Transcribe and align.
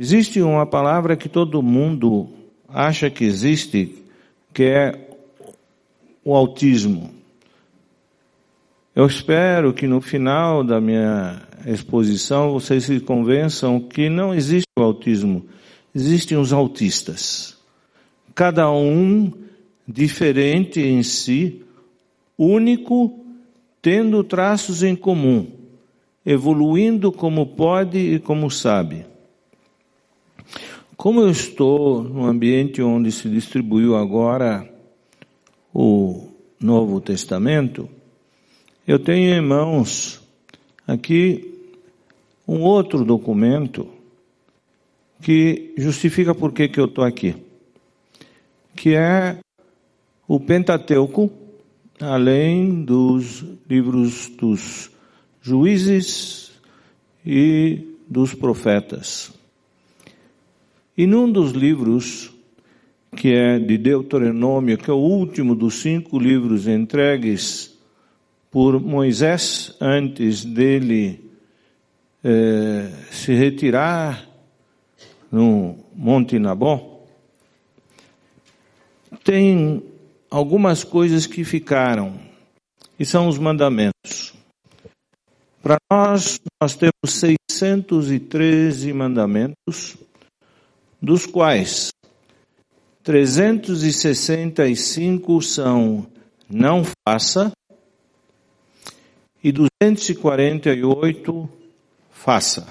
Existe 0.00 0.40
uma 0.40 0.64
palavra 0.64 1.16
que 1.16 1.28
todo 1.28 1.60
mundo 1.60 2.28
acha 2.68 3.10
que 3.10 3.24
existe, 3.24 3.96
que 4.54 4.62
é 4.62 5.08
o 6.24 6.36
autismo. 6.36 7.10
Eu 8.94 9.06
espero 9.06 9.72
que 9.72 9.88
no 9.88 10.00
final 10.00 10.62
da 10.62 10.80
minha 10.80 11.42
exposição 11.66 12.52
vocês 12.52 12.84
se 12.84 13.00
convençam 13.00 13.80
que 13.80 14.08
não 14.08 14.32
existe 14.32 14.68
o 14.78 14.82
autismo, 14.84 15.44
existem 15.92 16.38
os 16.38 16.52
autistas. 16.52 17.58
Cada 18.36 18.70
um 18.70 19.32
diferente 19.86 20.80
em 20.80 21.02
si, 21.02 21.64
único, 22.38 23.18
tendo 23.82 24.22
traços 24.22 24.84
em 24.84 24.94
comum, 24.94 25.50
evoluindo 26.24 27.10
como 27.10 27.44
pode 27.44 27.98
e 27.98 28.20
como 28.20 28.48
sabe. 28.48 29.07
Como 30.98 31.20
eu 31.20 31.30
estou 31.30 32.02
no 32.02 32.26
ambiente 32.26 32.82
onde 32.82 33.12
se 33.12 33.28
distribuiu 33.28 33.94
agora 33.94 34.68
o 35.72 36.26
Novo 36.58 37.00
Testamento, 37.00 37.88
eu 38.84 38.98
tenho 38.98 39.32
em 39.32 39.40
mãos 39.40 40.20
aqui 40.84 41.54
um 42.48 42.62
outro 42.62 43.04
documento 43.04 43.86
que 45.22 45.72
justifica 45.78 46.34
por 46.34 46.52
que, 46.52 46.66
que 46.66 46.80
eu 46.80 46.86
estou 46.86 47.04
aqui, 47.04 47.36
que 48.74 48.96
é 48.96 49.38
o 50.26 50.40
Pentateuco, 50.40 51.30
além 52.00 52.82
dos 52.82 53.44
livros 53.70 54.28
dos 54.30 54.90
juízes 55.40 56.50
e 57.24 57.86
dos 58.08 58.34
profetas. 58.34 59.37
E 60.98 61.06
num 61.06 61.30
dos 61.30 61.52
livros, 61.52 62.28
que 63.16 63.32
é 63.32 63.56
de 63.56 63.78
Deuteronômio, 63.78 64.76
que 64.76 64.90
é 64.90 64.92
o 64.92 64.96
último 64.96 65.54
dos 65.54 65.74
cinco 65.74 66.18
livros 66.18 66.66
entregues 66.66 67.78
por 68.50 68.80
Moisés 68.80 69.76
antes 69.80 70.44
dele 70.44 71.30
eh, 72.24 72.90
se 73.12 73.32
retirar 73.32 74.28
no 75.30 75.76
Monte 75.94 76.36
Nabó, 76.36 77.06
tem 79.22 79.84
algumas 80.28 80.82
coisas 80.82 81.28
que 81.28 81.44
ficaram, 81.44 82.18
e 82.98 83.04
são 83.04 83.28
os 83.28 83.38
mandamentos. 83.38 84.34
Para 85.62 85.76
nós, 85.88 86.40
nós 86.60 86.74
temos 86.74 86.92
613 87.06 88.92
mandamentos, 88.92 89.96
dos 91.00 91.26
quais 91.26 91.90
365 93.02 95.40
são 95.40 96.06
não 96.50 96.82
faça, 97.06 97.52
e 99.42 99.52
248 99.52 101.48
faça. 102.10 102.66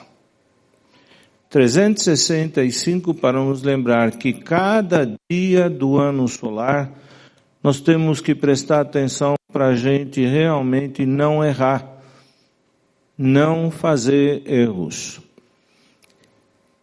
365 1.49 3.13
para 3.13 3.39
nos 3.39 3.63
lembrar 3.63 4.17
que 4.17 4.33
cada 4.33 5.15
dia 5.31 5.69
do 5.69 5.97
ano 5.97 6.27
solar 6.27 6.91
nós 7.63 7.79
temos 7.79 8.19
que 8.19 8.35
prestar 8.35 8.81
atenção 8.81 9.35
para 9.51 9.67
a 9.67 9.75
gente 9.75 10.25
realmente 10.25 11.05
não 11.05 11.43
errar, 11.43 11.99
não 13.17 13.71
fazer 13.71 14.43
erros. 14.45 15.21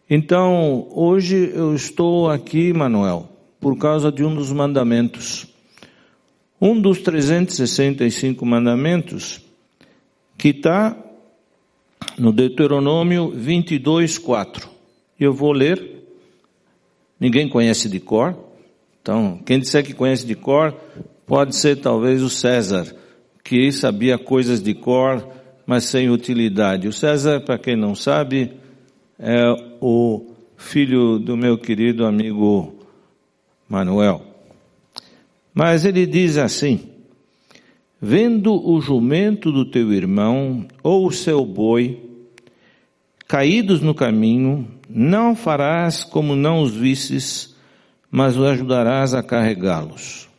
Então, 0.07 0.87
hoje 0.91 1.51
eu 1.55 1.73
estou 1.73 2.29
aqui, 2.29 2.71
Manuel, 2.71 3.27
por 3.59 3.75
causa 3.75 4.11
de 4.11 4.23
um 4.23 4.35
dos 4.35 4.51
mandamentos. 4.51 5.47
Um 6.61 6.79
dos 6.79 6.99
365 7.01 8.45
mandamentos 8.45 9.41
que 10.37 10.49
está 10.49 10.95
no 12.19 12.31
Deuteronômio 12.31 13.31
22, 13.31 14.19
4. 14.19 14.69
Eu 15.19 15.33
vou 15.33 15.51
ler. 15.51 16.03
Ninguém 17.19 17.49
conhece 17.49 17.89
de 17.89 17.99
cor. 17.99 18.37
Então, 19.01 19.39
quem 19.43 19.59
disser 19.59 19.83
que 19.83 19.93
conhece 19.93 20.25
de 20.25 20.35
cor, 20.35 20.71
pode 21.25 21.55
ser 21.55 21.77
talvez 21.77 22.21
o 22.21 22.29
César, 22.29 22.95
que 23.43 23.71
sabia 23.71 24.19
coisas 24.19 24.61
de 24.61 24.75
cor, 24.75 25.27
mas 25.65 25.85
sem 25.85 26.11
utilidade. 26.11 26.87
O 26.87 26.93
César, 26.93 27.41
para 27.41 27.57
quem 27.57 27.75
não 27.75 27.95
sabe, 27.95 28.51
é 29.19 29.43
o 29.81 30.25
filho 30.57 31.19
do 31.19 31.37
meu 31.37 31.57
querido 31.57 32.05
amigo 32.05 32.75
Manuel. 33.67 34.21
Mas 35.53 35.85
ele 35.85 36.05
diz 36.05 36.37
assim: 36.37 36.89
Vendo 38.01 38.53
o 38.53 38.81
jumento 38.81 39.51
do 39.51 39.65
teu 39.65 39.93
irmão 39.93 40.67
ou 40.83 41.07
o 41.07 41.11
seu 41.11 41.45
boi 41.45 42.01
caídos 43.27 43.81
no 43.81 43.95
caminho, 43.95 44.67
não 44.87 45.35
farás 45.35 46.03
como 46.03 46.35
não 46.35 46.61
os 46.61 46.75
visses, 46.75 47.55
mas 48.11 48.37
o 48.37 48.45
ajudarás 48.45 49.13
a 49.13 49.23
carregá-los. 49.23 50.29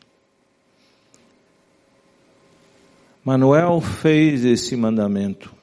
Manuel 3.24 3.80
fez 3.80 4.44
esse 4.44 4.76
mandamento 4.76 5.55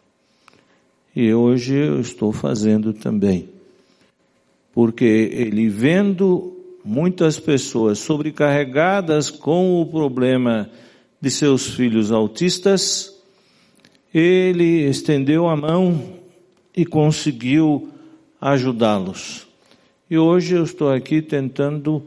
e 1.16 1.34
hoje 1.34 1.76
eu 1.76 2.00
estou 2.00 2.32
fazendo 2.32 2.94
também. 2.94 3.50
Porque 4.74 5.06
ele 5.06 5.70
vendo 5.70 6.58
muitas 6.84 7.40
pessoas 7.40 8.00
sobrecarregadas 8.00 9.30
com 9.30 9.82
o 9.82 9.86
problema 9.86 10.70
de 11.22 11.30
seus 11.30 11.68
filhos 11.68 12.12
autistas, 12.12 13.14
ele 14.14 14.90
estendeu 14.90 15.48
a 15.48 15.56
mão 15.56 16.04
e 16.76 16.86
conseguiu 16.86 17.90
ajudá-los. 18.42 19.48
E 20.10 20.18
hoje 20.18 20.56
eu 20.56 20.64
estou 20.64 20.92
aqui 20.92 21.22
tentando 21.22 22.04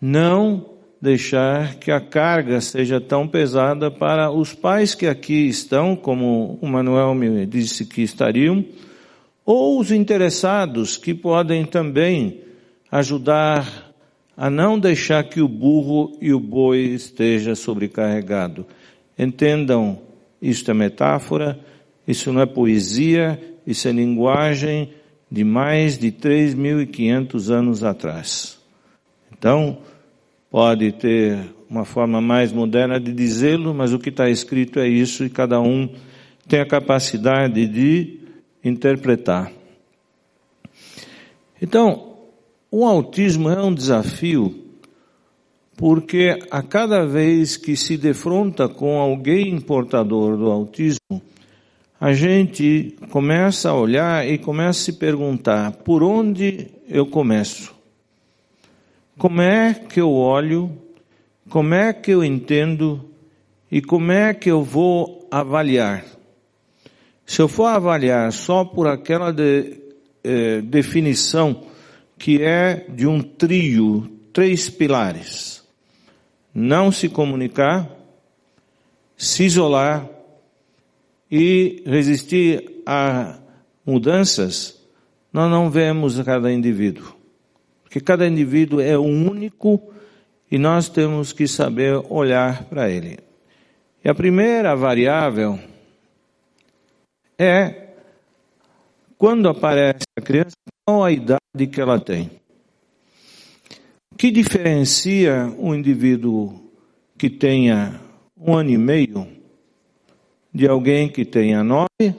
não 0.00 0.75
deixar 1.00 1.74
que 1.76 1.90
a 1.90 2.00
carga 2.00 2.60
seja 2.60 3.00
tão 3.00 3.28
pesada 3.28 3.90
para 3.90 4.30
os 4.30 4.54
pais 4.54 4.94
que 4.94 5.06
aqui 5.06 5.48
estão, 5.48 5.94
como 5.94 6.58
o 6.60 6.66
Manuel 6.66 7.14
me 7.14 7.46
disse 7.46 7.84
que 7.84 8.02
estariam, 8.02 8.64
ou 9.44 9.78
os 9.78 9.92
interessados 9.92 10.96
que 10.96 11.14
podem 11.14 11.64
também 11.64 12.40
ajudar 12.90 13.92
a 14.36 14.50
não 14.50 14.78
deixar 14.78 15.24
que 15.24 15.40
o 15.40 15.48
burro 15.48 16.16
e 16.20 16.32
o 16.32 16.40
boi 16.40 16.80
esteja 16.80 17.54
sobrecarregado. 17.54 18.66
Entendam, 19.18 20.00
isto 20.42 20.70
é 20.70 20.74
metáfora, 20.74 21.58
isso 22.06 22.32
não 22.32 22.42
é 22.42 22.46
poesia, 22.46 23.40
isso 23.66 23.88
é 23.88 23.92
linguagem 23.92 24.92
de 25.30 25.42
mais 25.42 25.98
de 25.98 26.12
3.500 26.12 27.50
anos 27.50 27.82
atrás. 27.82 28.58
Então, 29.32 29.78
pode 30.50 30.92
ter 30.92 31.38
uma 31.68 31.84
forma 31.84 32.20
mais 32.20 32.52
moderna 32.52 33.00
de 33.00 33.12
dizê-lo, 33.12 33.74
mas 33.74 33.92
o 33.92 33.98
que 33.98 34.08
está 34.10 34.28
escrito 34.30 34.78
é 34.78 34.88
isso 34.88 35.24
e 35.24 35.30
cada 35.30 35.60
um 35.60 35.88
tem 36.48 36.60
a 36.60 36.66
capacidade 36.66 37.66
de 37.66 38.20
interpretar. 38.64 39.52
Então, 41.60 42.14
o 42.70 42.84
autismo 42.84 43.48
é 43.48 43.62
um 43.62 43.74
desafio 43.74 44.66
porque 45.76 46.38
a 46.50 46.62
cada 46.62 47.04
vez 47.04 47.56
que 47.56 47.76
se 47.76 47.98
defronta 47.98 48.66
com 48.66 48.98
alguém 48.98 49.60
portador 49.60 50.36
do 50.36 50.50
autismo, 50.50 51.20
a 52.00 52.14
gente 52.14 52.96
começa 53.10 53.68
a 53.68 53.74
olhar 53.74 54.26
e 54.26 54.38
começa 54.38 54.70
a 54.80 54.84
se 54.84 54.92
perguntar: 54.94 55.72
por 55.72 56.02
onde 56.02 56.68
eu 56.88 57.06
começo? 57.06 57.75
Como 59.18 59.40
é 59.40 59.72
que 59.72 59.98
eu 59.98 60.12
olho? 60.12 60.70
Como 61.48 61.72
é 61.74 61.92
que 61.92 62.10
eu 62.10 62.22
entendo? 62.22 63.08
E 63.70 63.80
como 63.80 64.12
é 64.12 64.34
que 64.34 64.50
eu 64.50 64.62
vou 64.62 65.26
avaliar? 65.30 66.04
Se 67.24 67.40
eu 67.40 67.48
for 67.48 67.66
avaliar 67.66 68.30
só 68.30 68.64
por 68.64 68.86
aquela 68.86 69.32
de, 69.32 69.80
eh, 70.22 70.60
definição 70.60 71.64
que 72.18 72.42
é 72.42 72.86
de 72.88 73.06
um 73.06 73.22
trio, 73.22 74.10
três 74.34 74.68
pilares. 74.68 75.64
Não 76.54 76.92
se 76.92 77.08
comunicar, 77.08 77.90
se 79.16 79.44
isolar 79.44 80.08
e 81.30 81.82
resistir 81.86 82.82
a 82.84 83.38
mudanças, 83.84 84.78
nós 85.32 85.50
não 85.50 85.70
vemos 85.70 86.20
cada 86.22 86.52
indivíduo. 86.52 87.15
Porque 87.96 88.04
cada 88.04 88.28
indivíduo 88.28 88.78
é 88.78 88.98
único 88.98 89.80
e 90.50 90.58
nós 90.58 90.86
temos 90.86 91.32
que 91.32 91.48
saber 91.48 91.94
olhar 92.10 92.64
para 92.64 92.90
ele. 92.90 93.18
E 94.04 94.08
a 94.10 94.14
primeira 94.14 94.76
variável 94.76 95.58
é 97.38 97.94
quando 99.16 99.48
aparece 99.48 100.04
a 100.14 100.20
criança, 100.20 100.54
qual 100.84 101.04
a 101.04 101.10
idade 101.10 101.66
que 101.72 101.80
ela 101.80 101.98
tem? 101.98 102.30
O 104.12 104.16
que 104.18 104.30
diferencia 104.30 105.50
um 105.58 105.74
indivíduo 105.74 106.52
que 107.16 107.30
tenha 107.30 107.98
um 108.36 108.54
ano 108.54 108.68
e 108.68 108.76
meio 108.76 109.26
de 110.52 110.68
alguém 110.68 111.08
que 111.08 111.24
tenha 111.24 111.64
nove, 111.64 112.14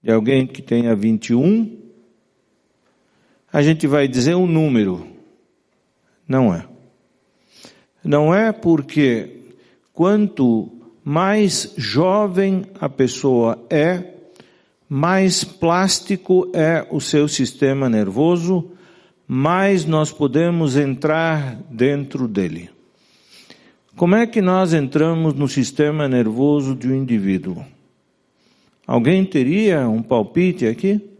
de 0.00 0.12
alguém 0.12 0.46
que 0.46 0.62
tenha 0.62 0.94
21? 0.94 1.81
A 3.52 3.62
gente 3.62 3.86
vai 3.86 4.08
dizer 4.08 4.34
um 4.34 4.46
número. 4.46 5.06
Não 6.26 6.54
é. 6.54 6.64
Não 8.02 8.34
é 8.34 8.50
porque 8.50 9.42
quanto 9.92 10.72
mais 11.04 11.74
jovem 11.76 12.64
a 12.80 12.88
pessoa 12.88 13.64
é, 13.68 14.14
mais 14.88 15.44
plástico 15.44 16.50
é 16.54 16.86
o 16.90 17.00
seu 17.00 17.28
sistema 17.28 17.88
nervoso, 17.88 18.70
mais 19.28 19.84
nós 19.84 20.10
podemos 20.10 20.76
entrar 20.76 21.56
dentro 21.70 22.26
dele. 22.26 22.70
Como 23.96 24.14
é 24.14 24.26
que 24.26 24.40
nós 24.40 24.72
entramos 24.72 25.34
no 25.34 25.46
sistema 25.46 26.08
nervoso 26.08 26.74
de 26.74 26.88
um 26.88 26.94
indivíduo? 26.94 27.62
Alguém 28.86 29.24
teria 29.24 29.88
um 29.88 30.02
palpite 30.02 30.66
aqui? 30.66 31.11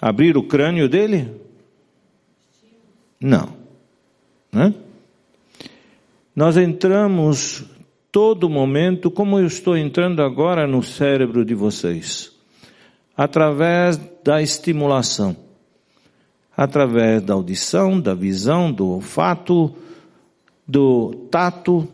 Abrir 0.00 0.36
o 0.36 0.42
crânio 0.42 0.88
dele? 0.88 1.30
Não. 3.20 3.48
Né? 4.52 4.74
Nós 6.34 6.56
entramos 6.56 7.64
todo 8.12 8.48
momento, 8.48 9.10
como 9.10 9.38
eu 9.38 9.46
estou 9.46 9.76
entrando 9.76 10.22
agora 10.22 10.66
no 10.66 10.82
cérebro 10.82 11.44
de 11.44 11.54
vocês, 11.54 12.32
através 13.16 13.98
da 14.22 14.42
estimulação, 14.42 15.36
através 16.56 17.22
da 17.22 17.34
audição, 17.34 18.00
da 18.00 18.14
visão, 18.14 18.72
do 18.72 18.88
olfato, 18.88 19.74
do 20.66 21.26
tato, 21.30 21.88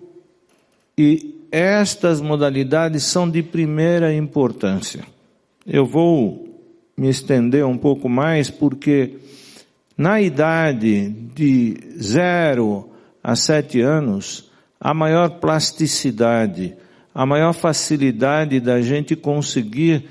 e 0.96 1.46
estas 1.50 2.20
modalidades 2.20 3.04
são 3.04 3.28
de 3.28 3.42
primeira 3.42 4.14
importância. 4.14 5.04
Eu 5.66 5.84
vou 5.84 6.41
me 7.02 7.08
estender 7.08 7.66
um 7.66 7.76
pouco 7.76 8.08
mais 8.08 8.48
porque 8.48 9.18
na 9.98 10.20
idade 10.20 11.08
de 11.34 11.76
0 12.00 12.88
a 13.20 13.34
7 13.34 13.80
anos, 13.80 14.48
a 14.80 14.94
maior 14.94 15.40
plasticidade, 15.40 16.76
a 17.12 17.26
maior 17.26 17.54
facilidade 17.54 18.60
da 18.60 18.80
gente 18.80 19.16
conseguir 19.16 20.04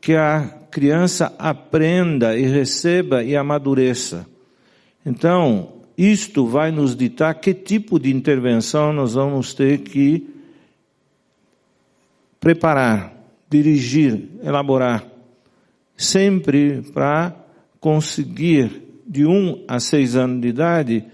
que 0.00 0.16
a 0.16 0.52
criança 0.68 1.32
aprenda 1.38 2.36
e 2.36 2.42
receba 2.42 3.22
e 3.22 3.36
amadureça. 3.36 4.26
Então, 5.06 5.74
isto 5.96 6.44
vai 6.44 6.72
nos 6.72 6.96
ditar 6.96 7.34
que 7.34 7.54
tipo 7.54 8.00
de 8.00 8.12
intervenção 8.12 8.92
nós 8.92 9.14
vamos 9.14 9.54
ter 9.54 9.78
que 9.78 10.28
preparar, 12.40 13.14
dirigir, 13.48 14.28
elaborar, 14.42 15.11
sempre 16.04 16.82
para 16.92 17.34
conseguir 17.80 18.82
de 19.06 19.26
um 19.26 19.64
a 19.68 19.80
seis 19.80 20.16
anos 20.16 20.40
de 20.40 20.48
idade 20.48 21.04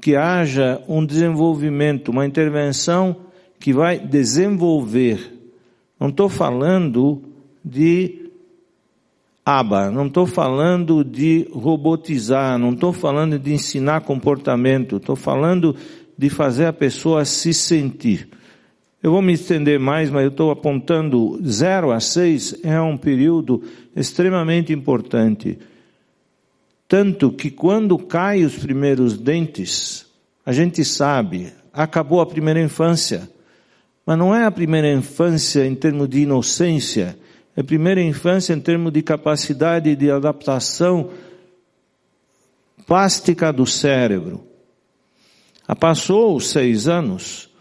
que 0.00 0.16
haja 0.16 0.82
um 0.88 1.04
desenvolvimento, 1.04 2.10
uma 2.10 2.26
intervenção 2.26 3.16
que 3.60 3.72
vai 3.72 3.98
desenvolver. 3.98 5.32
Não 5.98 6.08
estou 6.08 6.28
falando 6.28 7.22
de 7.64 8.30
aba, 9.44 9.90
não 9.90 10.06
estou 10.06 10.26
falando 10.26 11.04
de 11.04 11.48
robotizar, 11.52 12.58
não 12.58 12.72
estou 12.72 12.92
falando 12.92 13.38
de 13.38 13.52
ensinar 13.52 14.00
comportamento, 14.00 14.96
estou 14.96 15.14
falando 15.14 15.76
de 16.18 16.28
fazer 16.28 16.66
a 16.66 16.72
pessoa 16.72 17.24
se 17.24 17.52
sentir. 17.54 18.28
Eu 19.02 19.10
vou 19.10 19.20
me 19.20 19.32
estender 19.32 19.80
mais, 19.80 20.10
mas 20.10 20.22
eu 20.22 20.28
estou 20.28 20.50
apontando 20.52 21.40
0 21.44 21.90
a 21.90 21.98
6 21.98 22.60
é 22.62 22.80
um 22.80 22.96
período 22.96 23.62
extremamente 23.96 24.72
importante. 24.72 25.58
Tanto 26.86 27.32
que 27.32 27.50
quando 27.50 27.98
caem 27.98 28.44
os 28.44 28.56
primeiros 28.56 29.18
dentes, 29.18 30.06
a 30.46 30.52
gente 30.52 30.84
sabe, 30.84 31.52
acabou 31.72 32.20
a 32.20 32.26
primeira 32.26 32.60
infância. 32.60 33.28
Mas 34.06 34.18
não 34.18 34.34
é 34.34 34.44
a 34.44 34.50
primeira 34.50 34.92
infância 34.92 35.66
em 35.66 35.74
termos 35.74 36.08
de 36.08 36.20
inocência, 36.20 37.18
é 37.56 37.60
a 37.60 37.64
primeira 37.64 38.00
infância 38.00 38.52
em 38.52 38.60
termos 38.60 38.92
de 38.92 39.02
capacidade 39.02 39.96
de 39.96 40.10
adaptação 40.10 41.10
plástica 42.86 43.52
do 43.52 43.66
cérebro. 43.66 44.44
A 45.66 45.74
passou 45.74 46.36
os 46.36 46.50
seis 46.50 46.86
anos, 46.86 47.51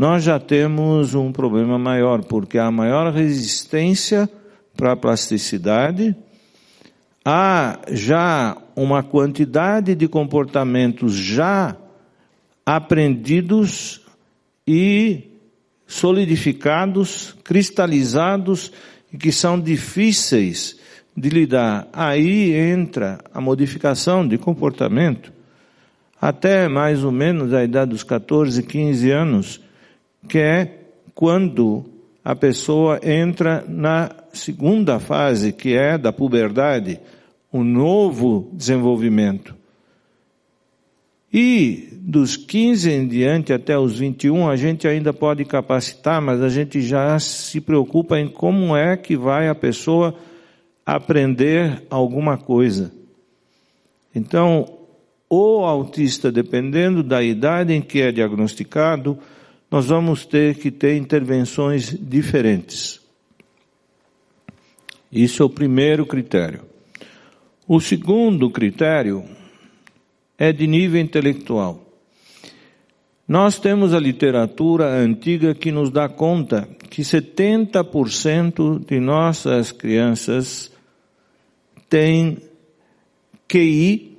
nós 0.00 0.24
já 0.24 0.40
temos 0.40 1.14
um 1.14 1.30
problema 1.30 1.78
maior, 1.78 2.24
porque 2.24 2.56
há 2.56 2.70
maior 2.70 3.12
resistência 3.12 4.30
para 4.74 4.92
a 4.92 4.96
plasticidade, 4.96 6.16
há 7.22 7.78
já 7.90 8.56
uma 8.74 9.02
quantidade 9.02 9.94
de 9.94 10.08
comportamentos 10.08 11.12
já 11.12 11.76
aprendidos 12.64 14.00
e 14.66 15.36
solidificados, 15.86 17.36
cristalizados 17.44 18.72
e 19.12 19.18
que 19.18 19.30
são 19.30 19.60
difíceis 19.60 20.80
de 21.14 21.28
lidar. 21.28 21.90
Aí 21.92 22.54
entra 22.54 23.18
a 23.34 23.38
modificação 23.38 24.26
de 24.26 24.38
comportamento. 24.38 25.30
Até 26.18 26.68
mais 26.68 27.04
ou 27.04 27.12
menos 27.12 27.52
a 27.52 27.62
idade 27.62 27.90
dos 27.90 28.02
14, 28.02 28.62
15 28.62 29.10
anos, 29.10 29.60
que 30.28 30.38
é 30.38 30.78
quando 31.14 31.84
a 32.24 32.34
pessoa 32.34 33.00
entra 33.02 33.64
na 33.66 34.10
segunda 34.32 34.98
fase, 34.98 35.52
que 35.52 35.74
é 35.74 35.96
da 35.96 36.12
puberdade, 36.12 37.00
um 37.52 37.64
novo 37.64 38.50
desenvolvimento. 38.52 39.54
E 41.32 41.88
dos 41.92 42.36
15 42.36 42.90
em 42.90 43.06
diante 43.06 43.52
até 43.52 43.78
os 43.78 43.98
21, 43.98 44.48
a 44.48 44.56
gente 44.56 44.88
ainda 44.88 45.12
pode 45.12 45.44
capacitar, 45.44 46.20
mas 46.20 46.42
a 46.42 46.48
gente 46.48 46.80
já 46.80 47.18
se 47.18 47.60
preocupa 47.60 48.18
em 48.18 48.26
como 48.26 48.76
é 48.76 48.96
que 48.96 49.16
vai 49.16 49.48
a 49.48 49.54
pessoa 49.54 50.14
aprender 50.84 51.84
alguma 51.88 52.36
coisa. 52.36 52.92
Então, 54.14 54.66
o 55.28 55.64
autista, 55.64 56.32
dependendo 56.32 57.02
da 57.02 57.22
idade 57.22 57.72
em 57.72 57.80
que 57.80 58.00
é 58.00 58.10
diagnosticado, 58.10 59.16
nós 59.70 59.86
vamos 59.86 60.26
ter 60.26 60.56
que 60.56 60.70
ter 60.70 60.96
intervenções 60.96 61.96
diferentes. 61.96 63.00
Isso 65.12 65.42
é 65.42 65.46
o 65.46 65.50
primeiro 65.50 66.04
critério. 66.04 66.62
O 67.66 67.80
segundo 67.80 68.50
critério 68.50 69.24
é 70.36 70.52
de 70.52 70.66
nível 70.66 71.00
intelectual. 71.00 71.86
Nós 73.28 73.60
temos 73.60 73.94
a 73.94 74.00
literatura 74.00 74.86
antiga 74.86 75.54
que 75.54 75.70
nos 75.70 75.90
dá 75.90 76.08
conta 76.08 76.68
que 76.88 77.02
70% 77.02 78.84
de 78.84 78.98
nossas 78.98 79.70
crianças 79.70 80.72
têm 81.88 82.38
QI 83.46 84.09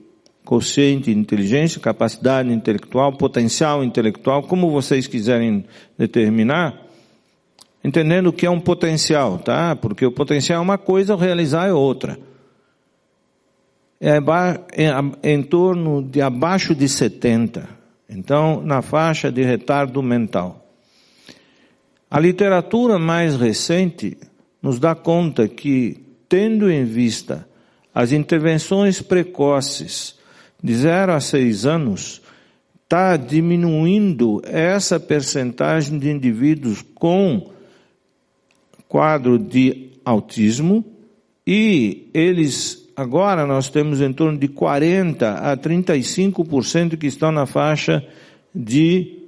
consciente, 0.52 1.10
inteligência, 1.10 1.80
capacidade 1.80 2.52
intelectual, 2.52 3.14
potencial 3.14 3.86
intelectual, 3.86 4.44
como 4.44 4.70
vocês 4.70 5.08
quiserem 5.08 5.64
determinar, 5.98 6.88
entendendo 7.82 8.34
que 8.34 8.46
é 8.46 8.50
um 8.50 8.60
potencial, 8.60 9.40
tá? 9.40 9.78
Porque 9.78 10.06
o 10.06 10.12
potencial 10.12 10.60
é 10.60 10.62
uma 10.62 10.78
coisa, 10.78 11.16
o 11.16 11.18
realizar 11.18 11.70
é 11.70 11.74
outra. 11.74 12.20
É 13.98 14.18
em 15.24 15.42
torno 15.42 16.04
de 16.04 16.22
abaixo 16.22 16.76
de 16.76 16.90
70. 16.90 17.70
Então, 18.10 18.62
na 18.62 18.82
faixa 18.82 19.32
de 19.32 19.44
retardo 19.44 20.04
mental. 20.04 20.70
A 22.10 22.20
literatura 22.20 23.00
mais 23.00 23.38
recente 23.38 24.18
nos 24.62 24.82
dá 24.82 24.96
conta 24.96 25.48
que, 25.48 25.96
tendo 26.28 26.70
em 26.70 26.84
vista 26.84 27.48
as 27.96 28.12
intervenções 28.12 29.02
precoces 29.02 30.20
de 30.64 30.76
0 30.76 31.14
a 31.14 31.20
6 31.20 31.66
anos, 31.66 32.22
está 32.84 33.16
diminuindo 33.16 34.42
essa 34.46 35.00
percentagem 35.00 35.98
de 35.98 36.10
indivíduos 36.10 36.84
com 36.94 37.50
quadro 38.88 39.40
de 39.40 39.92
autismo 40.04 40.84
e 41.48 42.10
eles 42.14 42.92
agora 42.96 43.46
nós 43.46 43.70
temos 43.70 44.02
em 44.02 44.12
torno 44.12 44.38
de 44.38 44.50
40 44.50 45.32
a 45.36 45.56
35% 45.56 46.98
que 46.98 47.08
estão 47.08 47.32
na 47.32 47.46
faixa 47.46 48.06
de 48.54 49.22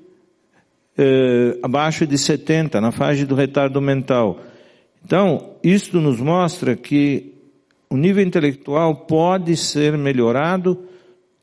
eh, 0.97 1.57
abaixo 1.63 2.05
de 2.05 2.17
70, 2.17 2.81
na 2.81 2.91
faixa 2.91 3.25
do 3.25 3.33
retardo 3.33 3.81
mental. 3.81 4.39
Então, 5.05 5.55
isto 5.63 5.99
nos 5.99 6.19
mostra 6.19 6.75
que 6.75 7.33
o 7.89 7.97
nível 7.97 8.23
intelectual 8.23 8.95
pode 8.95 9.55
ser 9.55 9.97
melhorado 9.97 10.85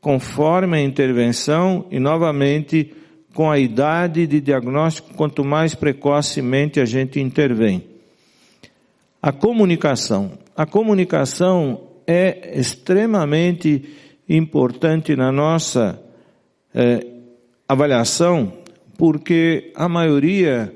conforme 0.00 0.78
a 0.78 0.82
intervenção 0.82 1.86
e 1.90 1.98
novamente 1.98 2.94
com 3.34 3.50
a 3.50 3.58
idade 3.58 4.26
de 4.26 4.40
diagnóstico, 4.40 5.14
quanto 5.14 5.44
mais 5.44 5.74
precocemente 5.74 6.80
a 6.80 6.84
gente 6.84 7.20
intervém. 7.20 7.84
A 9.22 9.30
comunicação. 9.30 10.32
A 10.56 10.66
comunicação 10.66 11.88
é 12.06 12.58
extremamente 12.58 13.84
importante 14.28 15.14
na 15.14 15.30
nossa 15.30 16.02
é, 16.74 17.06
avaliação, 17.68 18.52
porque 18.96 19.72
a 19.76 19.88
maioria 19.88 20.74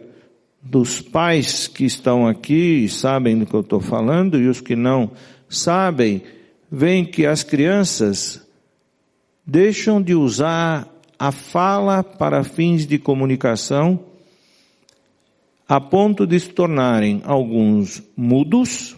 dos 0.63 1.01
pais 1.01 1.67
que 1.67 1.85
estão 1.85 2.27
aqui 2.27 2.89
sabem 2.89 3.39
do 3.39 3.47
que 3.47 3.55
eu 3.55 3.61
estou 3.61 3.81
falando 3.81 4.41
e 4.41 4.49
os 4.49 4.61
que 4.61 4.77
não 4.77 5.11
sabem, 5.49 6.23
veem 6.71 7.05
que 7.05 7.27
as 7.27 7.43
crianças 7.43 8.44
deixam 9.47 10.01
de 10.01 10.15
usar 10.15 10.89
a 11.19 11.31
fala 11.31 12.03
para 12.03 12.43
fins 12.43 12.87
de 12.87 12.99
comunicação 12.99 14.01
a 15.69 15.81
ponto 15.81 16.27
de 16.27 16.39
se 16.39 16.51
tornarem 16.51 17.23
alguns 17.25 18.03
mudos, 18.17 18.97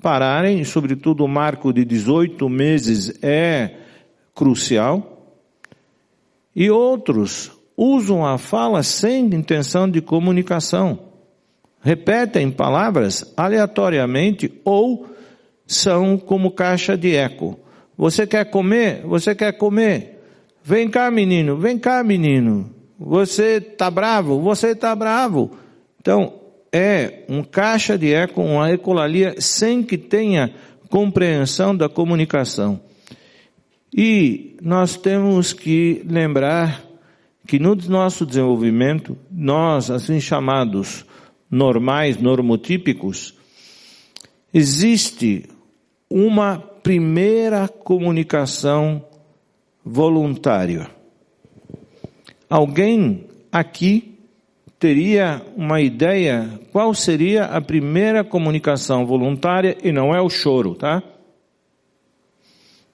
pararem, 0.00 0.62
sobretudo 0.64 1.24
o 1.24 1.28
marco 1.28 1.72
de 1.72 1.84
18 1.84 2.48
meses 2.48 3.18
é 3.22 3.74
crucial, 4.34 5.34
e 6.54 6.70
outros 6.70 7.50
usam 7.76 8.24
a 8.24 8.38
fala 8.38 8.82
sem 8.82 9.26
intenção 9.26 9.90
de 9.90 10.00
comunicação, 10.00 10.98
repetem 11.82 12.50
palavras 12.50 13.32
aleatoriamente 13.36 14.52
ou 14.64 15.08
são 15.66 16.16
como 16.16 16.52
caixa 16.52 16.96
de 16.96 17.16
eco. 17.16 17.58
Você 17.96 18.26
quer 18.26 18.44
comer? 18.50 19.02
Você 19.04 19.34
quer 19.34 19.52
comer? 19.52 20.20
Vem 20.62 20.88
cá, 20.88 21.10
menino, 21.10 21.56
vem 21.56 21.78
cá, 21.78 22.02
menino. 22.02 22.74
Você 22.98 23.60
tá 23.60 23.90
bravo? 23.90 24.40
Você 24.40 24.74
tá 24.74 24.94
bravo. 24.94 25.56
Então, 26.00 26.34
é 26.72 27.24
um 27.28 27.42
caixa 27.42 27.96
de 27.96 28.12
eco, 28.12 28.42
uma 28.42 28.70
ecolalia 28.70 29.34
sem 29.38 29.82
que 29.82 29.96
tenha 29.96 30.52
compreensão 30.88 31.74
da 31.76 31.88
comunicação. 31.88 32.80
E 33.96 34.56
nós 34.60 34.96
temos 34.96 35.52
que 35.52 36.02
lembrar 36.06 36.84
que 37.46 37.58
no 37.58 37.74
nosso 37.74 38.26
desenvolvimento, 38.26 39.16
nós, 39.30 39.90
assim 39.90 40.20
chamados 40.20 41.04
normais, 41.50 42.18
normotípicos, 42.18 43.34
existe 44.52 45.44
uma 46.10 46.58
primeira 46.86 47.66
comunicação 47.66 49.04
voluntária. 49.84 50.88
Alguém 52.48 53.26
aqui 53.50 54.16
teria 54.78 55.42
uma 55.56 55.80
ideia 55.80 56.48
qual 56.70 56.94
seria 56.94 57.46
a 57.46 57.60
primeira 57.60 58.22
comunicação 58.22 59.04
voluntária 59.04 59.76
e 59.82 59.90
não 59.90 60.14
é 60.14 60.20
o 60.20 60.30
choro, 60.30 60.76
tá? 60.76 61.02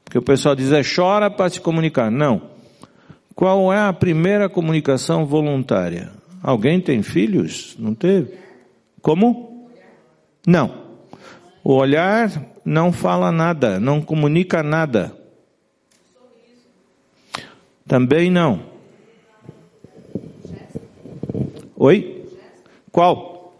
Porque 0.03 0.17
o 0.17 0.23
pessoal 0.23 0.57
diz 0.57 0.73
é 0.73 0.81
chora 0.83 1.31
para 1.31 1.51
se 1.51 1.61
comunicar. 1.61 2.11
Não. 2.11 2.49
Qual 3.35 3.71
é 3.71 3.79
a 3.79 3.93
primeira 3.93 4.49
comunicação 4.49 5.27
voluntária? 5.27 6.11
Alguém 6.43 6.81
tem 6.81 7.03
filhos? 7.03 7.77
Não 7.79 7.95
teve? 7.95 8.39
Como? 9.03 9.69
Não. 10.47 10.82
O 11.65 11.75
olhar 11.75 12.31
não 12.65 12.93
fala 12.93 13.31
nada, 13.31 13.79
não 13.79 14.03
comunica 14.03 14.63
nada. 14.63 15.15
Também 17.87 18.31
não. 18.31 18.63
Oi? 21.77 22.27
Qual? 22.91 23.55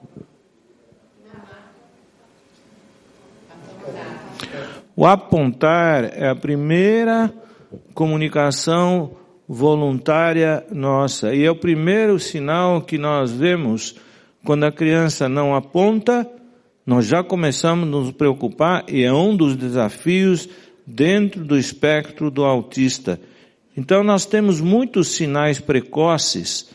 O 4.95 5.07
apontar 5.07 6.05
é 6.17 6.29
a 6.29 6.35
primeira 6.35 7.33
comunicação 7.95 9.17
voluntária 9.49 10.65
nossa. 10.71 11.35
E 11.35 11.45
é 11.45 11.51
o 11.51 11.57
primeiro 11.57 12.19
sinal 12.19 12.83
que 12.83 12.99
nós 12.99 13.33
vemos 13.33 13.97
quando 14.45 14.65
a 14.65 14.73
criança 14.73 15.29
não 15.29 15.55
aponta 15.55 16.29
nós 16.85 17.07
já 17.07 17.23
começamos 17.23 17.87
a 17.87 17.91
nos 17.91 18.11
preocupar 18.13 18.85
e 18.89 19.03
é 19.03 19.13
um 19.13 19.37
dos 19.37 19.57
desafios 19.57 20.49
dentro 20.87 21.45
do 21.45 21.57
espectro 21.57 22.31
do 22.31 22.45
autista. 22.45 23.21
Então 23.77 24.03
nós 24.03 24.27
temos 24.27 24.61
muitos 24.61 25.09
sinais 25.09 25.61
precoces 25.61 26.71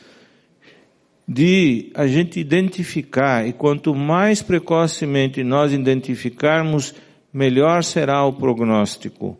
de 1.27 1.91
a 1.93 2.07
gente 2.07 2.39
identificar 2.39 3.45
e 3.45 3.51
quanto 3.51 3.93
mais 3.93 4.41
precocemente 4.41 5.43
nós 5.43 5.73
identificarmos, 5.73 6.95
melhor 7.33 7.83
será 7.83 8.23
o 8.25 8.31
prognóstico. 8.31 9.37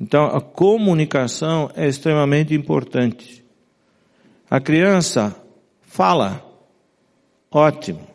Então 0.00 0.24
a 0.26 0.40
comunicação 0.40 1.70
é 1.76 1.86
extremamente 1.86 2.52
importante. 2.52 3.44
A 4.50 4.60
criança 4.60 5.36
fala, 5.82 6.44
ótimo. 7.48 8.09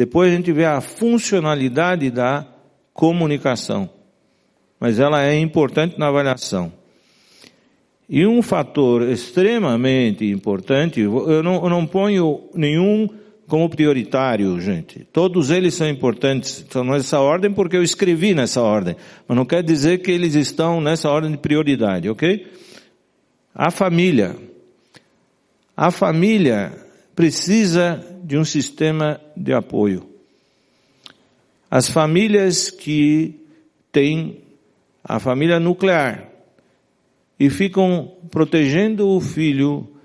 Depois 0.00 0.32
a 0.32 0.34
gente 0.34 0.50
vê 0.50 0.64
a 0.64 0.80
funcionalidade 0.80 2.10
da 2.10 2.46
comunicação. 2.94 3.90
Mas 4.80 4.98
ela 4.98 5.22
é 5.22 5.38
importante 5.38 5.98
na 5.98 6.08
avaliação. 6.08 6.72
E 8.08 8.26
um 8.26 8.40
fator 8.40 9.02
extremamente 9.02 10.24
importante, 10.24 11.00
eu 11.00 11.42
não, 11.42 11.62
eu 11.62 11.68
não 11.68 11.86
ponho 11.86 12.48
nenhum 12.54 13.10
como 13.46 13.68
prioritário, 13.68 14.58
gente. 14.58 15.06
Todos 15.12 15.50
eles 15.50 15.74
são 15.74 15.86
importantes, 15.86 16.64
são 16.70 16.82
nessa 16.82 17.20
ordem 17.20 17.52
porque 17.52 17.76
eu 17.76 17.82
escrevi 17.82 18.34
nessa 18.34 18.62
ordem. 18.62 18.96
Mas 19.28 19.36
não 19.36 19.44
quer 19.44 19.62
dizer 19.62 19.98
que 19.98 20.10
eles 20.10 20.34
estão 20.34 20.80
nessa 20.80 21.10
ordem 21.10 21.32
de 21.32 21.36
prioridade, 21.36 22.08
ok? 22.08 22.50
A 23.54 23.70
família. 23.70 24.34
A 25.76 25.90
família 25.90 26.72
precisa 27.14 28.02
de 28.30 28.38
um 28.38 28.44
sistema 28.44 29.20
de 29.36 29.52
apoio. 29.52 30.08
As 31.68 31.90
famílias 31.90 32.70
que 32.70 33.44
têm 33.90 34.44
a 35.02 35.18
família 35.18 35.58
nuclear 35.58 36.28
e 37.40 37.50
ficam 37.50 38.12
protegendo 38.30 39.08
o 39.08 39.20
filho, 39.20 39.96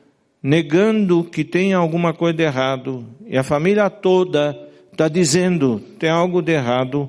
negando 0.41 1.23
que 1.23 1.43
tem 1.43 1.75
alguma 1.75 2.15
coisa 2.15 2.35
de 2.35 2.41
errado, 2.41 3.05
e 3.27 3.37
a 3.37 3.43
família 3.43 3.91
toda 3.91 4.57
está 4.91 5.07
dizendo 5.07 5.79
tem 5.99 6.09
algo 6.09 6.41
de 6.41 6.53
errado, 6.53 7.07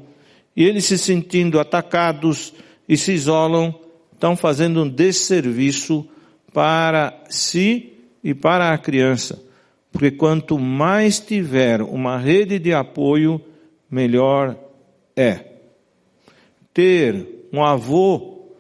e 0.55 0.65
eles 0.65 0.85
se 0.85 0.99
sentindo 0.99 1.59
atacados 1.59 2.53
e 2.87 2.95
se 2.95 3.13
isolam, 3.13 3.75
estão 4.13 4.37
fazendo 4.37 4.83
um 4.83 4.89
desserviço 4.89 6.07
para 6.53 7.25
si 7.31 7.95
e 8.23 8.35
para 8.35 8.75
a 8.75 8.77
criança. 8.77 9.46
Porque 9.97 10.11
quanto 10.11 10.59
mais 10.59 11.19
tiver 11.19 11.81
uma 11.81 12.19
rede 12.19 12.59
de 12.59 12.75
apoio, 12.75 13.41
melhor 13.91 14.55
é. 15.17 15.41
Ter 16.75 17.47
um 17.51 17.65
avô 17.65 18.51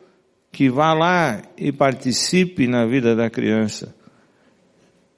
que 0.50 0.70
vá 0.70 0.94
lá 0.94 1.42
e 1.58 1.70
participe 1.70 2.66
na 2.66 2.86
vida 2.86 3.14
da 3.14 3.28
criança. 3.28 3.94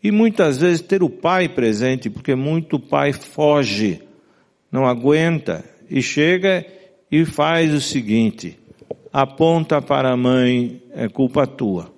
E 0.02 0.10
muitas 0.10 0.58
vezes 0.58 0.80
ter 0.80 1.04
o 1.04 1.08
pai 1.08 1.48
presente, 1.48 2.10
porque 2.10 2.34
muito 2.34 2.80
pai 2.80 3.12
foge, 3.12 4.02
não 4.72 4.86
aguenta 4.86 5.64
e 5.88 6.02
chega 6.02 6.66
e 7.12 7.24
faz 7.24 7.72
o 7.72 7.80
seguinte: 7.80 8.58
aponta 9.12 9.80
para 9.80 10.12
a 10.12 10.16
mãe, 10.16 10.82
é 10.92 11.08
culpa 11.08 11.46
tua. 11.46 11.96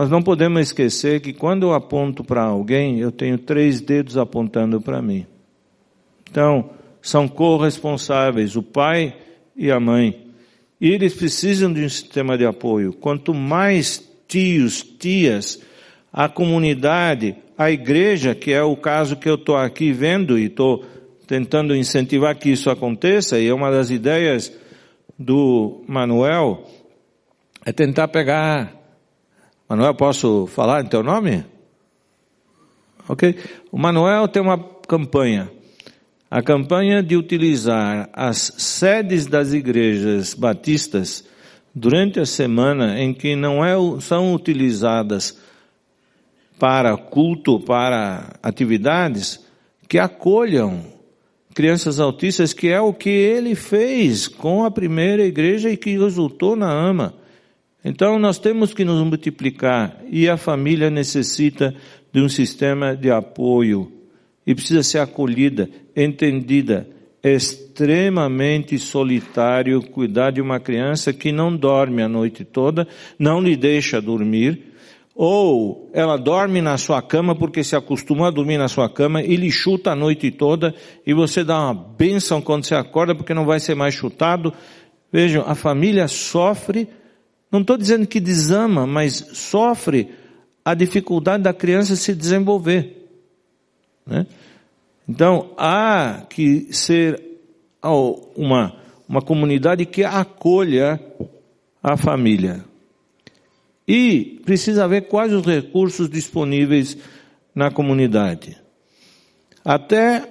Nós 0.00 0.08
não 0.08 0.22
podemos 0.22 0.62
esquecer 0.62 1.20
que 1.20 1.30
quando 1.30 1.64
eu 1.64 1.74
aponto 1.74 2.24
para 2.24 2.42
alguém, 2.42 3.00
eu 3.00 3.12
tenho 3.12 3.36
três 3.36 3.82
dedos 3.82 4.16
apontando 4.16 4.80
para 4.80 5.02
mim. 5.02 5.26
Então, 6.30 6.70
são 7.02 7.28
corresponsáveis, 7.28 8.56
o 8.56 8.62
pai 8.62 9.14
e 9.54 9.70
a 9.70 9.78
mãe. 9.78 10.28
E 10.80 10.88
eles 10.88 11.12
precisam 11.12 11.70
de 11.70 11.84
um 11.84 11.88
sistema 11.90 12.38
de 12.38 12.46
apoio. 12.46 12.94
Quanto 12.94 13.34
mais 13.34 14.02
tios, 14.26 14.82
tias, 14.82 15.60
a 16.10 16.30
comunidade, 16.30 17.36
a 17.58 17.70
igreja, 17.70 18.34
que 18.34 18.54
é 18.54 18.62
o 18.62 18.76
caso 18.78 19.16
que 19.16 19.28
eu 19.28 19.34
estou 19.34 19.58
aqui 19.58 19.92
vendo 19.92 20.38
e 20.38 20.46
estou 20.46 20.82
tentando 21.26 21.76
incentivar 21.76 22.38
que 22.38 22.48
isso 22.48 22.70
aconteça, 22.70 23.38
e 23.38 23.48
é 23.48 23.52
uma 23.52 23.70
das 23.70 23.90
ideias 23.90 24.50
do 25.18 25.84
Manuel, 25.86 26.66
é 27.66 27.70
tentar 27.70 28.08
pegar 28.08 28.79
Manuel, 29.70 29.94
posso 29.94 30.48
falar 30.48 30.84
em 30.84 30.88
teu 30.88 31.00
nome? 31.00 31.44
Ok? 33.08 33.36
O 33.70 33.78
Manuel 33.78 34.26
tem 34.26 34.42
uma 34.42 34.58
campanha. 34.58 35.48
a 36.28 36.42
campanha 36.42 37.00
de 37.00 37.16
utilizar 37.16 38.10
as 38.12 38.52
sedes 38.58 39.26
das 39.26 39.52
igrejas 39.52 40.34
batistas 40.34 41.24
durante 41.72 42.18
a 42.18 42.26
semana 42.26 43.00
em 43.00 43.14
que 43.14 43.36
não 43.36 43.64
é, 43.64 43.74
são 44.00 44.34
utilizadas 44.34 45.38
para 46.58 46.96
culto, 46.96 47.60
para 47.60 48.40
atividades, 48.42 49.38
que 49.88 50.00
acolham 50.00 50.84
crianças 51.54 52.00
autistas, 52.00 52.52
que 52.52 52.66
é 52.68 52.80
o 52.80 52.92
que 52.92 53.08
ele 53.08 53.54
fez 53.54 54.26
com 54.26 54.64
a 54.64 54.70
primeira 54.70 55.24
igreja 55.24 55.70
e 55.70 55.76
que 55.76 55.96
resultou 55.96 56.56
na 56.56 56.72
AMA. 56.72 57.19
Então 57.84 58.18
nós 58.18 58.38
temos 58.38 58.74
que 58.74 58.84
nos 58.84 59.02
multiplicar 59.04 59.96
e 60.10 60.28
a 60.28 60.36
família 60.36 60.90
necessita 60.90 61.74
de 62.12 62.20
um 62.20 62.28
sistema 62.28 62.94
de 62.94 63.10
apoio 63.10 63.90
e 64.46 64.54
precisa 64.54 64.82
ser 64.82 64.98
acolhida, 64.98 65.68
entendida. 65.96 66.88
É 67.22 67.32
extremamente 67.32 68.78
solitário 68.78 69.82
cuidar 69.82 70.30
de 70.30 70.40
uma 70.40 70.58
criança 70.58 71.12
que 71.12 71.30
não 71.30 71.54
dorme 71.54 72.02
a 72.02 72.08
noite 72.08 72.44
toda, 72.44 72.88
não 73.18 73.40
lhe 73.40 73.56
deixa 73.56 74.00
dormir, 74.00 74.70
ou 75.14 75.90
ela 75.92 76.16
dorme 76.16 76.62
na 76.62 76.78
sua 76.78 77.02
cama 77.02 77.34
porque 77.34 77.62
se 77.62 77.76
acostumou 77.76 78.26
a 78.26 78.30
dormir 78.30 78.56
na 78.56 78.68
sua 78.68 78.88
cama 78.88 79.22
e 79.22 79.36
lhe 79.36 79.50
chuta 79.50 79.90
a 79.92 79.94
noite 79.96 80.30
toda 80.30 80.74
e 81.06 81.12
você 81.12 81.44
dá 81.44 81.58
uma 81.60 81.74
bênção 81.74 82.40
quando 82.40 82.64
você 82.64 82.74
acorda 82.74 83.14
porque 83.14 83.34
não 83.34 83.44
vai 83.44 83.60
ser 83.60 83.74
mais 83.74 83.94
chutado. 83.94 84.52
Vejam, 85.12 85.44
a 85.46 85.54
família 85.54 86.08
sofre, 86.08 86.88
não 87.50 87.60
estou 87.60 87.76
dizendo 87.76 88.06
que 88.06 88.20
desama, 88.20 88.86
mas 88.86 89.14
sofre 89.32 90.10
a 90.64 90.74
dificuldade 90.74 91.42
da 91.42 91.52
criança 91.52 91.96
se 91.96 92.14
desenvolver. 92.14 93.08
Né? 94.06 94.26
Então, 95.08 95.52
há 95.56 96.24
que 96.28 96.72
ser 96.72 97.20
uma, 98.36 98.76
uma 99.08 99.20
comunidade 99.20 99.84
que 99.84 100.04
acolha 100.04 101.00
a 101.82 101.96
família. 101.96 102.64
E 103.88 104.40
precisa 104.44 104.86
ver 104.86 105.08
quais 105.08 105.32
os 105.32 105.44
recursos 105.44 106.08
disponíveis 106.08 106.96
na 107.52 107.70
comunidade. 107.70 108.56
Até 109.64 110.30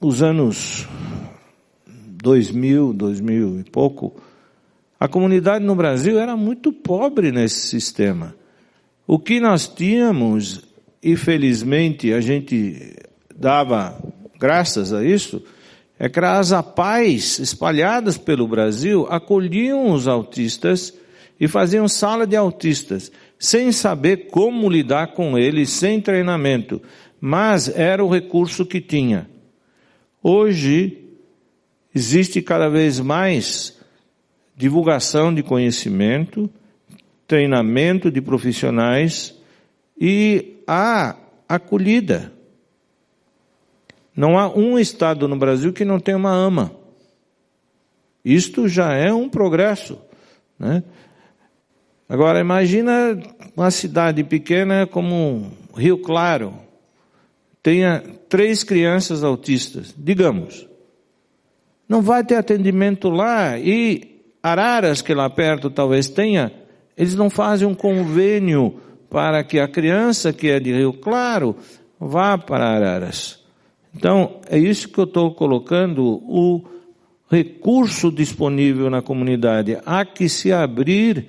os 0.00 0.22
anos 0.22 0.88
2000, 1.86 2.94
2000 2.94 3.60
e 3.60 3.64
pouco, 3.64 4.16
a 5.02 5.08
comunidade 5.08 5.64
no 5.64 5.74
Brasil 5.74 6.20
era 6.20 6.36
muito 6.36 6.72
pobre 6.72 7.32
nesse 7.32 7.66
sistema. 7.66 8.36
O 9.04 9.18
que 9.18 9.40
nós 9.40 9.66
tínhamos, 9.66 10.62
e 11.02 11.16
felizmente 11.16 12.12
a 12.12 12.20
gente 12.20 12.94
dava 13.34 14.00
graças 14.38 14.92
a 14.92 15.04
isso, 15.04 15.42
é 15.98 16.08
que 16.08 16.20
as 16.20 16.52
APAES 16.52 17.40
espalhadas 17.40 18.16
pelo 18.16 18.46
Brasil 18.46 19.04
acolhiam 19.10 19.90
os 19.90 20.06
autistas 20.06 20.94
e 21.40 21.48
faziam 21.48 21.88
sala 21.88 22.24
de 22.24 22.36
autistas, 22.36 23.10
sem 23.36 23.72
saber 23.72 24.28
como 24.28 24.70
lidar 24.70 25.14
com 25.14 25.36
eles, 25.36 25.70
sem 25.70 26.00
treinamento, 26.00 26.80
mas 27.20 27.68
era 27.68 28.04
o 28.04 28.08
recurso 28.08 28.64
que 28.64 28.80
tinha. 28.80 29.28
Hoje, 30.22 30.96
existe 31.92 32.40
cada 32.40 32.68
vez 32.68 33.00
mais 33.00 33.81
divulgação 34.62 35.34
de 35.34 35.42
conhecimento, 35.42 36.48
treinamento 37.26 38.12
de 38.12 38.20
profissionais 38.20 39.36
e 40.00 40.58
a 40.68 41.16
acolhida. 41.48 42.32
Não 44.14 44.38
há 44.38 44.48
um 44.48 44.78
estado 44.78 45.26
no 45.26 45.36
Brasil 45.36 45.72
que 45.72 45.84
não 45.84 45.98
tenha 45.98 46.16
uma 46.16 46.30
AMA. 46.30 46.70
Isto 48.24 48.68
já 48.68 48.92
é 48.92 49.12
um 49.12 49.28
progresso. 49.28 49.98
Né? 50.56 50.84
Agora 52.08 52.38
imagina 52.38 53.20
uma 53.56 53.72
cidade 53.72 54.22
pequena 54.22 54.86
como 54.86 55.50
Rio 55.76 55.98
Claro, 55.98 56.54
tenha 57.60 58.00
três 58.28 58.62
crianças 58.62 59.24
autistas, 59.24 59.92
digamos. 59.98 60.68
Não 61.88 62.00
vai 62.00 62.24
ter 62.24 62.36
atendimento 62.36 63.10
lá 63.10 63.58
e 63.58 64.11
Araras, 64.42 65.00
que 65.00 65.14
lá 65.14 65.30
perto 65.30 65.70
talvez 65.70 66.08
tenha, 66.08 66.52
eles 66.96 67.14
não 67.14 67.30
fazem 67.30 67.66
um 67.66 67.74
convênio 67.74 68.80
para 69.08 69.44
que 69.44 69.60
a 69.60 69.68
criança 69.68 70.32
que 70.32 70.48
é 70.48 70.58
de 70.58 70.72
Rio 70.72 70.92
Claro 70.94 71.56
vá 72.00 72.36
para 72.36 72.66
Araras. 72.66 73.40
Então, 73.94 74.40
é 74.48 74.58
isso 74.58 74.88
que 74.88 74.98
eu 74.98 75.04
estou 75.04 75.34
colocando, 75.34 76.02
o 76.02 76.64
recurso 77.30 78.10
disponível 78.10 78.90
na 78.90 79.02
comunidade. 79.02 79.78
Há 79.84 80.04
que 80.04 80.28
se 80.28 80.52
abrir 80.52 81.26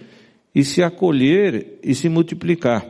e 0.56 0.64
se 0.64 0.82
acolher 0.82 1.80
e 1.84 1.94
se 1.94 2.10
multiplicar. 2.10 2.86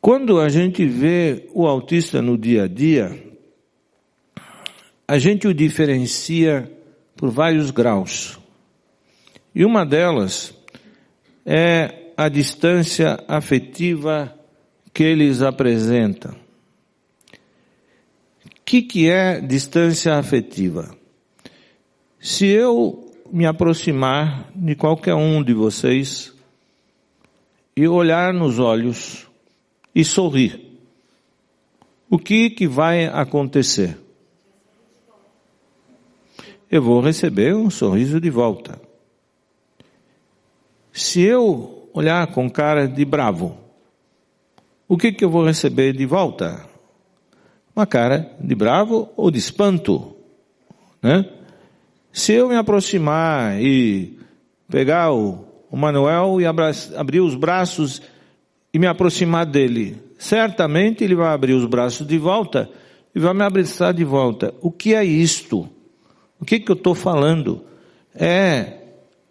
Quando 0.00 0.40
a 0.40 0.48
gente 0.48 0.84
vê 0.86 1.48
o 1.52 1.66
autista 1.66 2.22
no 2.22 2.36
dia 2.36 2.64
a 2.64 2.68
dia, 2.68 3.16
a 5.06 5.18
gente 5.18 5.46
o 5.46 5.54
diferencia 5.54 6.70
por 7.20 7.28
vários 7.28 7.70
graus. 7.70 8.40
E 9.54 9.62
uma 9.62 9.84
delas 9.84 10.54
é 11.44 12.12
a 12.16 12.30
distância 12.30 13.22
afetiva 13.28 14.34
que 14.94 15.04
eles 15.04 15.42
apresentam. 15.42 16.32
O 16.32 16.36
que, 18.64 18.80
que 18.80 19.10
é 19.10 19.38
distância 19.38 20.14
afetiva? 20.14 20.96
Se 22.18 22.46
eu 22.46 23.12
me 23.30 23.44
aproximar 23.44 24.50
de 24.56 24.74
qualquer 24.74 25.14
um 25.14 25.42
de 25.42 25.52
vocês 25.52 26.32
e 27.76 27.86
olhar 27.86 28.32
nos 28.32 28.58
olhos 28.58 29.28
e 29.94 30.06
sorrir. 30.06 30.58
O 32.08 32.18
que 32.18 32.48
que 32.48 32.66
vai 32.66 33.04
acontecer? 33.04 33.98
Eu 36.70 36.80
vou 36.80 37.00
receber 37.00 37.52
um 37.52 37.68
sorriso 37.68 38.20
de 38.20 38.30
volta. 38.30 38.80
Se 40.92 41.20
eu 41.20 41.90
olhar 41.92 42.24
com 42.28 42.48
cara 42.48 42.86
de 42.86 43.04
bravo, 43.04 43.58
o 44.86 44.96
que 44.96 45.10
que 45.10 45.24
eu 45.24 45.30
vou 45.30 45.44
receber 45.44 45.92
de 45.92 46.06
volta? 46.06 46.64
Uma 47.74 47.86
cara 47.86 48.30
de 48.40 48.54
bravo 48.54 49.08
ou 49.16 49.32
de 49.32 49.38
espanto, 49.38 50.16
né? 51.02 51.28
Se 52.12 52.34
eu 52.34 52.48
me 52.48 52.56
aproximar 52.56 53.60
e 53.60 54.18
pegar 54.68 55.12
o, 55.12 55.44
Manuel 55.72 56.40
e 56.40 56.46
abrir 56.46 57.20
os 57.20 57.34
braços 57.34 58.02
e 58.72 58.78
me 58.78 58.86
aproximar 58.86 59.46
dele, 59.46 60.00
certamente 60.18 61.02
ele 61.02 61.14
vai 61.16 61.32
abrir 61.32 61.52
os 61.52 61.64
braços 61.64 62.06
de 62.06 62.18
volta 62.18 62.70
e 63.12 63.18
vai 63.18 63.34
me 63.34 63.42
abraçar 63.42 63.92
de 63.92 64.04
volta. 64.04 64.54
O 64.60 64.70
que 64.70 64.94
é 64.94 65.04
isto? 65.04 65.68
O 66.40 66.44
que 66.44 66.58
que 66.58 66.70
eu 66.70 66.76
estou 66.76 66.94
falando? 66.94 67.64
É, 68.14 68.78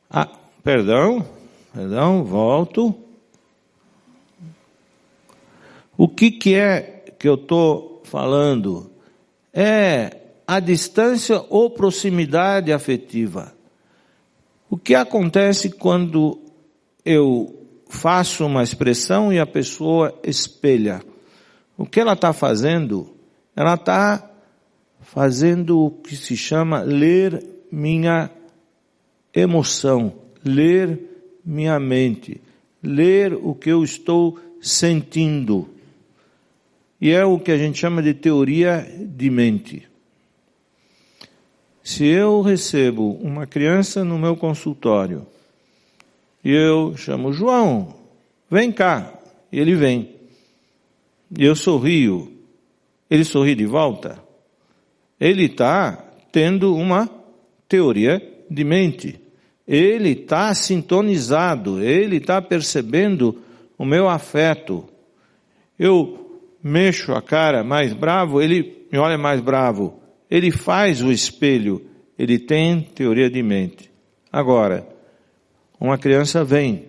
a, 0.09 0.27
perdão, 0.63 1.25
perdão, 1.73 2.23
volto. 2.23 2.95
O 5.97 6.07
que 6.07 6.31
que 6.31 6.55
é 6.55 7.03
que 7.17 7.27
eu 7.27 7.33
estou 7.33 8.01
falando? 8.05 8.91
É 9.51 10.17
a 10.47 10.59
distância 10.59 11.43
ou 11.49 11.69
proximidade 11.69 12.71
afetiva. 12.71 13.53
O 14.69 14.77
que 14.77 14.93
acontece 14.93 15.71
quando 15.71 16.39
eu 17.03 17.67
faço 17.89 18.45
uma 18.45 18.61
expressão 18.61 19.33
e 19.33 19.39
a 19.39 19.45
pessoa 19.47 20.17
espelha? 20.23 21.01
O 21.75 21.85
que 21.85 21.99
ela 21.99 22.13
está 22.13 22.31
fazendo? 22.33 23.15
Ela 23.55 23.73
está 23.73 24.28
fazendo 25.11 25.85
o 25.85 25.89
que 25.89 26.15
se 26.15 26.37
chama 26.37 26.81
ler 26.81 27.43
minha 27.71 28.29
emoção, 29.33 30.13
ler 30.45 30.99
minha 31.43 31.79
mente, 31.79 32.39
ler 32.81 33.33
o 33.33 33.55
que 33.55 33.71
eu 33.71 33.83
estou 33.83 34.37
sentindo. 34.61 35.67
E 37.01 37.09
é 37.09 37.25
o 37.25 37.39
que 37.39 37.51
a 37.51 37.57
gente 37.57 37.79
chama 37.79 38.03
de 38.03 38.13
teoria 38.13 38.87
de 38.99 39.31
mente. 39.31 39.87
Se 41.83 42.05
eu 42.05 42.41
recebo 42.41 43.13
uma 43.13 43.47
criança 43.47 44.03
no 44.03 44.19
meu 44.19 44.35
consultório 44.35 45.25
e 46.43 46.51
eu 46.51 46.95
chamo 46.95 47.33
João, 47.33 47.95
vem 48.49 48.71
cá, 48.71 49.19
ele 49.51 49.73
vem, 49.73 50.15
e 51.35 51.45
eu 51.45 51.55
sorrio, 51.55 52.31
ele 53.09 53.23
sorri 53.23 53.55
de 53.55 53.65
volta, 53.65 54.28
ele 55.19 55.45
está 55.45 56.03
tendo 56.31 56.75
uma 56.75 57.09
teoria 57.67 58.21
de 58.49 58.63
mente. 58.63 59.19
Ele 59.67 60.11
está 60.11 60.53
sintonizado, 60.53 61.83
ele 61.83 62.17
está 62.17 62.41
percebendo 62.41 63.41
o 63.77 63.85
meu 63.85 64.09
afeto. 64.09 64.85
Eu 65.77 66.41
mexo 66.63 67.13
a 67.13 67.21
cara 67.21 67.63
mais 67.63 67.93
bravo, 67.93 68.41
ele 68.41 68.87
me 68.91 68.97
olha 68.97 69.17
mais 69.17 69.41
bravo. 69.41 69.99
Ele 70.29 70.51
faz 70.51 71.01
o 71.01 71.11
espelho, 71.11 71.85
ele 72.17 72.39
tem 72.39 72.81
teoria 72.81 73.29
de 73.29 73.41
mente. 73.43 73.91
Agora, 74.31 74.87
uma 75.79 75.97
criança 75.97 76.43
vem, 76.43 76.85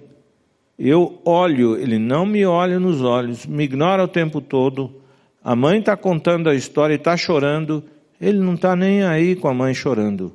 eu 0.79 1.21
olho, 1.25 1.77
ele 1.77 1.99
não 1.99 2.25
me 2.27 2.45
olha 2.45 2.81
nos 2.81 3.03
olhos, 3.03 3.47
me 3.47 3.65
ignora 3.65 4.03
o 4.03 4.09
tempo 4.09 4.41
todo, 4.41 5.01
a 5.43 5.55
mãe 5.55 5.79
está 5.79 5.97
contando 5.97 6.49
a 6.49 6.55
história 6.55 6.95
e 6.95 6.97
está 6.97 7.17
chorando, 7.17 7.85
ele 8.21 8.39
não 8.39 8.55
está 8.55 8.77
nem 8.77 9.03
aí 9.03 9.35
com 9.35 9.49
a 9.49 9.55
mãe 9.55 9.73
chorando. 9.73 10.35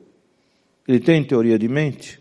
Ele 0.87 0.99
tem 0.99 1.23
teoria 1.23 1.59
de 1.59 1.67
mente? 1.67 2.19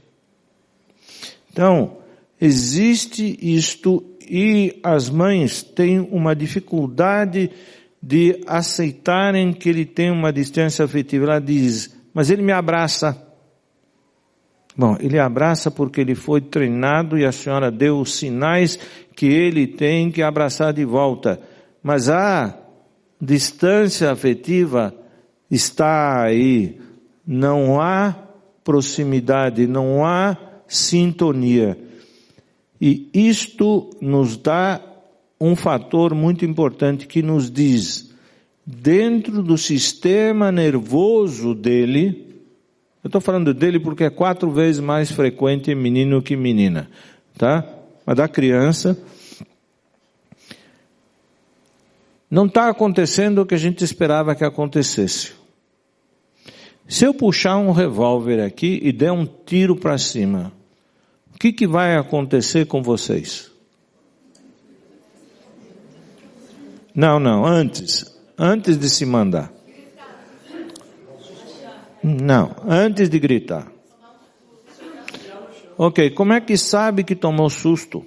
Então, 1.51 1.99
existe 2.41 3.39
isto 3.41 4.05
e 4.21 4.79
as 4.83 5.09
mães 5.09 5.63
têm 5.63 6.01
uma 6.01 6.35
dificuldade 6.35 7.51
de 8.03 8.43
aceitarem 8.47 9.53
que 9.53 9.69
ele 9.69 9.87
tem 9.87 10.11
uma 10.11 10.33
distância 10.33 10.85
afetiva. 10.85 11.25
Ela 11.25 11.41
diz, 11.41 11.97
mas 12.13 12.31
ele 12.31 12.43
me 12.43 12.53
abraça. 12.53 13.21
Bom, 14.77 14.97
ele 14.99 15.19
abraça 15.19 15.71
porque 15.71 16.01
ele 16.01 16.15
foi 16.15 16.41
treinado 16.41 17.17
e 17.17 17.25
a 17.25 17.33
senhora 17.33 17.71
deu 17.71 18.01
os 18.01 18.17
sinais 18.17 18.79
que 19.15 19.27
ele 19.27 19.67
tem 19.67 20.11
que 20.11 20.23
abraçar 20.23 20.73
de 20.73 20.85
volta. 20.85 21.41
Mas 21.83 22.09
a 22.09 22.59
distância 23.21 24.11
afetiva 24.11 24.93
está 25.51 26.23
aí. 26.23 26.79
Não 27.27 27.81
há 27.81 28.15
proximidade, 28.63 29.67
não 29.67 30.05
há 30.05 30.37
sintonia. 30.67 31.79
E 32.81 33.09
isto 33.15 33.91
nos 34.01 34.37
dá 34.37 34.81
um 35.41 35.55
fator 35.55 36.15
muito 36.15 36.45
importante 36.45 37.07
que 37.07 37.23
nos 37.23 37.51
diz, 37.51 38.13
dentro 38.65 39.43
do 39.43 39.59
sistema 39.59 40.51
nervoso 40.51 41.55
dele, 41.55 42.43
eu 43.03 43.09
estou 43.09 43.21
falando 43.21 43.53
dele 43.53 43.79
porque 43.79 44.05
é 44.05 44.11
quatro 44.11 44.51
vezes 44.51 44.81
mais 44.81 45.11
frequente 45.11 45.71
em 45.71 45.75
menino 45.75 46.23
que 46.23 46.37
menina, 46.37 46.91
tá? 47.37 47.67
Mas 48.07 48.17
da 48.17 48.29
criança, 48.29 48.99
não 52.35 52.47
está 52.47 52.69
acontecendo 52.69 53.43
o 53.43 53.47
que 53.47 53.55
a 53.55 53.59
gente 53.59 53.85
esperava 53.85 54.35
que 54.35 54.43
acontecesse. 54.43 55.35
Se 56.89 57.05
eu 57.05 57.15
puxar 57.15 57.59
um 57.59 57.71
revólver 57.71 58.43
aqui 58.43 58.81
e 58.83 58.91
der 58.91 59.13
um 59.13 59.25
tiro 59.25 59.77
para 59.77 59.97
cima, 59.97 60.53
o 61.33 61.39
que, 61.39 61.53
que 61.53 61.65
vai 61.65 61.97
acontecer 61.97 62.67
com 62.67 62.83
vocês? 62.83 63.53
Não, 66.93 67.21
não, 67.21 67.47
antes. 67.47 68.05
Antes 68.37 68.77
de 68.77 68.91
se 68.91 69.07
mandar. 69.07 69.53
Não, 72.03 72.57
antes 72.67 73.09
de 73.09 73.21
gritar. 73.21 73.71
Ok, 75.79 76.11
como 76.11 76.33
é 76.33 76.41
que 76.41 76.57
sabe 76.57 77.05
que 77.05 77.15
tomou 77.15 77.49
susto? 77.49 78.05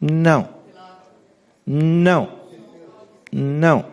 Não. 0.00 0.48
Não. 1.64 2.35
Não. 3.32 3.84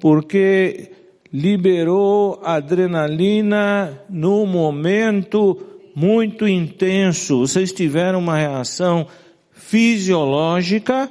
Porque 0.00 0.90
liberou 1.32 2.40
adrenalina 2.42 4.02
no 4.08 4.44
momento 4.46 5.58
muito 5.94 6.46
intenso, 6.48 7.40
vocês 7.40 7.72
tiveram 7.72 8.18
uma 8.18 8.36
reação 8.36 9.06
fisiológica, 9.52 11.10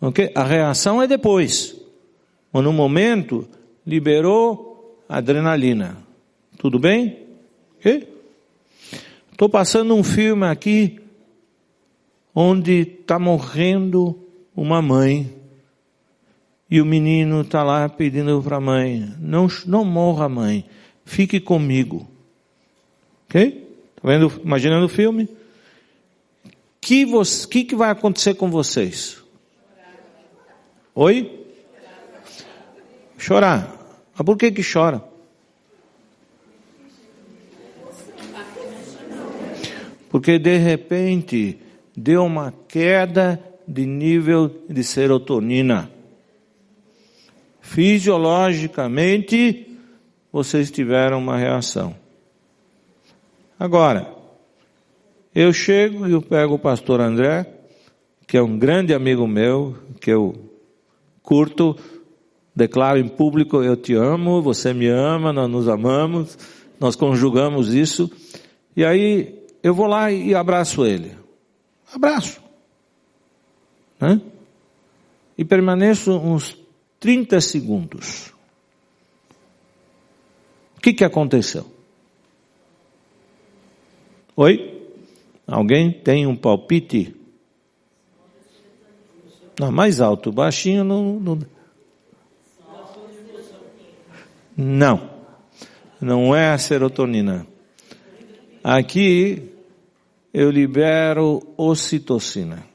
ok? 0.00 0.30
A 0.34 0.44
reação 0.44 1.02
é 1.02 1.06
depois. 1.06 1.76
Mas 2.52 2.64
no 2.64 2.72
momento, 2.72 3.46
liberou 3.86 5.04
adrenalina. 5.08 5.98
Tudo 6.56 6.78
bem? 6.78 7.18
Ok? 7.78 8.08
Estou 9.30 9.48
passando 9.48 9.94
um 9.94 10.02
filme 10.02 10.46
aqui 10.46 10.98
onde 12.34 12.80
está 13.00 13.18
morrendo 13.18 14.18
uma 14.54 14.80
mãe 14.80 15.35
e 16.70 16.80
o 16.80 16.86
menino 16.86 17.42
está 17.42 17.62
lá 17.62 17.88
pedindo 17.88 18.42
para 18.42 18.56
a 18.56 18.60
mãe, 18.60 19.14
não, 19.18 19.46
não 19.66 19.84
morra 19.84 20.28
mãe, 20.28 20.64
fique 21.04 21.38
comigo. 21.38 22.08
Ok? 23.28 23.66
Tá 23.96 24.08
vendo? 24.08 24.32
Imaginando 24.44 24.86
o 24.86 24.88
filme. 24.88 25.28
Que, 26.80 27.04
que, 27.50 27.64
que 27.64 27.74
vai 27.74 27.90
acontecer 27.90 28.34
com 28.34 28.50
vocês? 28.50 29.22
Oi? 30.94 31.46
Chorar. 33.18 33.76
Mas 34.14 34.24
por 34.24 34.36
que 34.36 34.50
que 34.50 34.62
chora? 34.62 35.02
Porque 40.08 40.38
de 40.38 40.56
repente 40.56 41.58
deu 41.96 42.24
uma 42.24 42.52
queda 42.68 43.42
de 43.66 43.84
nível 43.84 44.62
de 44.68 44.82
serotonina. 44.84 45.90
Fisiologicamente, 47.66 49.76
vocês 50.32 50.70
tiveram 50.70 51.18
uma 51.18 51.36
reação. 51.36 51.94
Agora, 53.58 54.14
eu 55.34 55.52
chego 55.52 56.06
e 56.06 56.12
eu 56.12 56.22
pego 56.22 56.54
o 56.54 56.58
pastor 56.58 57.00
André, 57.00 57.44
que 58.26 58.36
é 58.36 58.42
um 58.42 58.56
grande 58.56 58.94
amigo 58.94 59.26
meu, 59.26 59.76
que 60.00 60.10
eu 60.10 60.34
curto, 61.22 61.76
declaro 62.54 62.98
em 62.98 63.08
público, 63.08 63.62
eu 63.62 63.76
te 63.76 63.94
amo, 63.94 64.40
você 64.40 64.72
me 64.72 64.86
ama, 64.86 65.32
nós 65.32 65.50
nos 65.50 65.68
amamos, 65.68 66.38
nós 66.78 66.94
conjugamos 66.94 67.74
isso, 67.74 68.10
e 68.76 68.84
aí 68.84 69.42
eu 69.62 69.74
vou 69.74 69.86
lá 69.86 70.12
e 70.12 70.34
abraço 70.34 70.86
ele. 70.86 71.12
Abraço. 71.92 72.40
Né? 74.00 74.20
E 75.36 75.44
permaneço 75.44 76.16
uns 76.16 76.65
30 77.06 77.40
segundos. 77.40 78.32
O 80.76 80.80
que, 80.80 80.92
que 80.92 81.04
aconteceu? 81.04 81.64
Oi? 84.34 84.90
Alguém 85.46 85.92
tem 85.92 86.26
um 86.26 86.34
palpite? 86.34 87.14
Não, 89.56 89.70
mais 89.70 90.00
alto, 90.00 90.32
baixinho 90.32 90.82
não. 90.82 91.20
Não. 91.20 91.38
Não, 94.56 95.10
não 96.00 96.34
é 96.34 96.50
a 96.50 96.58
serotonina. 96.58 97.46
Aqui 98.64 99.52
eu 100.34 100.50
libero 100.50 101.54
ocitocina, 101.56 102.66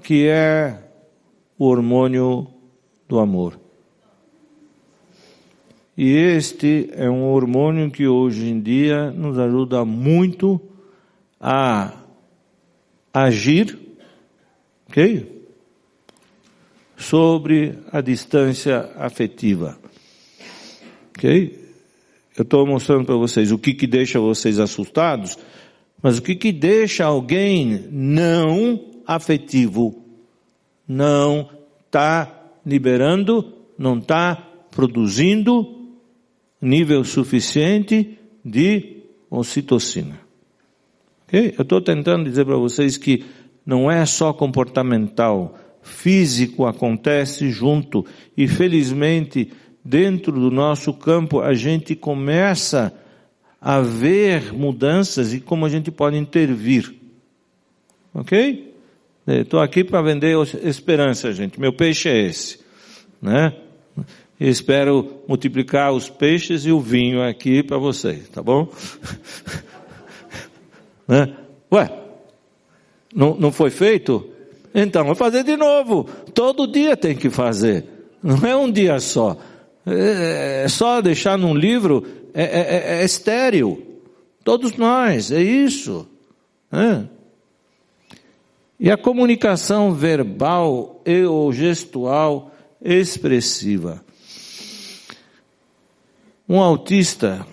que 0.00 0.28
é 0.28 0.80
o 1.58 1.66
hormônio 1.66 2.59
do 3.10 3.18
amor. 3.18 3.58
E 5.98 6.12
este 6.12 6.88
é 6.92 7.10
um 7.10 7.24
hormônio 7.24 7.90
que 7.90 8.06
hoje 8.06 8.48
em 8.48 8.60
dia 8.60 9.10
nos 9.10 9.36
ajuda 9.36 9.84
muito 9.84 10.60
a 11.38 11.92
agir, 13.12 13.76
ok? 14.88 15.44
Sobre 16.96 17.78
a 17.90 18.00
distância 18.00 18.92
afetiva, 18.96 19.76
ok? 21.10 21.58
Eu 22.38 22.44
estou 22.44 22.64
mostrando 22.64 23.04
para 23.04 23.16
vocês 23.16 23.50
o 23.50 23.58
que 23.58 23.74
que 23.74 23.88
deixa 23.88 24.20
vocês 24.20 24.60
assustados, 24.60 25.36
mas 26.00 26.18
o 26.18 26.22
que 26.22 26.36
que 26.36 26.52
deixa 26.52 27.04
alguém 27.04 27.88
não 27.90 29.02
afetivo, 29.04 30.00
não 30.86 31.50
está 31.86 32.39
liberando, 32.64 33.52
não 33.78 33.98
está 33.98 34.36
produzindo 34.70 35.80
nível 36.60 37.04
suficiente 37.04 38.18
de 38.44 39.02
ocitocina. 39.30 40.20
Okay? 41.26 41.54
Eu 41.56 41.62
estou 41.62 41.80
tentando 41.80 42.24
dizer 42.24 42.44
para 42.44 42.56
vocês 42.56 42.96
que 42.96 43.24
não 43.64 43.90
é 43.90 44.04
só 44.04 44.32
comportamental, 44.32 45.58
físico 45.82 46.66
acontece 46.66 47.50
junto 47.50 48.04
e 48.36 48.46
felizmente 48.46 49.50
dentro 49.84 50.32
do 50.32 50.50
nosso 50.50 50.92
campo 50.92 51.40
a 51.40 51.54
gente 51.54 51.94
começa 51.94 52.92
a 53.60 53.80
ver 53.80 54.52
mudanças 54.52 55.32
e 55.32 55.40
como 55.40 55.66
a 55.66 55.68
gente 55.68 55.90
pode 55.90 56.16
intervir. 56.16 56.94
Ok? 58.12 58.69
Estou 59.38 59.60
aqui 59.60 59.84
para 59.84 60.02
vender 60.02 60.36
esperança, 60.62 61.32
gente. 61.32 61.60
Meu 61.60 61.72
peixe 61.72 62.08
é 62.08 62.26
esse. 62.26 62.60
Né? 63.20 63.54
E 64.38 64.48
espero 64.48 65.22
multiplicar 65.28 65.92
os 65.92 66.08
peixes 66.08 66.64
e 66.64 66.72
o 66.72 66.80
vinho 66.80 67.22
aqui 67.22 67.62
para 67.62 67.76
vocês, 67.76 68.28
tá 68.28 68.42
bom? 68.42 68.68
né? 71.06 71.36
Ué, 71.72 71.90
não, 73.14 73.36
não 73.36 73.52
foi 73.52 73.70
feito? 73.70 74.28
Então, 74.74 75.04
vai 75.04 75.14
fazer 75.14 75.44
de 75.44 75.56
novo. 75.56 76.04
Todo 76.32 76.66
dia 76.66 76.96
tem 76.96 77.14
que 77.14 77.28
fazer. 77.28 77.84
Não 78.22 78.46
é 78.46 78.56
um 78.56 78.70
dia 78.70 78.98
só. 79.00 79.36
É, 79.86 80.62
é 80.64 80.68
só 80.68 81.00
deixar 81.00 81.36
num 81.36 81.54
livro, 81.54 82.06
é, 82.32 82.42
é, 82.42 82.60
é, 82.60 83.00
é 83.00 83.04
estéreo. 83.04 83.82
Todos 84.44 84.76
nós, 84.76 85.30
é 85.30 85.42
isso. 85.42 86.08
É. 86.72 87.19
E 88.80 88.90
a 88.90 88.96
comunicação 88.96 89.92
verbal 89.92 91.02
e 91.04 91.22
ou 91.24 91.52
gestual 91.52 92.50
expressiva. 92.80 94.02
Um 96.48 96.58
autista, 96.58 97.46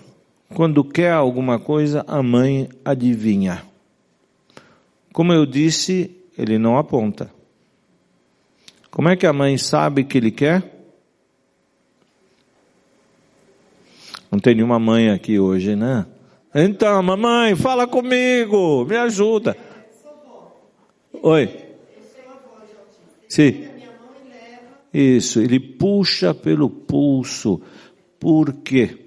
quando 0.54 0.82
quer 0.82 1.12
alguma 1.12 1.58
coisa, 1.58 2.02
a 2.08 2.22
mãe 2.22 2.66
adivinha. 2.82 3.62
Como 5.12 5.30
eu 5.30 5.44
disse, 5.44 6.16
ele 6.36 6.56
não 6.56 6.78
aponta. 6.78 7.30
Como 8.90 9.10
é 9.10 9.14
que 9.14 9.26
a 9.26 9.32
mãe 9.32 9.58
sabe 9.58 10.04
que 10.04 10.16
ele 10.16 10.30
quer? 10.30 10.62
Não 14.30 14.38
tem 14.38 14.54
nenhuma 14.54 14.78
mãe 14.78 15.10
aqui 15.10 15.38
hoje, 15.38 15.76
né? 15.76 16.06
Então, 16.54 17.02
mamãe, 17.02 17.54
fala 17.54 17.86
comigo, 17.86 18.86
me 18.86 18.96
ajuda. 18.96 19.67
Oi. 21.28 21.46
Sim. 23.28 23.68
Isso, 24.94 25.40
ele 25.42 25.60
puxa 25.60 26.32
pelo 26.32 26.70
pulso. 26.70 27.60
Por 28.18 28.54
quê? 28.62 28.98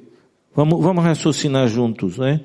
Vamos, 0.53 0.83
vamos 0.83 1.03
raciocinar 1.03 1.67
juntos, 1.67 2.19
né? 2.19 2.41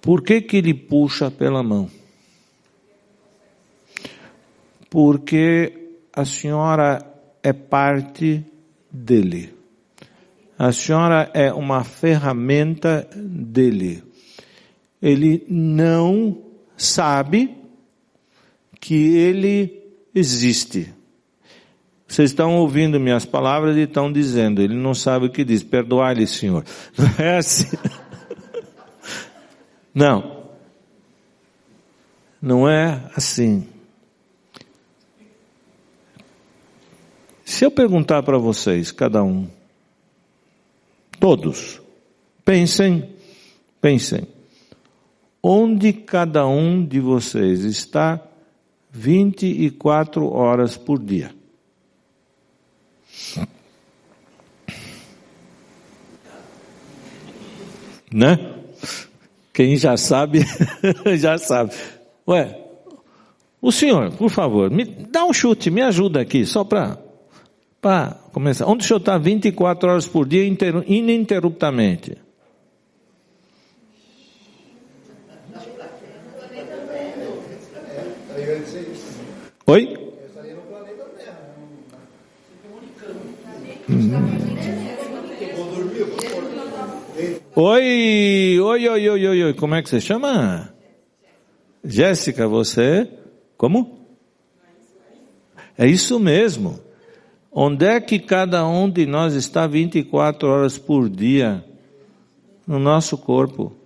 Por 0.00 0.22
que 0.22 0.40
que 0.40 0.58
ele 0.58 0.72
puxa 0.72 1.32
pela 1.32 1.60
mão? 1.60 1.90
Porque 4.88 5.96
a 6.12 6.24
senhora 6.24 7.04
é 7.42 7.52
parte 7.52 8.44
dele. 8.88 9.52
A 10.56 10.70
senhora 10.70 11.28
é 11.34 11.52
uma 11.52 11.82
ferramenta 11.82 13.08
dele. 13.16 14.04
Ele 15.02 15.44
não 15.48 16.47
sabe 16.78 17.54
que 18.80 18.94
ele 18.94 19.82
existe. 20.14 20.94
Vocês 22.06 22.30
estão 22.30 22.56
ouvindo 22.56 22.98
minhas 22.98 23.26
palavras 23.26 23.76
e 23.76 23.80
estão 23.80 24.10
dizendo, 24.10 24.62
ele 24.62 24.74
não 24.74 24.94
sabe 24.94 25.26
o 25.26 25.30
que 25.30 25.44
diz, 25.44 25.62
perdoai-lhe, 25.62 26.26
Senhor. 26.26 26.64
Não 26.96 27.06
é 27.22 27.36
assim. 27.36 27.76
Não. 29.94 30.38
Não 32.40 32.68
é 32.68 33.10
assim. 33.14 33.68
Se 37.44 37.64
eu 37.64 37.70
perguntar 37.70 38.22
para 38.22 38.38
vocês, 38.38 38.92
cada 38.92 39.22
um, 39.22 39.48
todos, 41.18 41.80
pensem, 42.44 43.10
pensem, 43.80 44.26
onde 45.42 45.92
cada 45.92 46.46
um 46.46 46.84
de 46.84 47.00
vocês 47.00 47.64
está 47.64 48.22
24 48.90 50.26
horas 50.32 50.76
por 50.76 50.98
dia? 50.98 51.34
Né? 58.10 58.54
Quem 59.52 59.76
já 59.76 59.98
sabe, 59.98 60.40
já 61.18 61.36
sabe. 61.36 61.72
Ué, 62.26 62.58
o 63.60 63.72
senhor, 63.72 64.12
por 64.12 64.30
favor, 64.30 64.70
me 64.70 64.84
dá 64.84 65.24
um 65.24 65.32
chute, 65.32 65.70
me 65.70 65.82
ajuda 65.82 66.20
aqui, 66.20 66.46
só 66.46 66.62
para 66.62 66.96
começar. 68.32 68.66
Onde 68.66 68.84
o 68.84 68.86
senhor 68.86 69.00
está 69.00 69.18
24 69.18 69.90
horas 69.90 70.06
por 70.06 70.26
dia 70.26 70.44
ininterruptamente? 70.86 72.16
Oi? 79.70 79.98
Oi, 87.54 88.60
oi, 88.60 88.88
oi, 88.88 89.08
oi, 89.10 89.26
oi, 89.26 89.44
oi, 89.44 89.52
como 89.52 89.74
é 89.74 89.82
que 89.82 89.90
você 89.90 90.00
chama? 90.00 90.72
Jéssica, 91.84 92.48
você? 92.48 93.12
Como? 93.58 94.06
É 95.76 95.86
isso 95.86 96.18
mesmo. 96.18 96.80
Onde 97.52 97.84
é 97.84 98.00
que 98.00 98.18
cada 98.18 98.66
um 98.66 98.88
de 98.88 99.04
nós 99.04 99.34
está 99.34 99.66
24 99.66 100.48
horas 100.48 100.78
por 100.78 101.10
dia? 101.10 101.62
No 102.66 102.78
nosso 102.78 103.18
corpo. 103.18 103.76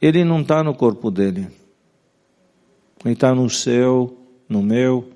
Ele 0.00 0.22
não 0.24 0.42
está 0.42 0.62
no 0.62 0.72
corpo 0.72 1.10
dele. 1.10 1.48
Ele 3.04 3.14
está 3.14 3.34
no 3.34 3.48
seu, 3.48 4.19
no 4.50 4.60
meu. 4.60 5.08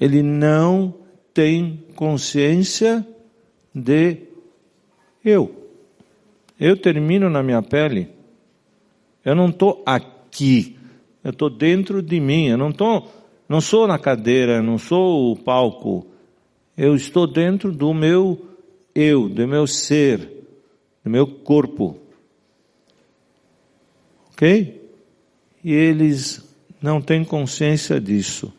Ele 0.00 0.22
não 0.22 0.92
tem 1.32 1.84
consciência 1.94 3.06
de 3.72 4.18
eu. 5.24 5.70
Eu 6.58 6.76
termino 6.76 7.30
na 7.30 7.42
minha 7.42 7.62
pele. 7.62 8.08
Eu 9.24 9.36
não 9.36 9.48
estou 9.48 9.82
aqui. 9.86 10.76
Eu 11.22 11.30
estou 11.30 11.48
dentro 11.48 12.02
de 12.02 12.18
mim. 12.20 12.48
Eu 12.48 12.58
não 12.58 12.70
estou, 12.70 13.10
não 13.48 13.60
sou 13.60 13.86
na 13.86 13.98
cadeira, 13.98 14.60
não 14.60 14.76
sou 14.76 15.32
o 15.32 15.36
palco. 15.36 16.06
Eu 16.76 16.94
estou 16.94 17.26
dentro 17.26 17.72
do 17.72 17.94
meu 17.94 18.46
eu, 18.94 19.28
do 19.28 19.46
meu 19.46 19.66
ser, 19.66 20.46
do 21.04 21.10
meu 21.10 21.26
corpo. 21.26 22.00
Ok? 24.32 24.90
E 25.62 25.72
eles 25.72 26.45
não 26.86 27.02
têm 27.02 27.24
consciência 27.24 28.00
disso. 28.00 28.52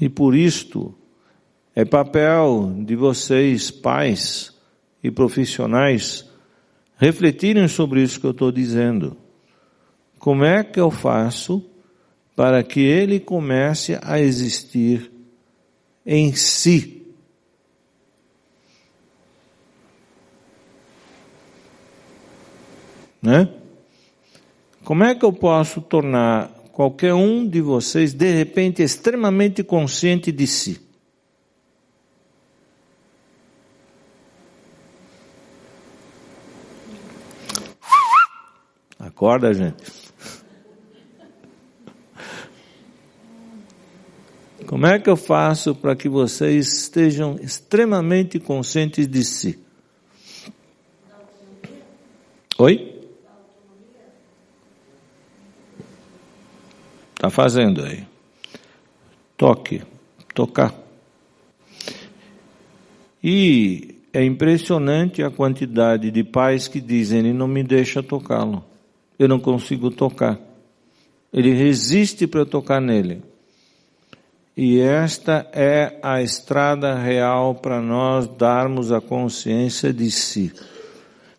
E 0.00 0.08
por 0.08 0.34
isto, 0.34 0.94
é 1.74 1.84
papel 1.84 2.74
de 2.86 2.94
vocês, 2.96 3.70
pais, 3.70 4.54
e 5.02 5.10
profissionais 5.10 6.24
refletirem 6.96 7.66
sobre 7.66 8.02
isso 8.02 8.20
que 8.20 8.26
eu 8.26 8.30
estou 8.30 8.52
dizendo. 8.52 9.16
Como 10.18 10.44
é 10.44 10.62
que 10.62 10.78
eu 10.78 10.90
faço 10.90 11.68
para 12.36 12.62
que 12.62 12.80
ele 12.80 13.18
comece 13.18 13.98
a 14.00 14.20
existir 14.20 15.10
em 16.06 16.32
si? 16.34 17.02
Né? 23.20 23.48
Como 24.84 25.04
é 25.04 25.14
que 25.14 25.24
eu 25.24 25.32
posso 25.32 25.80
tornar 25.80 26.48
qualquer 26.72 27.14
um 27.14 27.46
de 27.46 27.60
vocês 27.60 28.12
de 28.12 28.32
repente 28.32 28.82
extremamente 28.82 29.62
consciente 29.62 30.32
de 30.32 30.46
si? 30.46 30.80
Acorda, 38.98 39.54
gente. 39.54 40.02
Como 44.66 44.86
é 44.86 44.98
que 44.98 45.10
eu 45.10 45.16
faço 45.16 45.74
para 45.74 45.94
que 45.94 46.08
vocês 46.08 46.66
estejam 46.72 47.36
extremamente 47.40 48.40
conscientes 48.40 49.06
de 49.06 49.22
si? 49.22 49.58
Oi? 52.58 52.91
Está 57.22 57.30
fazendo 57.30 57.84
aí. 57.84 58.04
Toque, 59.36 59.82
tocar. 60.34 60.74
E 63.22 63.94
é 64.12 64.24
impressionante 64.24 65.22
a 65.22 65.30
quantidade 65.30 66.10
de 66.10 66.24
pais 66.24 66.66
que 66.66 66.80
dizem, 66.80 67.20
ele 67.20 67.32
não 67.32 67.46
me 67.46 67.62
deixa 67.62 68.02
tocá-lo 68.02 68.64
eu 69.22 69.28
não 69.28 69.38
consigo 69.38 69.88
tocar. 69.88 70.38
Ele 71.32 71.54
resiste 71.54 72.26
para 72.26 72.44
tocar 72.44 72.80
nele. 72.80 73.22
E 74.56 74.80
esta 74.80 75.48
é 75.52 75.98
a 76.02 76.20
estrada 76.20 76.94
real 76.94 77.54
para 77.54 77.80
nós 77.80 78.26
darmos 78.26 78.90
a 78.90 79.00
consciência 79.00 79.92
de 79.92 80.10
si. 80.10 80.52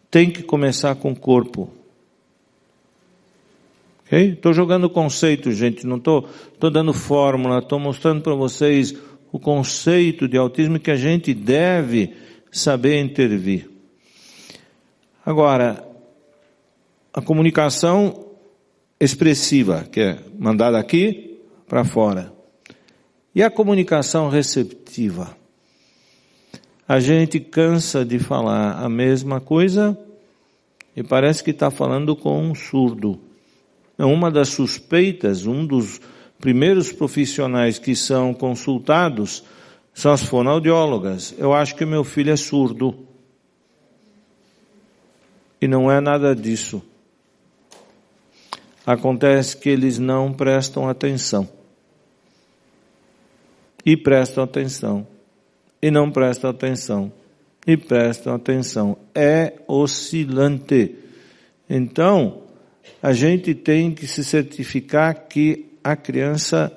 Tem 0.10 0.32
que 0.32 0.42
começar 0.42 0.96
com 0.96 1.12
o 1.12 1.20
corpo. 1.20 1.70
Estou 4.22 4.54
jogando 4.54 4.90
conceito, 4.90 5.52
gente, 5.52 5.88
não 5.88 5.98
estou 5.98 6.22
tô, 6.22 6.30
tô 6.60 6.70
dando 6.70 6.94
fórmula, 6.94 7.60
estou 7.60 7.80
mostrando 7.80 8.22
para 8.22 8.36
vocês 8.36 8.96
o 9.32 9.40
conceito 9.40 10.28
de 10.28 10.38
autismo 10.38 10.80
que 10.80 10.92
a 10.92 10.96
gente 10.96 11.34
deve 11.34 12.14
saber 12.52 13.02
intervir. 13.02 13.70
Agora, 15.26 15.84
a 17.12 17.22
comunicação 17.22 18.28
expressiva, 19.00 19.88
que 19.92 20.00
é 20.00 20.20
mandar 20.38 20.72
daqui 20.72 21.40
para 21.68 21.84
fora. 21.84 22.32
E 23.34 23.42
a 23.42 23.50
comunicação 23.50 24.30
receptiva? 24.30 25.36
A 26.88 27.00
gente 27.00 27.40
cansa 27.40 28.06
de 28.06 28.20
falar 28.20 28.74
a 28.74 28.88
mesma 28.88 29.42
coisa 29.42 29.98
e 30.96 31.02
parece 31.02 31.44
que 31.44 31.50
está 31.50 31.72
falando 31.72 32.16
com 32.16 32.40
um 32.40 32.54
surdo. 32.54 33.20
É 33.98 34.06
uma 34.06 34.32
das 34.32 34.50
suspeitas, 34.50 35.46
um 35.46 35.66
dos 35.66 36.02
primeiros 36.40 36.92
profissionais 36.92 37.80
que 37.80 37.96
são 37.96 38.34
consultados 38.34 39.44
são 39.94 40.12
as 40.12 40.24
fonoaudiólogas. 40.24 41.34
Eu 41.38 41.54
acho 41.54 41.76
que 41.76 41.86
meu 41.86 42.04
filho 42.04 42.32
é 42.32 42.36
surdo. 42.36 43.08
E 45.62 45.68
não 45.68 45.90
é 45.90 46.02
nada 46.02 46.36
disso. 46.36 46.82
Acontece 48.86 49.56
que 49.56 49.70
eles 49.70 49.98
não 50.00 50.34
prestam 50.34 50.90
atenção. 50.90 51.48
E 53.86 53.96
prestam 53.96 54.44
atenção. 54.44 55.08
E 55.82 55.90
não 55.90 56.12
prestam 56.12 56.50
atenção. 56.50 57.12
E 57.66 57.78
prestam 57.78 58.36
atenção. 58.36 58.98
É 59.16 59.54
oscilante. 59.68 60.96
Então, 61.70 62.43
a 63.02 63.14
gente 63.14 63.54
tem 63.54 63.94
que 63.94 64.08
se 64.08 64.24
certificar 64.24 65.28
que 65.28 65.66
a 65.84 65.96
criança 65.96 66.72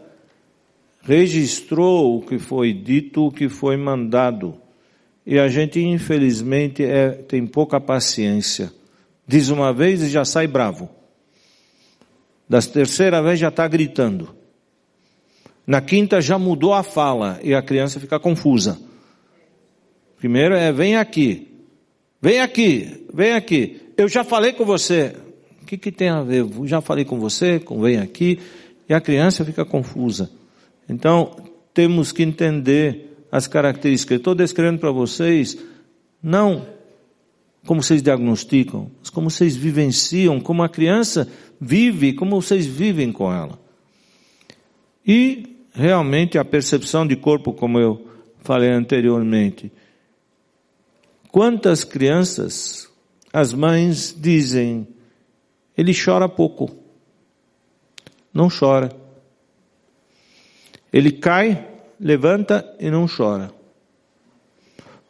registrou 1.03 2.19
o 2.19 2.23
que 2.23 2.39
foi 2.39 2.73
dito, 2.73 3.27
o 3.27 3.33
que 3.33 3.49
foi 3.49 3.77
mandado. 3.77 4.61
E 5.25 5.39
a 5.39 5.49
gente, 5.49 5.81
infelizmente, 5.81 6.85
é, 6.85 7.11
tem 7.11 7.47
pouca 7.47 7.81
paciência. 7.81 8.73
Diz 9.27 9.49
uma 9.49 9.73
vez 9.73 10.03
e 10.03 10.09
já 10.09 10.25
sai 10.25 10.47
bravo. 10.47 10.89
Da 12.49 12.61
terceira 12.61 13.23
vez 13.23 13.39
já 13.39 13.49
está 13.49 13.67
gritando. 13.67 14.35
Na 15.67 15.81
quinta 15.81 16.21
já 16.21 16.39
mudou 16.39 16.73
a 16.73 16.85
fala 16.85 17.41
e 17.43 17.55
a 17.55 17.63
criança 17.63 17.99
fica 17.99 18.21
confusa. 18.21 18.79
Primeiro 20.17 20.55
é, 20.55 20.73
vem 20.73 20.97
aqui. 20.97 21.49
Vem 22.23 22.41
aqui, 22.41 23.07
vem 23.13 23.33
aqui. 23.33 23.93
Eu 23.97 24.09
já 24.09 24.25
falei 24.25 24.53
com 24.53 24.65
você. 24.65 25.15
O 25.67 25.69
que, 25.69 25.77
que 25.77 25.91
tem 25.91 26.09
a 26.09 26.23
ver? 26.23 26.47
Já 26.63 26.81
falei 26.81 27.05
com 27.05 27.19
você, 27.19 27.59
com 27.59 27.81
vem 27.81 27.97
aqui. 27.99 28.39
E 28.89 28.95
a 28.95 29.01
criança 29.01 29.45
fica 29.45 29.65
confusa. 29.65 30.31
Então, 30.89 31.35
temos 31.75 32.13
que 32.13 32.23
entender 32.23 33.17
as 33.33 33.49
características. 33.49 34.19
Estou 34.19 34.33
descrevendo 34.33 34.79
para 34.79 34.93
vocês, 34.93 35.59
não 36.23 36.65
como 37.67 37.83
vocês 37.83 38.01
diagnosticam, 38.01 38.93
mas 39.01 39.11
como 39.11 39.29
vocês 39.29 39.57
vivenciam, 39.57 40.39
como 40.39 40.63
a 40.63 40.69
criança 40.69 41.29
vive, 41.61 42.13
como 42.13 42.41
vocês 42.41 42.65
vivem 42.65 43.11
com 43.11 43.33
ela. 43.33 43.59
E, 45.05 45.65
realmente, 45.73 46.39
a 46.39 46.45
percepção 46.45 47.05
de 47.05 47.17
corpo, 47.17 47.53
como 47.53 47.81
eu 47.81 48.07
falei 48.39 48.71
anteriormente. 48.71 49.73
Quantas 51.33 51.83
crianças, 51.83 52.89
as 53.33 53.53
mães 53.53 54.17
dizem, 54.17 54.87
ele 55.77 55.93
chora 55.93 56.29
pouco. 56.29 56.71
Não 58.33 58.49
chora. 58.49 58.91
Ele 60.93 61.13
cai, 61.13 61.67
levanta 61.99 62.75
e 62.79 62.91
não 62.91 63.07
chora. 63.07 63.51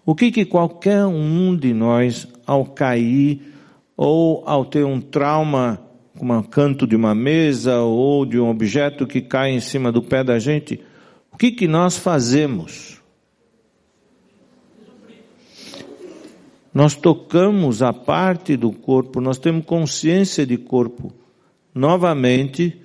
O 0.05 0.15
que 0.15 0.31
que 0.31 0.45
qualquer 0.45 1.05
um 1.05 1.57
de 1.57 1.75
nós, 1.75 2.29
ao 2.47 2.65
cair, 2.65 3.53
ou 3.97 4.43
ao 4.47 4.65
ter 4.65 4.85
um 4.85 5.01
trauma, 5.01 5.81
como 6.17 6.33
um 6.33 6.43
canto 6.43 6.87
de 6.87 6.95
uma 6.95 7.15
mesa, 7.15 7.79
ou 7.81 8.25
de 8.25 8.39
um 8.39 8.49
objeto 8.49 9.07
que 9.07 9.21
cai 9.21 9.51
em 9.51 9.61
cima 9.61 9.91
do 9.91 10.03
pé 10.03 10.23
da 10.23 10.39
gente, 10.39 10.81
o 11.33 11.37
que 11.37 11.51
que 11.51 11.67
nós 11.67 11.99
fazemos? 11.99 12.96
Nós 16.77 16.95
tocamos 16.95 17.81
a 17.81 17.91
parte 17.91 18.55
do 18.55 18.71
corpo, 18.71 19.19
nós 19.19 19.39
temos 19.39 19.65
consciência 19.65 20.45
de 20.45 20.59
corpo. 20.59 21.11
Novamente, 21.75 22.79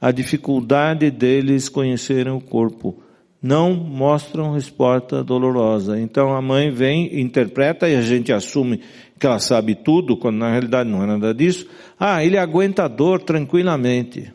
a 0.00 0.12
dificuldade 0.12 1.10
deles 1.10 1.68
conhecerem 1.68 2.32
o 2.32 2.40
corpo. 2.40 3.02
Não 3.42 3.74
mostram 3.74 4.52
resposta 4.52 5.24
dolorosa. 5.24 5.98
Então 5.98 6.32
a 6.32 6.40
mãe 6.40 6.70
vem, 6.70 7.20
interpreta 7.20 7.88
e 7.88 7.96
a 7.96 8.00
gente 8.00 8.32
assume 8.32 8.80
que 9.18 9.26
ela 9.26 9.40
sabe 9.40 9.74
tudo, 9.74 10.16
quando 10.16 10.36
na 10.36 10.52
realidade 10.52 10.88
não 10.88 11.02
é 11.02 11.06
nada 11.06 11.34
disso. 11.34 11.68
Ah, 11.98 12.24
ele 12.24 12.38
aguenta 12.38 12.84
a 12.84 12.88
dor 12.88 13.22
tranquilamente. 13.22 14.32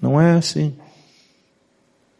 Não 0.00 0.20
é 0.20 0.34
assim. 0.34 0.76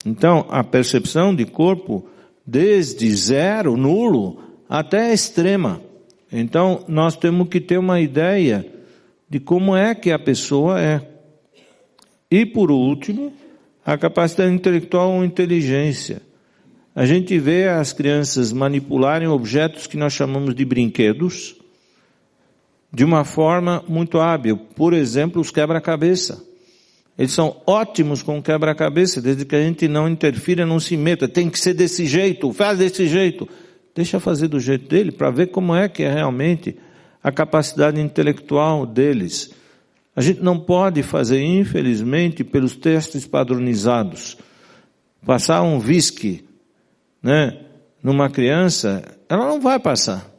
Então, 0.04 0.46
a 0.50 0.64
percepção 0.64 1.32
de 1.32 1.44
corpo, 1.44 2.08
desde 2.46 3.10
zero, 3.14 3.76
nulo, 3.76 4.38
até 4.68 5.12
extrema. 5.12 5.80
Então, 6.30 6.84
nós 6.86 7.16
temos 7.16 7.48
que 7.48 7.60
ter 7.60 7.78
uma 7.78 8.00
ideia 8.00 8.66
de 9.28 9.40
como 9.40 9.76
é 9.76 9.94
que 9.94 10.10
a 10.10 10.18
pessoa 10.18 10.80
é. 10.80 11.00
E 12.30 12.44
por 12.46 12.70
último, 12.70 13.32
a 13.84 13.96
capacidade 13.96 14.52
intelectual 14.52 15.12
ou 15.12 15.24
inteligência. 15.24 16.22
A 16.94 17.04
gente 17.04 17.38
vê 17.38 17.68
as 17.68 17.92
crianças 17.92 18.52
manipularem 18.52 19.28
objetos 19.28 19.86
que 19.86 19.96
nós 19.96 20.12
chamamos 20.12 20.54
de 20.54 20.64
brinquedos 20.64 21.56
de 22.92 23.04
uma 23.04 23.24
forma 23.24 23.84
muito 23.86 24.18
hábil. 24.18 24.56
Por 24.56 24.94
exemplo, 24.94 25.40
os 25.40 25.50
quebra-cabeça. 25.50 26.42
Eles 27.18 27.32
são 27.32 27.62
ótimos 27.66 28.22
com 28.22 28.42
quebra-cabeça, 28.42 29.22
desde 29.22 29.44
que 29.44 29.56
a 29.56 29.62
gente 29.62 29.88
não 29.88 30.08
interfira, 30.08 30.66
não 30.66 30.78
se 30.78 30.96
meta. 30.96 31.26
Tem 31.26 31.48
que 31.48 31.58
ser 31.58 31.72
desse 31.72 32.06
jeito, 32.06 32.52
faz 32.52 32.78
desse 32.78 33.06
jeito. 33.06 33.48
Deixa 33.94 34.20
fazer 34.20 34.48
do 34.48 34.60
jeito 34.60 34.86
dele 34.86 35.10
para 35.10 35.30
ver 35.30 35.46
como 35.46 35.74
é 35.74 35.88
que 35.88 36.02
é 36.02 36.12
realmente 36.12 36.76
a 37.22 37.32
capacidade 37.32 37.98
intelectual 37.98 38.84
deles. 38.84 39.50
A 40.14 40.20
gente 40.20 40.42
não 40.42 40.58
pode 40.58 41.02
fazer, 41.02 41.42
infelizmente, 41.42 42.44
pelos 42.44 42.76
testes 42.76 43.26
padronizados. 43.26 44.36
Passar 45.24 45.62
um 45.62 45.78
whisky, 45.78 46.44
né, 47.22 47.58
numa 48.02 48.28
criança, 48.28 49.02
ela 49.28 49.46
não 49.46 49.60
vai 49.60 49.78
passar. 49.78 50.30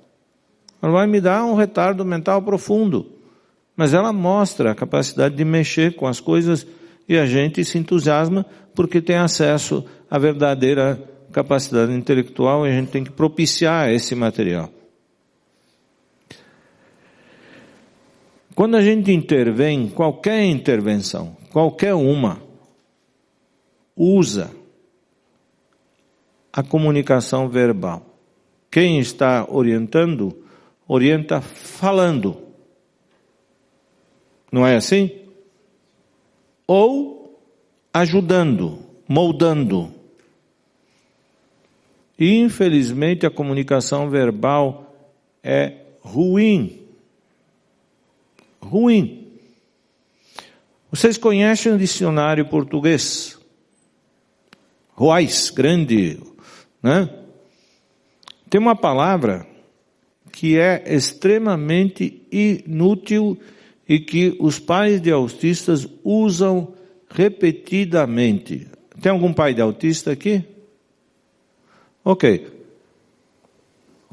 Ela 0.81 0.91
vai 0.91 1.07
me 1.07 1.19
dar 1.19 1.43
um 1.43 1.55
retardo 1.55 2.05
mental 2.05 2.41
profundo. 2.41 3.16
Mas 3.77 3.93
ela 3.93 4.11
mostra 4.11 4.71
a 4.71 4.75
capacidade 4.75 5.35
de 5.35 5.45
mexer 5.45 5.95
com 5.95 6.07
as 6.07 6.19
coisas 6.19 6.65
e 7.07 7.17
a 7.17 7.27
gente 7.27 7.63
se 7.63 7.77
entusiasma 7.77 8.45
porque 8.75 8.99
tem 8.99 9.15
acesso 9.15 9.85
à 10.09 10.17
verdadeira 10.17 11.01
capacidade 11.31 11.93
intelectual 11.93 12.65
e 12.65 12.71
a 12.71 12.73
gente 12.73 12.89
tem 12.89 13.03
que 13.03 13.11
propiciar 13.11 13.89
esse 13.89 14.15
material. 14.15 14.71
Quando 18.55 18.75
a 18.75 18.81
gente 18.81 19.11
intervém, 19.11 19.87
qualquer 19.87 20.43
intervenção, 20.43 21.37
qualquer 21.51 21.93
uma, 21.93 22.41
usa 23.95 24.49
a 26.51 26.63
comunicação 26.63 27.47
verbal. 27.47 28.03
Quem 28.71 28.97
está 28.97 29.45
orientando, 29.47 30.35
orienta 30.87 31.39
falando. 31.39 32.46
Não 34.51 34.65
é 34.65 34.75
assim? 34.75 35.11
Ou 36.65 37.39
ajudando, 37.93 38.79
moldando. 39.07 39.93
Infelizmente, 42.19 43.25
a 43.25 43.31
comunicação 43.31 44.09
verbal 44.09 44.95
é 45.43 45.73
ruim 46.01 46.87
ruim. 48.67 49.27
Vocês 50.91 51.17
conhecem 51.17 51.71
o 51.71 51.77
dicionário 51.77 52.45
português? 52.45 53.37
Ruais, 54.93 55.49
grande, 55.49 56.19
né? 56.81 57.09
Tem 58.49 58.59
uma 58.59 58.75
palavra 58.75 59.45
que 60.31 60.57
é 60.57 60.83
extremamente 60.87 62.21
inútil 62.31 63.37
e 63.41 63.56
que 63.99 64.35
os 64.39 64.59
pais 64.59 65.01
de 65.01 65.11
autistas 65.11 65.87
usam 66.03 66.73
repetidamente. 67.09 68.67
Tem 69.01 69.11
algum 69.11 69.31
pai 69.31 69.53
de 69.53 69.61
autista 69.61 70.11
aqui? 70.11 70.43
Ok. 72.03 72.47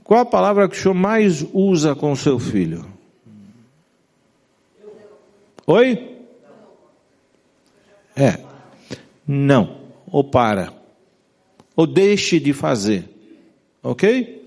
Qual 0.05 0.20
a 0.20 0.27
palavra 0.27 0.68
que 0.68 0.77
o 0.77 0.81
senhor 0.81 0.95
mais 0.95 1.45
usa 1.53 1.95
com 1.95 2.14
seu 2.14 2.39
filho? 2.39 2.85
Oi? 5.66 6.18
É. 8.14 8.39
Não. 9.27 9.81
Ou 10.07 10.22
para. 10.22 10.72
Ou 11.75 11.87
deixe 11.87 12.39
de 12.39 12.53
fazer. 12.53 13.09
Ok? 13.83 14.47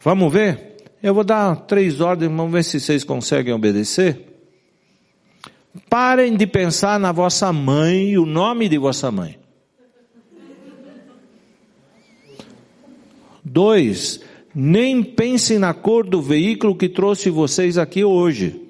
Vamos 0.00 0.32
ver? 0.32 0.76
Eu 1.02 1.14
vou 1.14 1.24
dar 1.24 1.56
três 1.66 2.00
ordens, 2.00 2.28
vamos 2.28 2.52
ver 2.52 2.64
se 2.64 2.78
vocês 2.80 3.04
conseguem 3.04 3.54
obedecer. 3.54 4.31
Parem 5.88 6.36
de 6.36 6.46
pensar 6.46 7.00
na 7.00 7.12
vossa 7.12 7.52
mãe 7.52 8.10
e 8.10 8.18
o 8.18 8.26
nome 8.26 8.68
de 8.68 8.76
vossa 8.76 9.10
mãe. 9.10 9.38
Dois, 13.42 14.20
nem 14.54 15.02
pensem 15.02 15.58
na 15.58 15.72
cor 15.72 16.06
do 16.06 16.20
veículo 16.20 16.76
que 16.76 16.88
trouxe 16.88 17.30
vocês 17.30 17.78
aqui 17.78 18.04
hoje. 18.04 18.60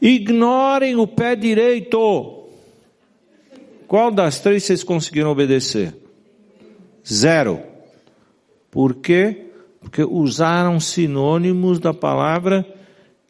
Ignorem 0.00 0.96
o 0.96 1.06
pé 1.06 1.36
direito. 1.36 2.48
Qual 3.86 4.10
das 4.10 4.38
três 4.38 4.62
vocês 4.62 4.84
conseguiram 4.84 5.30
obedecer? 5.30 5.94
Zero. 7.06 7.60
Por 8.70 8.94
quê? 8.94 9.49
Porque 9.80 10.04
usaram 10.04 10.78
sinônimos 10.78 11.78
da 11.78 11.94
palavra 11.94 12.66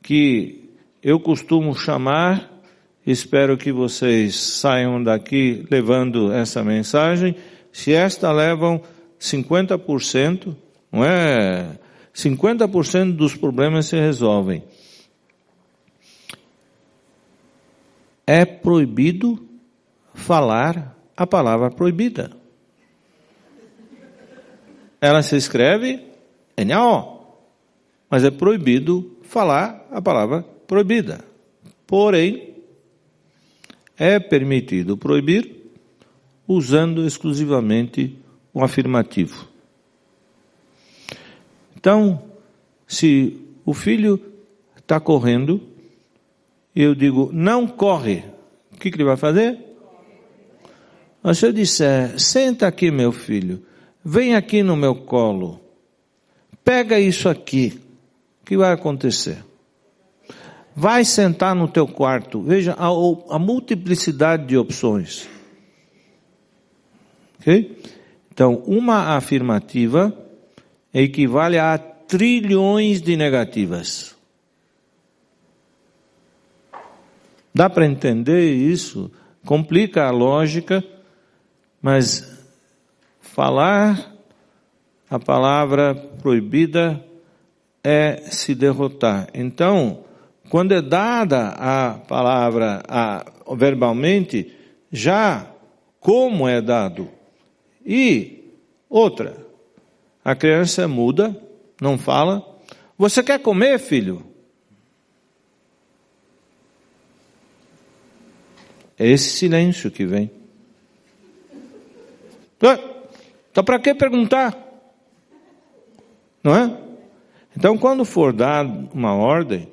que 0.02 0.68
eu 1.02 1.20
costumo 1.20 1.74
chamar, 1.74 2.50
espero 3.06 3.56
que 3.56 3.72
vocês 3.72 4.36
saiam 4.36 5.02
daqui 5.02 5.66
levando 5.70 6.32
essa 6.32 6.64
mensagem, 6.64 7.36
se 7.72 7.92
esta 7.92 8.32
levam 8.32 8.82
50%, 9.18 10.56
não 10.90 11.04
é? 11.04 11.78
50% 12.12 13.14
dos 13.14 13.36
problemas 13.36 13.86
se 13.86 13.96
resolvem. 13.96 14.64
É 18.26 18.44
proibido 18.44 19.48
falar 20.14 20.96
a 21.16 21.26
palavra 21.26 21.70
proibida. 21.70 22.30
Ela 25.00 25.22
se 25.22 25.36
escreve 25.36 26.09
NAO, 26.64 27.48
mas 28.08 28.24
é 28.24 28.30
proibido 28.30 29.18
falar 29.22 29.86
a 29.90 30.00
palavra 30.02 30.42
proibida. 30.66 31.24
Porém, 31.86 32.54
é 33.96 34.18
permitido 34.18 34.96
proibir 34.96 35.56
usando 36.46 37.06
exclusivamente 37.06 38.16
o 38.52 38.64
afirmativo. 38.64 39.48
Então, 41.76 42.22
se 42.86 43.36
o 43.64 43.72
filho 43.72 44.20
está 44.76 44.98
correndo, 44.98 45.60
eu 46.74 46.94
digo, 46.94 47.30
não 47.32 47.66
corre, 47.66 48.24
o 48.72 48.76
que, 48.76 48.90
que 48.90 48.96
ele 48.96 49.04
vai 49.04 49.16
fazer? 49.16 49.58
Mas 51.22 51.38
se 51.38 51.46
eu 51.46 51.52
disser, 51.52 52.18
senta 52.18 52.66
aqui 52.66 52.90
meu 52.90 53.12
filho, 53.12 53.62
vem 54.04 54.34
aqui 54.34 54.62
no 54.62 54.76
meu 54.76 54.94
colo, 54.94 55.60
pega 56.64 56.98
isso 56.98 57.28
aqui, 57.28 57.80
o 58.42 58.46
que 58.46 58.56
vai 58.56 58.72
acontecer? 58.72 59.44
Vai 60.74 61.04
sentar 61.04 61.54
no 61.54 61.68
teu 61.68 61.86
quarto, 61.86 62.40
veja 62.40 62.74
a, 62.74 62.86
a 63.34 63.38
multiplicidade 63.38 64.46
de 64.46 64.56
opções. 64.56 65.28
Ok? 67.38 67.78
Então, 68.32 68.62
uma 68.66 69.16
afirmativa 69.16 70.16
equivale 70.94 71.58
a 71.58 71.76
trilhões 71.78 73.02
de 73.02 73.16
negativas. 73.16 74.16
Dá 77.54 77.68
para 77.68 77.86
entender 77.86 78.54
isso? 78.54 79.10
Complica 79.44 80.06
a 80.06 80.10
lógica, 80.10 80.84
mas 81.82 82.38
falar 83.20 84.09
a 85.10 85.18
palavra 85.18 85.94
proibida 85.94 87.04
é 87.82 88.22
se 88.30 88.54
derrotar. 88.54 89.28
Então, 89.34 90.04
quando 90.48 90.72
é 90.72 90.80
dada 90.80 91.48
a 91.48 91.94
palavra 91.94 92.80
a, 92.88 93.26
verbalmente, 93.56 94.54
já 94.92 95.50
como 95.98 96.48
é 96.48 96.60
dado 96.60 97.10
e 97.84 98.54
outra, 98.88 99.36
a 100.24 100.36
criança 100.36 100.86
muda, 100.86 101.36
não 101.80 101.98
fala. 101.98 102.46
Você 102.96 103.22
quer 103.22 103.40
comer, 103.40 103.80
filho? 103.80 104.24
É 108.96 109.08
esse 109.08 109.30
silêncio 109.30 109.90
que 109.90 110.04
vem. 110.04 110.30
Então, 113.50 113.64
para 113.64 113.78
que 113.78 113.94
perguntar? 113.94 114.69
Não 116.42 116.54
é? 116.54 116.78
Então, 117.56 117.76
quando 117.76 118.04
for 118.04 118.32
dar 118.32 118.64
uma 118.64 119.14
ordem, 119.14 119.68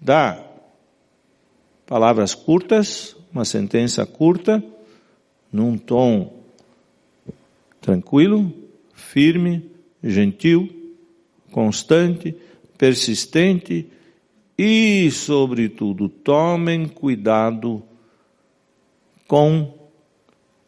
dá 0.00 0.42
palavras 1.86 2.34
curtas, 2.34 3.16
uma 3.32 3.44
sentença 3.44 4.04
curta, 4.04 4.62
num 5.52 5.76
tom 5.76 6.32
tranquilo, 7.80 8.52
firme, 8.92 9.70
gentil, 10.02 10.68
constante, 11.52 12.34
persistente 12.76 13.88
e, 14.58 15.10
sobretudo, 15.10 16.08
tomem 16.08 16.88
cuidado 16.88 17.82
com 19.28 19.72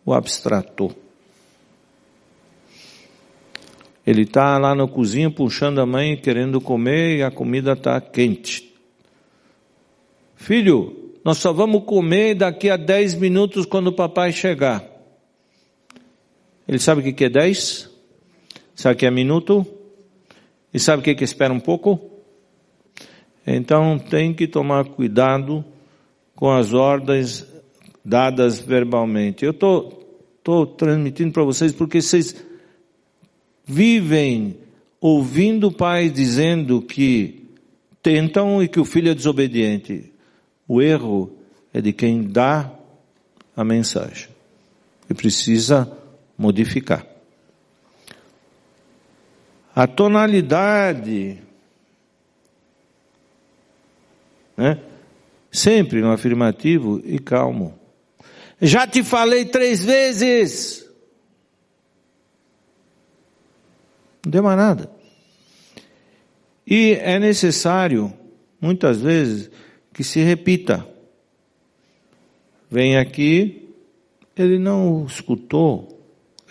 o 0.05 0.13
abstrator. 0.13 0.95
Ele 4.09 4.23
está 4.23 4.57
lá 4.57 4.75
na 4.75 4.89
cozinha 4.89 5.31
puxando 5.31 5.81
a 5.81 5.85
mãe 5.85 6.17
querendo 6.17 6.63
comer 6.63 7.19
e 7.19 7.23
a 7.23 7.31
comida 7.31 7.75
está 7.75 8.01
quente. 8.01 8.73
Filho, 10.35 11.13
nós 11.23 11.37
só 11.37 11.53
vamos 11.53 11.85
comer 11.85 12.35
daqui 12.35 12.71
a 12.71 12.79
10 12.79 13.17
minutos 13.17 13.67
quando 13.67 13.89
o 13.89 13.93
papai 13.93 14.33
chegar. 14.33 14.83
Ele 16.67 16.79
sabe 16.79 17.03
o 17.07 17.15
que 17.15 17.23
é 17.23 17.29
10? 17.29 17.91
Sabe 18.75 18.95
o 18.95 18.99
que 18.99 19.05
é 19.05 19.11
minuto? 19.11 19.67
E 20.73 20.81
sabe 20.81 21.01
o 21.01 21.05
que 21.05 21.11
é 21.11 21.25
espera 21.25 21.53
um 21.53 21.61
pouco? 21.61 22.01
Então 23.47 23.99
tem 23.99 24.33
que 24.33 24.47
tomar 24.47 24.87
cuidado 24.87 25.63
com 26.35 26.51
as 26.51 26.73
ordens 26.73 27.47
dadas 28.03 28.59
verbalmente. 28.59 29.45
Eu 29.45 29.51
estou 29.51 30.67
transmitindo 30.79 31.31
para 31.31 31.45
vocês 31.45 31.73
porque 31.73 32.01
vocês 32.01 32.48
vivem 33.69 34.57
ouvindo 34.99 35.71
pais 35.71 36.13
dizendo 36.13 36.81
que 36.81 37.47
tentam 38.03 38.63
e 38.63 38.67
que 38.67 38.81
o 38.81 38.85
filho 38.85 39.11
é 39.11 39.15
desobediente. 39.15 40.11
O 40.67 40.81
erro 40.81 41.31
é 41.73 41.81
de 41.81 41.93
quem 41.93 42.23
dá 42.23 42.73
a 43.55 43.63
mensagem. 43.63 44.29
E 45.09 45.15
precisa 45.15 45.91
modificar. 46.37 47.07
A 49.75 49.87
tonalidade, 49.87 51.39
né? 54.57 54.81
Sempre 55.51 56.01
no 56.01 56.11
afirmativo 56.11 57.01
e 57.05 57.19
calmo. 57.19 57.79
Já 58.61 58.87
te 58.87 59.03
falei 59.03 59.45
três 59.45 59.85
vezes. 59.85 60.88
Não 64.25 64.31
deu 64.31 64.43
mais 64.43 64.57
nada. 64.57 64.91
E 66.67 66.93
é 67.01 67.19
necessário, 67.19 68.13
muitas 68.61 69.01
vezes, 69.01 69.51
que 69.93 70.05
se 70.05 70.21
repita. 70.21 70.87
Vem 72.71 72.99
aqui, 72.99 73.75
ele 74.37 74.59
não 74.59 75.07
escutou, 75.07 75.99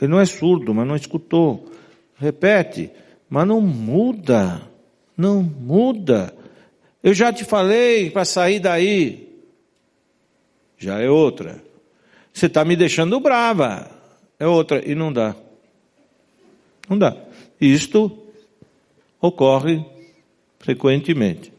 ele 0.02 0.12
não 0.12 0.20
é 0.20 0.26
surdo, 0.26 0.74
mas 0.74 0.88
não 0.88 0.96
escutou. 0.96 1.72
Repete, 2.20 2.92
mas 3.30 3.48
não 3.48 3.62
muda. 3.62 4.62
Não 5.16 5.42
muda. 5.42 6.34
Eu 7.04 7.14
já 7.14 7.32
te 7.32 7.44
falei 7.44 8.10
para 8.10 8.26
sair 8.26 8.60
daí. 8.60 9.28
Já 10.78 11.00
é 11.00 11.10
outra. 11.10 11.62
Você 12.34 12.46
está 12.46 12.64
me 12.64 12.76
deixando 12.76 13.20
brava. 13.20 13.90
É 14.40 14.46
outra. 14.46 14.84
E 14.86 14.94
não 14.94 15.12
dá. 15.12 15.36
Não 16.90 16.98
dá. 16.98 17.16
Isto 17.60 18.26
ocorre 19.20 19.84
frequentemente. 20.60 21.52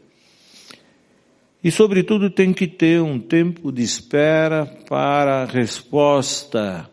E, 1.63 1.71
sobretudo, 1.71 2.29
tem 2.29 2.53
que 2.53 2.67
ter 2.67 3.01
um 3.01 3.19
tempo 3.19 3.71
de 3.71 3.83
espera 3.83 4.65
para 4.87 5.43
a 5.43 5.45
resposta. 5.45 6.89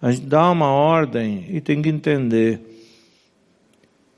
A 0.00 0.12
gente 0.12 0.26
dá 0.26 0.50
uma 0.50 0.70
ordem 0.70 1.46
e 1.48 1.60
tem 1.60 1.82
que 1.82 1.88
entender. 1.88 2.60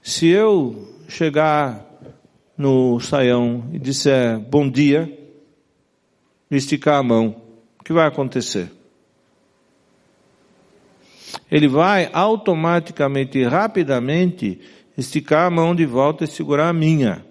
Se 0.02 0.28
eu 0.28 0.94
chegar 1.08 1.86
no 2.56 3.00
saião 3.00 3.70
e 3.72 3.78
disser 3.78 4.38
bom 4.38 4.68
dia, 4.68 5.10
esticar 6.50 6.98
a 6.98 7.02
mão, 7.02 7.42
o 7.78 7.84
que 7.84 7.92
vai 7.92 8.06
acontecer? 8.06 8.70
Ele 11.50 11.68
vai 11.68 12.08
automaticamente 12.12 13.38
e 13.38 13.44
rapidamente 13.44 14.60
esticar 14.96 15.46
a 15.46 15.50
mão 15.50 15.74
de 15.74 15.86
volta 15.86 16.24
e 16.24 16.28
segurar 16.28 16.68
a 16.68 16.72
minha. 16.72 17.24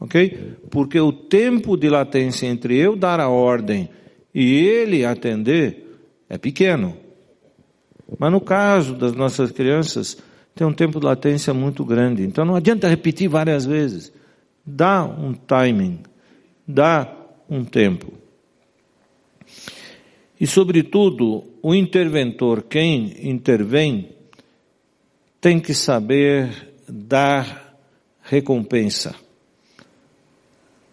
Ok? 0.00 0.56
Porque 0.70 1.00
o 1.00 1.12
tempo 1.12 1.76
de 1.76 1.88
latência 1.88 2.46
entre 2.46 2.76
eu 2.76 2.94
dar 2.94 3.20
a 3.20 3.28
ordem 3.28 3.88
e 4.34 4.54
ele 4.54 5.04
atender 5.04 6.00
é 6.28 6.36
pequeno. 6.36 6.96
Mas 8.18 8.32
no 8.32 8.40
caso 8.40 8.94
das 8.94 9.12
nossas 9.12 9.50
crianças, 9.50 10.16
tem 10.54 10.66
um 10.66 10.72
tempo 10.72 10.98
de 10.98 11.06
latência 11.06 11.54
muito 11.54 11.84
grande. 11.84 12.22
Então 12.22 12.44
não 12.44 12.54
adianta 12.54 12.88
repetir 12.88 13.28
várias 13.28 13.64
vezes. 13.64 14.12
Dá 14.64 15.04
um 15.04 15.32
timing, 15.32 16.00
dá 16.66 17.10
um 17.48 17.64
tempo. 17.64 18.17
E, 20.40 20.46
sobretudo, 20.46 21.44
o 21.62 21.74
interventor, 21.74 22.62
quem 22.62 23.28
intervém, 23.28 24.10
tem 25.40 25.58
que 25.58 25.74
saber 25.74 26.72
dar 26.88 27.76
recompensa, 28.22 29.14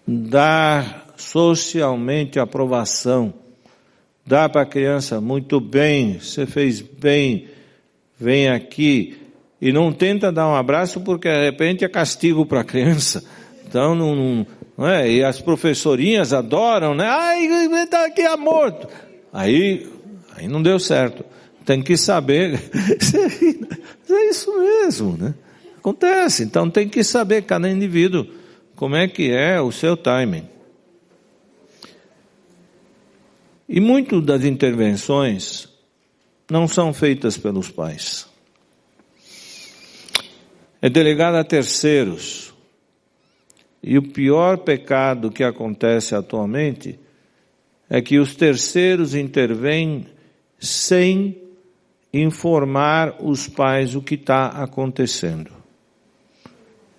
dar 0.08 1.14
socialmente 1.18 2.40
aprovação, 2.40 3.34
dar 4.26 4.50
para 4.50 4.62
a 4.62 4.66
criança 4.66 5.22
muito 5.22 5.60
bem, 5.60 6.20
você 6.20 6.46
fez 6.46 6.82
bem, 6.82 7.48
vem 8.20 8.50
aqui, 8.50 9.18
e 9.62 9.72
não 9.72 9.92
tenta 9.92 10.32
dar 10.32 10.48
um 10.48 10.56
abraço 10.56 11.02
porque 11.02 11.32
de 11.32 11.46
repente 11.46 11.86
é 11.86 11.90
castigo 11.90 12.46
para 12.46 12.62
a 12.62 12.66
criança. 12.66 13.24
Então 13.68 13.96
não, 13.96 14.46
não, 14.78 14.88
é? 14.88 15.10
E 15.10 15.24
as 15.24 15.42
professorinhas 15.42 16.34
adoram, 16.34 16.94
né? 16.94 17.06
Ai, 17.08 17.46
está 17.84 18.06
aqui 18.06 18.22
amor. 18.22 18.88
Aí, 19.36 19.86
aí 20.34 20.48
não 20.48 20.64
deu 20.64 20.80
certo. 20.80 21.26
Tem 21.66 21.84
que 21.84 21.98
saber. 21.98 22.54
é 24.10 24.30
isso 24.30 24.58
mesmo, 24.58 25.18
né? 25.18 25.36
Acontece. 25.78 26.44
Então 26.44 26.70
tem 26.70 26.88
que 26.88 27.04
saber 27.04 27.42
cada 27.42 27.70
indivíduo 27.70 28.26
como 28.78 28.96
é 28.96 29.10
que 29.10 29.30
é 29.30 29.60
o 29.60 29.74
seu 29.74 29.98
timing. 29.98 30.48
E 33.68 33.82
muito 33.82 34.22
das 34.22 34.46
intervenções 34.46 35.68
não 36.50 36.66
são 36.66 36.94
feitas 36.94 37.38
pelos 37.38 37.70
pais. 37.70 38.28
É 40.82 40.90
delegada 40.90 41.42
a 41.42 41.44
terceiros. 41.44 42.54
E 43.84 43.98
o 43.98 44.14
pior 44.14 44.60
pecado 44.60 45.30
que 45.30 45.44
acontece 45.44 46.16
atualmente 46.16 46.98
é 47.96 48.02
que 48.02 48.20
os 48.20 48.36
terceiros 48.36 49.16
intervêm 49.16 50.06
sem 50.60 51.42
informar 52.14 53.16
os 53.22 53.48
pais 53.48 53.96
o 53.96 54.02
que 54.02 54.16
está 54.16 54.48
acontecendo. 54.48 55.50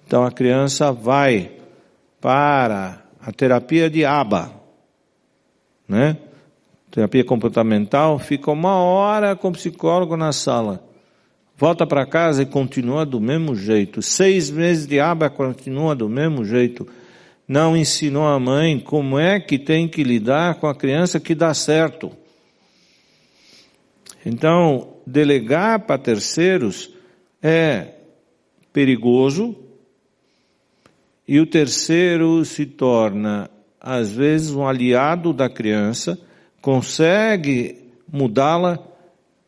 Então 0.06 0.24
a 0.24 0.32
criança 0.32 0.90
vai 0.92 1.52
para 2.18 3.04
a 3.20 3.30
terapia 3.30 3.90
de 3.90 4.06
ABA, 4.06 4.50
né? 5.86 6.16
Terapia 6.90 7.26
comportamental, 7.26 8.18
fica 8.18 8.50
uma 8.50 8.76
hora 8.76 9.36
com 9.36 9.48
o 9.48 9.52
psicólogo 9.52 10.16
na 10.16 10.32
sala. 10.32 10.82
Volta 11.58 11.86
para 11.86 12.06
casa 12.06 12.42
e 12.42 12.46
continua 12.46 13.04
do 13.04 13.20
mesmo 13.20 13.54
jeito. 13.54 14.00
Seis 14.00 14.50
meses 14.50 14.86
de 14.86 14.98
ABA 14.98 15.28
continua 15.28 15.94
do 15.94 16.08
mesmo 16.08 16.42
jeito 16.42 16.88
não 17.46 17.76
ensinou 17.76 18.26
a 18.26 18.40
mãe 18.40 18.78
como 18.78 19.18
é 19.18 19.38
que 19.38 19.58
tem 19.58 19.86
que 19.86 20.02
lidar 20.02 20.56
com 20.56 20.66
a 20.66 20.74
criança 20.74 21.20
que 21.20 21.34
dá 21.34 21.54
certo. 21.54 22.10
Então, 24.24 24.94
delegar 25.06 25.80
para 25.80 25.98
terceiros 25.98 26.90
é 27.40 27.94
perigoso 28.72 29.54
e 31.28 31.38
o 31.38 31.46
terceiro 31.46 32.44
se 32.44 32.66
torna, 32.66 33.48
às 33.80 34.10
vezes, 34.10 34.50
um 34.50 34.66
aliado 34.66 35.32
da 35.32 35.48
criança, 35.48 36.18
consegue 36.60 37.84
mudá-la, 38.10 38.78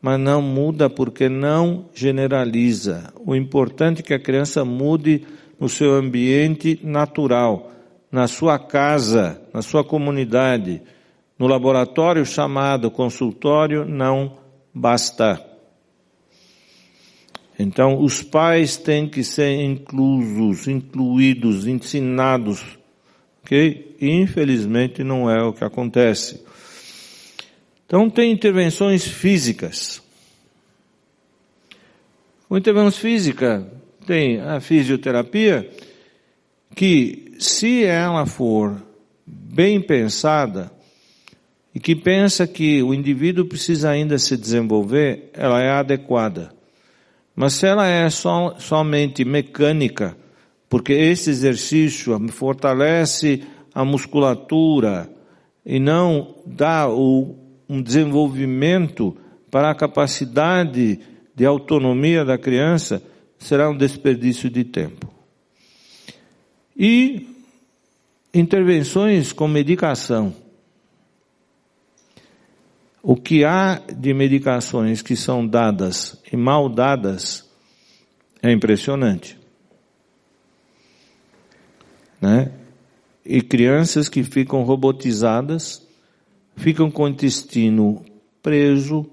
mas 0.01 0.17
não 0.17 0.41
muda 0.41 0.89
porque 0.89 1.27
não 1.27 1.89
generaliza. 1.93 3.13
O 3.25 3.35
importante 3.35 3.99
é 3.99 4.03
que 4.03 4.13
a 4.13 4.19
criança 4.19 4.63
mude 4.63 5.25
no 5.59 5.67
seu 5.67 5.93
ambiente 5.93 6.79
natural 6.81 7.69
na 8.11 8.27
sua 8.27 8.57
casa, 8.57 9.41
na 9.53 9.61
sua 9.61 9.83
comunidade, 9.83 10.81
no 11.37 11.47
laboratório 11.47 12.25
chamado 12.25 12.89
consultório, 12.89 13.85
não 13.85 14.37
basta. 14.73 15.45
Então, 17.57 18.01
os 18.01 18.23
pais 18.23 18.77
têm 18.77 19.07
que 19.07 19.23
ser 19.23 19.61
inclusos, 19.61 20.67
incluídos, 20.67 21.67
ensinados, 21.67 22.63
ok? 23.43 23.97
Infelizmente 23.99 25.03
não 25.03 25.29
é 25.29 25.43
o 25.43 25.51
que 25.51 25.63
acontece. 25.63 26.43
Então, 27.85 28.09
tem 28.09 28.31
intervenções 28.31 29.05
físicas. 29.05 30.01
Com 32.47 32.57
intervenção 32.57 32.99
física, 32.99 33.71
tem 34.07 34.39
a 34.41 34.59
fisioterapia, 34.59 35.69
que 36.79 37.33
se 37.39 37.83
ela 37.83 38.25
for 38.25 38.81
bem 39.27 39.81
pensada 39.81 40.71
e 41.75 41.79
que 41.79 41.93
pensa 41.93 42.47
que 42.47 42.81
o 42.81 42.93
indivíduo 42.93 43.43
precisa 43.43 43.89
ainda 43.89 44.17
se 44.17 44.37
desenvolver, 44.37 45.29
ela 45.33 45.61
é 45.61 45.71
adequada. 45.71 46.53
Mas 47.35 47.55
se 47.55 47.67
ela 47.67 47.85
é 47.85 48.09
so, 48.09 48.53
somente 48.59 49.25
mecânica, 49.25 50.15
porque 50.69 50.93
esse 50.93 51.29
exercício 51.29 52.17
fortalece 52.29 53.43
a 53.75 53.83
musculatura 53.83 55.09
e 55.65 55.81
não 55.81 56.33
dá 56.45 56.87
o, 56.87 57.35
um 57.67 57.81
desenvolvimento 57.81 59.17
para 59.51 59.69
a 59.69 59.75
capacidade 59.75 60.97
de 61.35 61.45
autonomia 61.45 62.23
da 62.23 62.37
criança, 62.37 63.03
será 63.37 63.69
um 63.69 63.75
desperdício 63.75 64.49
de 64.49 64.63
tempo. 64.63 65.18
E 66.79 67.27
intervenções 68.33 69.33
com 69.33 69.49
medicação. 69.49 70.33
O 73.03 73.17
que 73.17 73.43
há 73.43 73.81
de 73.93 74.13
medicações 74.13 75.01
que 75.01 75.17
são 75.17 75.45
dadas 75.45 76.17
e 76.31 76.37
mal 76.37 76.69
dadas 76.69 77.45
é 78.41 78.49
impressionante. 78.49 79.37
Né? 82.21 82.51
E 83.25 83.41
crianças 83.41 84.07
que 84.07 84.23
ficam 84.23 84.63
robotizadas, 84.63 85.85
ficam 86.55 86.89
com 86.89 87.03
o 87.03 87.09
intestino 87.09 88.05
preso, 88.41 89.05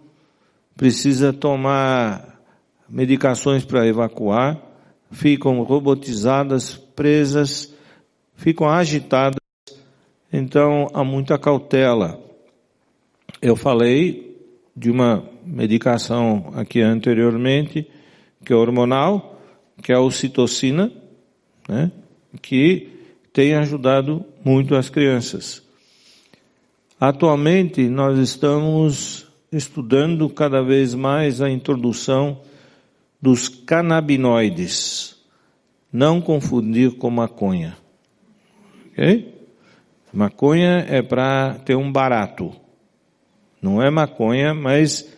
precisa 0.77 1.33
tomar 1.33 2.41
medicações 2.89 3.65
para 3.65 3.87
evacuar, 3.87 4.66
ficam 5.11 5.63
robotizadas, 5.63 6.77
presas, 6.77 7.75
ficam 8.35 8.69
agitadas, 8.69 9.41
então 10.33 10.89
há 10.93 11.05
muita 11.05 11.39
cautela. 11.39 12.21
Eu 13.41 13.57
falei 13.57 14.37
de 14.77 14.91
uma 14.91 15.25
medicação 15.45 16.53
aqui 16.55 16.81
anteriormente, 16.81 17.89
que 18.45 18.53
é 18.53 18.57
hormonal, 18.57 19.41
que 19.83 19.93
é 19.93 19.95
a 19.95 20.01
ocitocina, 20.01 20.93
né, 21.69 21.91
que 22.43 22.89
tem 23.33 23.55
ajudado 23.55 24.25
muito 24.45 24.75
as 24.75 24.89
crianças. 24.89 25.63
Atualmente 26.99 27.89
nós 27.89 28.19
estamos 28.19 29.27
estudando 29.53 30.29
cada 30.29 30.63
vez 30.63 30.95
mais 30.95 31.41
a 31.41 31.51
introdução 31.51 32.41
dos 33.27 33.49
canabinoides. 33.49 35.17
Não 35.93 36.21
confundir 36.21 36.93
com 36.93 37.11
maconha. 37.11 37.77
Ok? 38.93 39.35
Maconha 40.13 40.87
é 40.89 41.03
para 41.03 41.55
ter 41.65 41.75
um 41.75 41.91
barato. 41.91 42.53
Não 43.61 43.83
é 43.83 43.91
maconha, 43.91 44.55
mas 44.55 45.13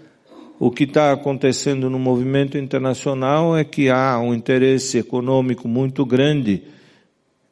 o 0.59 0.71
que 0.71 0.85
está 0.85 1.13
acontecendo 1.13 1.91
no 1.91 1.99
movimento 1.99 2.57
internacional 2.57 3.55
é 3.55 3.63
que 3.63 3.91
há 3.91 4.19
um 4.19 4.33
interesse 4.33 4.97
econômico 4.97 5.69
muito 5.69 6.07
grande 6.07 6.63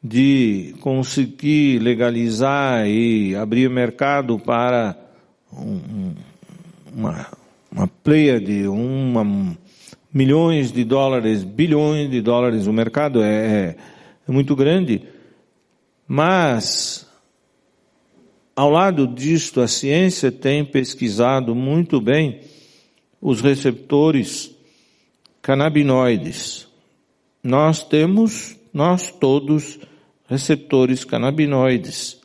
de 0.03 0.73
conseguir 0.79 1.77
legalizar 1.77 2.87
e 2.87 3.35
abrir 3.35 3.69
mercado 3.69 4.39
para 4.39 4.97
um, 5.53 6.15
uma, 6.95 7.27
uma 7.71 7.87
pleia 7.87 8.41
de 8.41 8.67
uma 8.67 9.23
milhões 10.17 10.71
de 10.71 10.83
dólares, 10.83 11.43
bilhões 11.43 12.09
de 12.09 12.21
dólares, 12.21 12.65
o 12.65 12.73
mercado 12.73 13.21
é, 13.21 13.27
é, 13.29 13.75
é 14.27 14.31
muito 14.31 14.55
grande, 14.55 15.03
mas 16.07 17.07
ao 18.55 18.71
lado 18.71 19.05
disto 19.05 19.61
a 19.61 19.67
ciência 19.67 20.31
tem 20.31 20.65
pesquisado 20.65 21.53
muito 21.53 22.01
bem 22.01 22.41
os 23.21 23.41
receptores 23.41 24.49
canabinoides. 25.39 26.67
Nós 27.43 27.83
temos, 27.83 28.57
nós 28.73 29.11
todos, 29.11 29.77
receptores 30.27 31.05
canabinoides. 31.05 32.19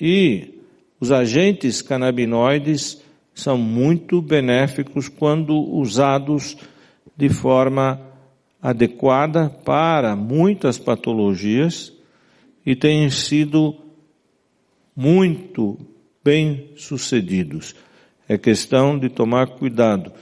E 0.00 0.60
os 0.98 1.12
agentes 1.12 1.82
canabinoides 1.82 3.00
são 3.32 3.56
muito 3.56 4.20
benéficos 4.20 5.08
quando 5.08 5.54
usados 5.54 6.56
de 7.16 7.28
forma 7.28 8.00
adequada 8.60 9.48
para 9.48 10.14
muitas 10.16 10.78
patologias 10.78 11.92
e 12.64 12.74
têm 12.74 13.08
sido 13.10 13.76
muito 14.94 15.78
bem 16.24 16.70
sucedidos. 16.76 17.74
É 18.28 18.36
questão 18.36 18.98
de 18.98 19.08
tomar 19.08 19.46
cuidado. 19.50 20.12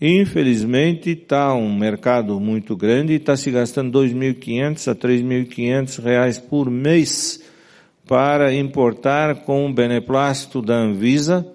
Infelizmente 0.00 1.10
está 1.10 1.54
um 1.54 1.74
mercado 1.74 2.38
muito 2.40 2.76
grande 2.76 3.12
e 3.12 3.16
está 3.16 3.36
se 3.36 3.50
gastando 3.50 3.98
2.500 4.00 4.90
a 4.90 4.94
3.500 4.94 6.02
reais 6.02 6.38
por 6.38 6.68
mês 6.68 7.42
para 8.06 8.52
importar 8.52 9.44
com 9.44 9.64
o 9.64 9.72
beneplácito 9.72 10.60
da 10.60 10.74
Anvisa. 10.74 11.46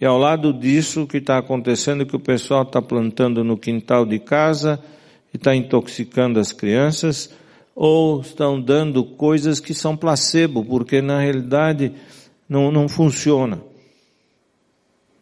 E 0.00 0.04
ao 0.04 0.18
lado 0.18 0.52
disso, 0.52 1.02
o 1.02 1.06
que 1.06 1.18
está 1.18 1.38
acontecendo 1.38 2.02
é 2.02 2.06
que 2.06 2.16
o 2.16 2.20
pessoal 2.20 2.62
está 2.62 2.82
plantando 2.82 3.44
no 3.44 3.56
quintal 3.56 4.04
de 4.04 4.18
casa 4.18 4.80
e 5.32 5.36
está 5.36 5.54
intoxicando 5.54 6.38
as 6.38 6.52
crianças, 6.52 7.30
ou 7.74 8.20
estão 8.20 8.60
dando 8.60 9.04
coisas 9.04 9.60
que 9.60 9.74
são 9.74 9.96
placebo, 9.96 10.64
porque 10.64 11.00
na 11.00 11.18
realidade 11.18 11.92
não, 12.48 12.70
não 12.70 12.88
funciona. 12.88 13.60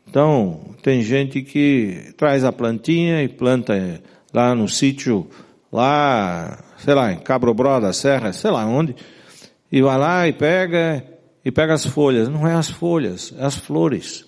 Então, 0.07 0.61
tem 0.83 1.01
gente 1.01 1.41
que 1.41 2.13
traz 2.19 2.45
a 2.45 2.53
plantinha 2.53 3.23
e 3.23 3.29
planta 3.29 4.03
lá 4.33 4.55
no 4.55 4.69
sítio, 4.69 5.27
lá, 5.73 6.63
sei 6.77 6.95
lá, 6.95 7.13
em 7.13 7.19
Cabrobró 7.19 7.81
da 7.81 7.95
Serra, 7.95 8.33
sei 8.33 8.51
lá 8.51 8.67
onde, 8.67 8.95
e 9.71 9.81
vai 9.81 9.97
lá 9.97 10.29
e 10.29 10.35
pega, 10.35 11.03
e 11.43 11.51
pega 11.51 11.73
as 11.73 11.87
folhas. 11.87 12.29
Não 12.29 12.47
é 12.47 12.55
as 12.55 12.69
folhas, 12.69 13.33
é 13.39 13.45
as 13.45 13.57
flores. 13.57 14.27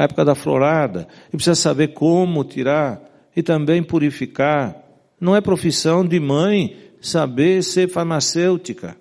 A 0.00 0.04
época 0.04 0.24
da 0.24 0.34
florada. 0.34 1.06
E 1.28 1.32
precisa 1.32 1.54
saber 1.54 1.88
como 1.88 2.42
tirar 2.42 3.02
e 3.36 3.42
também 3.42 3.82
purificar. 3.82 4.74
Não 5.20 5.36
é 5.36 5.42
profissão 5.42 6.02
de 6.02 6.18
mãe 6.18 6.74
saber 7.02 7.62
ser 7.62 7.86
farmacêutica. 7.86 8.96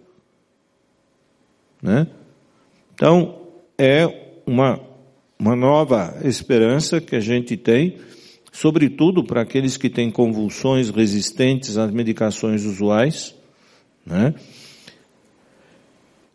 Né? 1.81 2.05
Então, 2.93 3.43
é 3.77 4.41
uma, 4.45 4.81
uma 5.39 5.55
nova 5.55 6.17
esperança 6.25 6.99
que 6.99 7.15
a 7.15 7.21
gente 7.21 7.55
tem, 7.55 7.97
sobretudo 8.51 9.23
para 9.23 9.39
aqueles 9.39 9.77
que 9.77 9.89
têm 9.89 10.11
convulsões 10.11 10.89
resistentes 10.89 11.77
às 11.77 11.91
medicações 11.91 12.65
usuais, 12.65 13.33
né? 14.05 14.33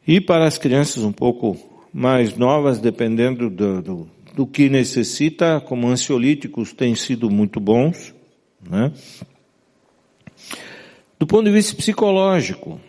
E 0.06 0.22
para 0.22 0.46
as 0.46 0.56
crianças 0.56 1.04
um 1.04 1.12
pouco 1.12 1.54
mais 1.92 2.34
novas, 2.34 2.78
dependendo 2.78 3.50
do, 3.50 3.82
do, 3.82 4.08
do 4.34 4.46
que 4.46 4.68
necessita, 4.68 5.60
como 5.60 5.88
ansiolíticos 5.88 6.72
têm 6.72 6.96
sido 6.96 7.30
muito 7.30 7.60
bons, 7.60 8.12
né? 8.68 8.90
Do 11.18 11.26
ponto 11.26 11.44
de 11.44 11.52
vista 11.52 11.76
psicológico, 11.76 12.80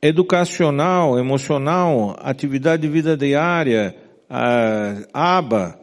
educacional, 0.00 1.18
emocional, 1.18 2.16
atividade 2.20 2.82
de 2.82 2.88
vida 2.88 3.16
diária, 3.16 3.94
a 4.28 5.04
aba, 5.12 5.78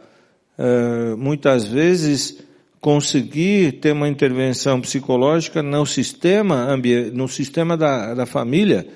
muitas 1.18 1.68
vezes 1.68 2.44
conseguir 2.82 3.74
ter 3.74 3.94
uma 3.94 4.10
intervenção 4.10 4.82
psicológica 4.82 5.62
no 5.62 5.86
sistema, 5.86 6.76
no 7.14 7.28
sistema 7.28 7.78
da, 7.78 8.14
da 8.14 8.26
família, 8.26 8.88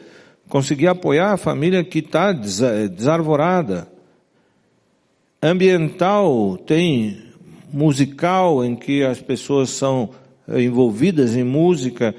conseguir 0.50 0.88
apoiar 0.88 1.34
a 1.34 1.38
família 1.38 1.84
que 1.84 2.00
está 2.00 2.32
desarvorada. 2.34 3.96
Ambiental 5.52 6.58
tem 6.66 7.24
musical 7.72 8.64
em 8.64 8.76
que 8.76 9.04
as 9.04 9.22
pessoas 9.22 9.70
são 9.70 10.10
envolvidas 10.48 11.36
em 11.36 11.44
música 11.44 12.16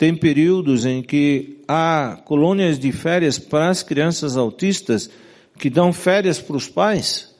tem 0.00 0.14
períodos 0.14 0.86
em 0.86 1.02
que 1.02 1.58
há 1.68 2.18
colônias 2.24 2.78
de 2.78 2.90
férias 2.90 3.38
para 3.38 3.68
as 3.68 3.82
crianças 3.82 4.34
autistas 4.34 5.10
que 5.58 5.68
dão 5.68 5.92
férias 5.92 6.40
para 6.40 6.56
os 6.56 6.66
pais. 6.66 7.36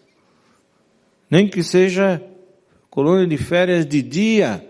Nem 1.31 1.49
que 1.49 1.63
seja 1.63 2.23
colônia 2.91 3.27
de 3.27 3.39
férias 3.39 3.87
de 3.87 4.03
dia, 4.03 4.63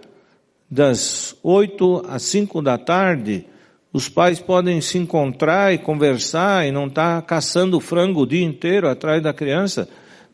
das 0.71 1.35
oito 1.43 2.05
às 2.09 2.23
cinco 2.23 2.63
da 2.63 2.79
tarde, 2.79 3.45
os 3.93 4.09
pais 4.09 4.39
podem 4.39 4.81
se 4.81 4.97
encontrar 4.97 5.75
e 5.75 5.79
conversar 5.79 6.65
e 6.69 6.71
não 6.71 6.87
estar 6.87 7.21
tá 7.21 7.27
caçando 7.27 7.81
frango 7.81 8.21
o 8.21 8.27
dia 8.27 8.45
inteiro 8.45 8.89
atrás 8.89 9.21
da 9.21 9.33
criança, 9.33 9.89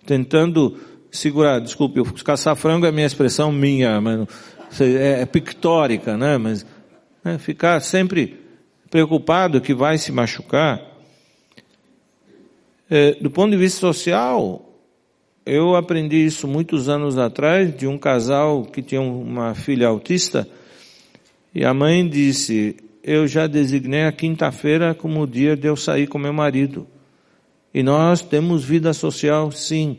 tentando 0.06 0.78
segurar. 1.10 1.60
Desculpe, 1.60 2.02
caçar 2.22 2.56
frango 2.56 2.86
é 2.86 2.92
minha 2.92 3.06
expressão 3.06 3.50
minha, 3.50 4.00
mas 4.00 4.28
é, 4.80 5.22
é 5.22 5.26
pictórica, 5.26 6.16
né? 6.16 6.38
Mas 6.38 6.64
né? 7.26 7.38
Ficar 7.38 7.80
sempre 7.80 8.38
preocupado 8.88 9.60
que 9.60 9.74
vai 9.74 9.98
se 9.98 10.12
machucar. 10.12 10.80
É, 12.88 13.14
do 13.14 13.28
ponto 13.28 13.50
de 13.50 13.56
vista 13.56 13.80
social, 13.80 14.64
eu 15.44 15.74
aprendi 15.74 16.24
isso 16.24 16.46
muitos 16.46 16.88
anos 16.88 17.18
atrás 17.18 17.76
de 17.76 17.84
um 17.88 17.98
casal 17.98 18.62
que 18.62 18.80
tinha 18.80 19.00
uma 19.00 19.56
filha 19.56 19.88
autista 19.88 20.48
e 21.52 21.64
a 21.64 21.74
mãe 21.74 22.08
disse: 22.08 22.76
Eu 23.02 23.26
já 23.26 23.48
designei 23.48 24.04
a 24.04 24.12
quinta-feira 24.12 24.94
como 24.94 25.22
o 25.22 25.26
dia 25.26 25.56
de 25.56 25.66
eu 25.66 25.74
sair 25.74 26.06
com 26.06 26.18
meu 26.18 26.32
marido. 26.32 26.86
E 27.76 27.82
nós 27.82 28.22
temos 28.22 28.64
vida 28.64 28.94
social, 28.94 29.52
sim. 29.52 29.98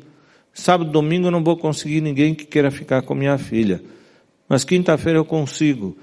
Sábado, 0.51 0.89
domingo 0.89 1.27
eu 1.27 1.31
não 1.31 1.43
vou 1.43 1.55
conseguir 1.55 2.01
ninguém 2.01 2.33
que 2.33 2.43
queira 2.43 2.71
ficar 2.71 3.03
com 3.03 3.13
minha 3.13 3.37
filha. 3.37 3.79
Mas 4.49 4.63
quinta-feira 4.63 5.19
eu 5.19 5.23
consigo. 5.23 5.95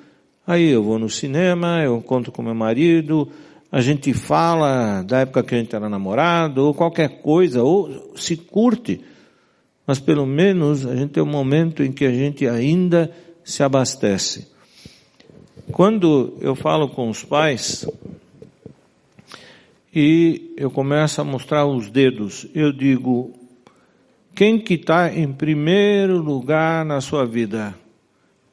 Aí 0.46 0.70
eu 0.70 0.84
vou 0.84 1.00
no 1.00 1.10
cinema, 1.10 1.82
eu 1.82 1.96
encontro 1.96 2.30
com 2.30 2.42
meu 2.42 2.54
marido, 2.54 3.28
a 3.72 3.80
gente 3.80 4.14
fala 4.14 5.02
da 5.02 5.22
época 5.22 5.42
que 5.42 5.56
a 5.56 5.58
gente 5.58 5.74
era 5.74 5.88
namorado, 5.88 6.64
ou 6.64 6.72
qualquer 6.72 7.20
coisa, 7.20 7.64
ou 7.64 8.12
se 8.14 8.36
curte, 8.36 9.00
mas 9.84 9.98
pelo 9.98 10.24
menos 10.24 10.86
a 10.86 10.94
gente 10.94 11.10
tem 11.10 11.24
um 11.24 11.26
momento 11.26 11.82
em 11.82 11.90
que 11.90 12.04
a 12.04 12.12
gente 12.12 12.46
ainda 12.46 13.10
se 13.42 13.64
abastece. 13.64 14.46
Quando 15.72 16.38
eu 16.40 16.54
falo 16.54 16.88
com 16.88 17.10
os 17.10 17.24
pais, 17.24 17.84
e 19.94 20.52
eu 20.56 20.70
começo 20.70 21.20
a 21.20 21.24
mostrar 21.24 21.64
os 21.66 21.88
dedos, 21.88 22.48
eu 22.52 22.72
digo, 22.72 23.32
quem 24.34 24.58
que 24.58 24.74
está 24.74 25.14
em 25.14 25.32
primeiro 25.32 26.18
lugar 26.18 26.84
na 26.84 27.00
sua 27.00 27.24
vida? 27.24 27.78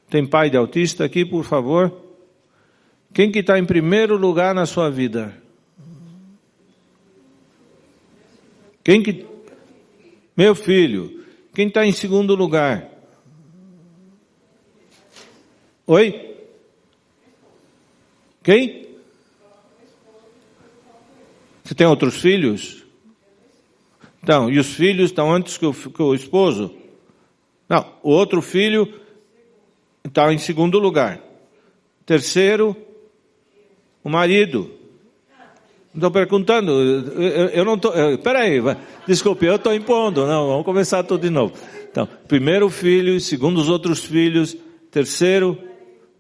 Tem 0.08 0.28
pai 0.28 0.52
de 0.52 0.58
autista 0.58 1.04
aqui, 1.04 1.26
por 1.26 1.44
favor? 1.44 1.92
Quem 3.12 3.32
que 3.32 3.40
está 3.40 3.58
em 3.58 3.66
primeiro 3.66 4.16
lugar 4.18 4.54
na 4.54 4.68
sua 4.68 4.92
vida? 4.92 5.36
Quem 8.84 9.02
que... 9.02 9.26
Meu 10.38 10.54
filho. 10.54 11.26
Quem 11.54 11.68
está 11.68 11.86
em 11.86 11.92
segundo 11.92 12.36
lugar? 12.36 12.88
Oi? 15.88 16.38
Quem? 18.44 18.91
Você 21.72 21.76
tem 21.76 21.88
outros 21.88 22.20
filhos? 22.20 22.84
Então, 24.22 24.50
e 24.52 24.60
os 24.60 24.74
filhos 24.74 25.06
estão 25.06 25.32
antes 25.32 25.58
que 25.58 25.66
o, 25.66 25.74
que 25.74 26.02
o 26.02 26.14
esposo? 26.14 26.76
Não, 27.70 27.94
o 28.04 28.10
outro 28.10 28.42
filho 28.42 28.94
Está 30.04 30.34
em 30.34 30.38
segundo 30.38 30.80
lugar. 30.80 31.22
Terceiro, 32.06 32.76
o 34.04 34.10
marido. 34.10 34.70
Estou 35.96 36.12
perguntando, 36.12 36.72
eu, 36.74 37.48
eu 37.52 37.64
não 37.64 37.76
estou. 37.76 37.94
Peraí, 38.18 38.60
desculpe, 39.08 39.46
eu 39.46 39.56
estou 39.56 39.74
impondo. 39.74 40.28
Não, 40.28 40.48
vamos 40.48 40.66
começar 40.66 41.04
tudo 41.04 41.22
de 41.22 41.30
novo. 41.30 41.54
Então, 41.90 42.06
primeiro 42.28 42.70
filho, 42.70 43.18
segundo 43.22 43.62
os 43.62 43.70
outros 43.70 44.04
filhos, 44.04 44.58
terceiro, 44.92 45.58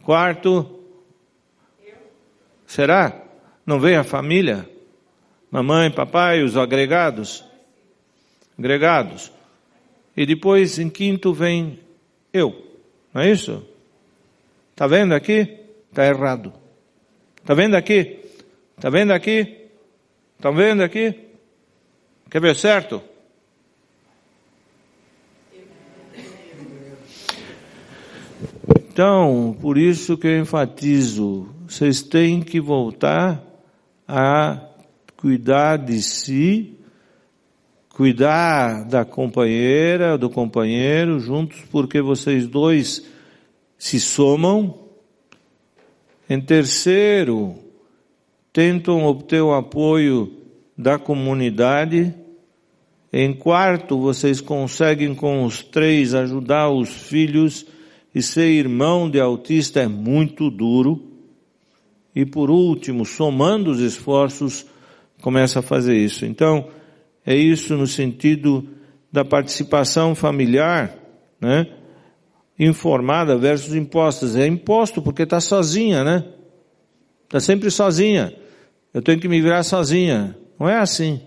quarto. 0.01 0.79
Será? 2.65 3.21
Não 3.65 3.81
vem 3.81 3.97
a 3.97 4.03
família? 4.05 4.65
Mamãe, 5.51 5.91
papai, 5.91 6.41
os 6.41 6.55
agregados? 6.55 7.43
Agregados. 8.57 9.31
E 10.15 10.25
depois, 10.25 10.79
em 10.79 10.89
quinto, 10.89 11.33
vem 11.33 11.77
eu. 12.31 12.79
Não 13.13 13.21
é 13.21 13.31
isso? 13.31 13.61
Está 14.71 14.87
vendo 14.87 15.13
aqui? 15.13 15.59
Está 15.89 16.07
errado. 16.07 16.53
Está 17.35 17.53
vendo 17.53 17.75
aqui? 17.75 18.19
Está 18.77 18.89
vendo 18.89 19.11
aqui? 19.11 19.67
Estão 20.37 20.55
vendo 20.55 20.81
aqui? 20.81 21.19
Quer 22.29 22.39
ver 22.41 22.55
certo? 22.55 23.01
Então, 28.69 29.55
por 29.61 29.77
isso 29.77 30.17
que 30.17 30.27
eu 30.27 30.39
enfatizo, 30.39 31.47
vocês 31.67 32.01
têm 32.01 32.41
que 32.41 32.59
voltar 32.59 33.43
a 34.07 34.70
cuidar 35.21 35.77
de 35.77 36.01
si, 36.01 36.79
cuidar 37.89 38.85
da 38.85 39.05
companheira, 39.05 40.17
do 40.17 40.31
companheiro 40.31 41.19
juntos, 41.19 41.61
porque 41.69 42.01
vocês 42.01 42.47
dois 42.47 43.05
se 43.77 43.99
somam. 43.99 44.79
Em 46.27 46.41
terceiro, 46.41 47.53
tentam 48.51 49.05
obter 49.05 49.43
o 49.43 49.53
apoio 49.53 50.39
da 50.75 50.97
comunidade. 50.97 52.11
Em 53.13 53.31
quarto, 53.31 53.99
vocês 53.99 54.41
conseguem 54.41 55.13
com 55.13 55.45
os 55.45 55.61
três 55.61 56.15
ajudar 56.15 56.71
os 56.71 56.89
filhos 56.89 57.67
e 58.15 58.23
ser 58.23 58.49
irmão 58.49 59.07
de 59.07 59.19
autista 59.19 59.81
é 59.81 59.87
muito 59.87 60.49
duro. 60.49 61.11
E 62.15 62.25
por 62.25 62.49
último, 62.49 63.05
somando 63.05 63.69
os 63.69 63.79
esforços, 63.79 64.65
começa 65.21 65.59
a 65.59 65.61
fazer 65.61 65.95
isso. 65.95 66.25
Então, 66.25 66.67
é 67.25 67.35
isso 67.35 67.75
no 67.77 67.87
sentido 67.87 68.67
da 69.11 69.23
participação 69.23 70.15
familiar, 70.15 70.95
né? 71.39 71.67
Informada 72.57 73.37
versus 73.37 73.73
impostas. 73.73 74.35
É 74.35 74.45
imposto 74.45 75.01
porque 75.01 75.23
está 75.23 75.39
sozinha, 75.39 76.03
né? 76.03 76.25
Está 77.23 77.39
sempre 77.39 77.69
sozinha. 77.71 78.33
Eu 78.93 79.01
tenho 79.01 79.19
que 79.19 79.27
me 79.27 79.41
virar 79.41 79.63
sozinha. 79.63 80.35
Não 80.59 80.67
é 80.67 80.77
assim. 80.77 81.21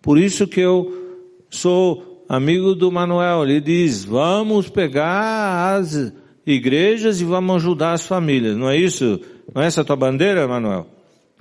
Por 0.00 0.18
isso 0.18 0.46
que 0.46 0.60
eu 0.60 1.20
sou 1.50 2.24
amigo 2.28 2.74
do 2.74 2.90
Manuel. 2.90 3.44
Ele 3.44 3.60
diz: 3.60 4.04
vamos 4.04 4.68
pegar 4.68 5.76
as 5.76 6.12
igrejas 6.46 7.20
e 7.20 7.24
vamos 7.24 7.56
ajudar 7.56 7.92
as 7.92 8.06
famílias. 8.06 8.56
Não 8.56 8.70
é 8.70 8.76
isso? 8.76 9.20
Não 9.52 9.62
é 9.62 9.66
essa 9.66 9.82
a 9.82 9.84
tua 9.84 9.96
bandeira, 9.96 10.46
Manuel? 10.46 10.95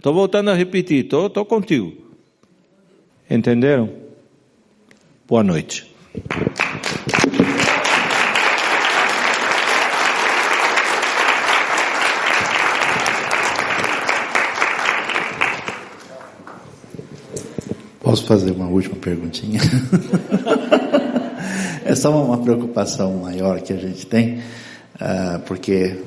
Estou 0.06 0.14
voltando 0.14 0.52
a 0.52 0.54
repetir, 0.54 1.06
estou, 1.06 1.46
contigo. 1.48 1.92
Entenderam? 3.28 3.90
Boa 5.28 5.44
noite. 5.44 5.92
Posso 18.00 18.28
fazer 18.28 18.52
uma 18.52 18.68
última 18.68 18.98
perguntinha? 18.98 19.60
é 21.84 21.96
só 21.96 22.24
uma 22.24 22.38
preocupação 22.38 23.12
maior 23.18 23.60
que 23.60 23.74
a 23.74 23.78
gente 23.78 24.06
tem, 24.06 24.38
uh, 24.38 25.40
porque 25.48 26.00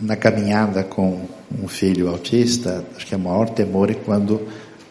na 0.00 0.16
caminhada 0.16 0.82
com 0.82 1.24
um 1.60 1.68
filho 1.68 2.08
autista, 2.08 2.84
acho 2.96 3.06
que 3.06 3.14
é 3.14 3.16
o 3.16 3.20
maior 3.20 3.50
temor 3.50 3.90
é 3.90 3.94
quando 3.94 4.34
o 4.34 4.48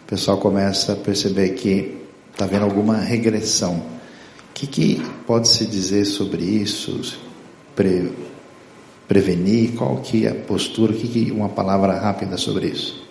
pessoal 0.07 0.38
começa 0.38 0.93
a 0.93 0.95
perceber 0.95 1.49
que 1.49 1.97
está 2.32 2.45
vendo 2.45 2.64
alguma 2.64 2.97
regressão. 2.97 3.76
O 3.78 4.53
que, 4.53 4.68
que 4.68 5.01
pode 5.26 5.47
se 5.47 5.66
dizer 5.66 6.05
sobre 6.05 6.43
isso? 6.43 7.18
Pre, 7.76 8.12
prevenir? 9.07 9.74
Qual 9.76 9.97
que 9.97 10.26
é 10.26 10.30
a 10.30 10.36
postura? 10.36 10.93
O 10.93 10.95
que, 10.95 11.07
que 11.07 11.32
uma 11.32 11.49
palavra 11.49 11.99
rápida 11.99 12.38
sobre 12.38 12.68
isso? 12.68 13.07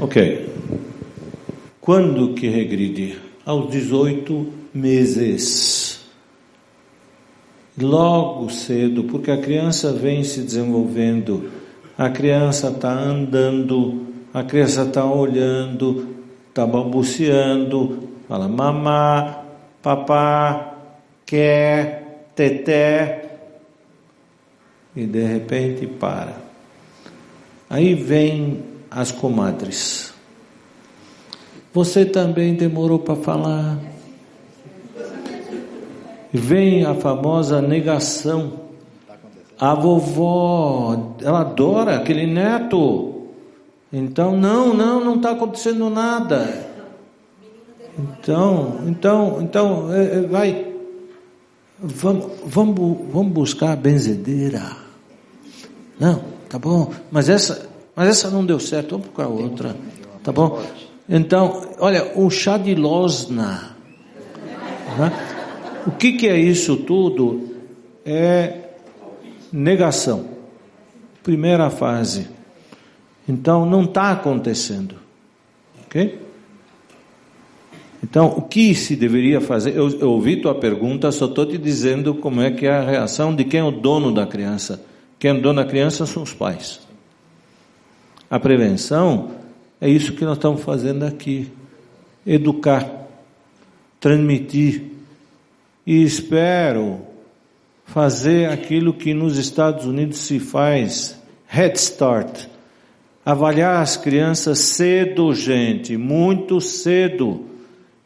Ok. 0.00 0.50
Quando 1.80 2.34
que 2.34 2.48
regride? 2.48 3.18
Aos 3.44 3.70
18 3.70 4.46
meses. 4.72 6.00
Logo 7.78 8.50
cedo, 8.50 9.04
porque 9.04 9.30
a 9.30 9.38
criança 9.38 9.92
vem 9.92 10.22
se 10.22 10.42
desenvolvendo, 10.42 11.50
a 12.00 12.08
criança 12.08 12.68
está 12.68 12.90
andando, 12.90 14.06
a 14.32 14.42
criança 14.42 14.84
está 14.84 15.04
olhando, 15.04 16.16
está 16.48 16.66
balbuciando, 16.66 18.08
fala 18.26 18.48
mamá, 18.48 19.44
papá, 19.82 20.78
quer, 21.26 22.30
teté, 22.34 23.36
e 24.96 25.04
de 25.04 25.22
repente 25.26 25.86
para. 25.86 26.38
Aí 27.68 27.94
vem 27.94 28.64
as 28.90 29.12
comadres. 29.12 30.14
Você 31.74 32.06
também 32.06 32.54
demorou 32.54 33.00
para 33.00 33.16
falar. 33.16 33.78
Vem 36.32 36.82
a 36.82 36.94
famosa 36.94 37.60
negação. 37.60 38.59
A 39.60 39.74
vovó, 39.74 41.14
ela 41.20 41.40
adora 41.42 41.96
aquele 41.96 42.26
neto. 42.26 43.26
Então, 43.92 44.34
não, 44.34 44.72
não, 44.72 45.04
não 45.04 45.16
está 45.16 45.32
acontecendo 45.32 45.90
nada. 45.90 46.70
Então, 47.98 48.80
então, 48.86 49.38
então, 49.42 49.92
é, 49.92 50.16
é, 50.16 50.20
vai. 50.22 50.66
Vamos, 51.78 52.26
vamos, 52.46 52.98
vamos 53.12 53.32
buscar 53.32 53.72
a 53.72 53.76
benzedeira. 53.76 54.62
Não, 55.98 56.22
tá 56.48 56.58
bom. 56.58 56.90
Mas 57.10 57.28
essa, 57.28 57.68
mas 57.94 58.08
essa 58.08 58.30
não 58.30 58.46
deu 58.46 58.58
certo. 58.58 58.92
Vamos 58.92 59.08
procurar 59.08 59.28
outra. 59.28 59.76
Tá 60.22 60.32
bom? 60.32 60.62
Então, 61.06 61.66
olha, 61.78 62.12
o 62.16 62.30
chá 62.30 62.56
de 62.56 62.74
losna. 62.74 63.76
O 65.86 65.90
que, 65.90 66.12
que 66.12 66.28
é 66.28 66.38
isso 66.38 66.78
tudo? 66.78 67.48
É 68.06 68.69
negação. 69.52 70.26
Primeira 71.22 71.70
fase. 71.70 72.28
Então, 73.28 73.64
não 73.64 73.84
está 73.84 74.10
acontecendo. 74.10 74.96
Ok? 75.84 76.20
Então, 78.02 78.28
o 78.28 78.42
que 78.42 78.74
se 78.74 78.96
deveria 78.96 79.40
fazer? 79.40 79.76
Eu, 79.76 79.88
eu 80.00 80.10
ouvi 80.10 80.36
tua 80.36 80.54
pergunta, 80.54 81.12
só 81.12 81.26
estou 81.26 81.44
te 81.44 81.58
dizendo 81.58 82.14
como 82.14 82.40
é 82.40 82.50
que 82.50 82.66
é 82.66 82.70
a 82.70 82.82
reação 82.82 83.34
de 83.34 83.44
quem 83.44 83.60
é 83.60 83.64
o 83.64 83.70
dono 83.70 84.12
da 84.12 84.26
criança. 84.26 84.82
Quem 85.18 85.30
é 85.30 85.34
o 85.34 85.40
dono 85.40 85.62
da 85.62 85.68
criança 85.68 86.06
são 86.06 86.22
os 86.22 86.32
pais. 86.32 86.80
A 88.30 88.40
prevenção 88.40 89.32
é 89.80 89.88
isso 89.88 90.12
que 90.12 90.24
nós 90.24 90.38
estamos 90.38 90.62
fazendo 90.62 91.04
aqui. 91.04 91.52
Educar, 92.26 92.90
transmitir. 94.00 94.84
E 95.86 96.02
espero 96.02 97.00
fazer 97.92 98.48
aquilo 98.48 98.92
que 98.92 99.12
nos 99.12 99.36
Estados 99.36 99.84
Unidos 99.84 100.18
se 100.18 100.38
faz, 100.38 101.20
Head 101.48 101.76
Start. 101.76 102.46
Avaliar 103.26 103.82
as 103.82 103.96
crianças 103.96 104.60
cedo, 104.60 105.34
gente, 105.34 105.96
muito 105.96 106.60
cedo. 106.60 107.46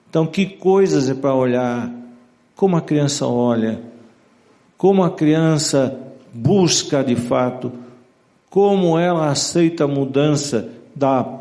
Então, 0.09 0.27
que 0.27 0.47
coisas 0.47 1.11
é 1.11 1.15
para 1.15 1.35
olhar? 1.35 1.93
Como 2.57 2.77
a 2.77 2.81
criança 2.81 3.27
olha? 3.27 3.81
Como 4.79 5.05
a 5.05 5.11
criança 5.11 6.01
busca 6.33 7.05
de 7.05 7.15
fato? 7.15 7.71
Como 8.49 8.99
ela 8.99 9.29
aceita 9.29 9.85
a 9.85 9.89
mudança 9.89 10.71
da 10.97 11.41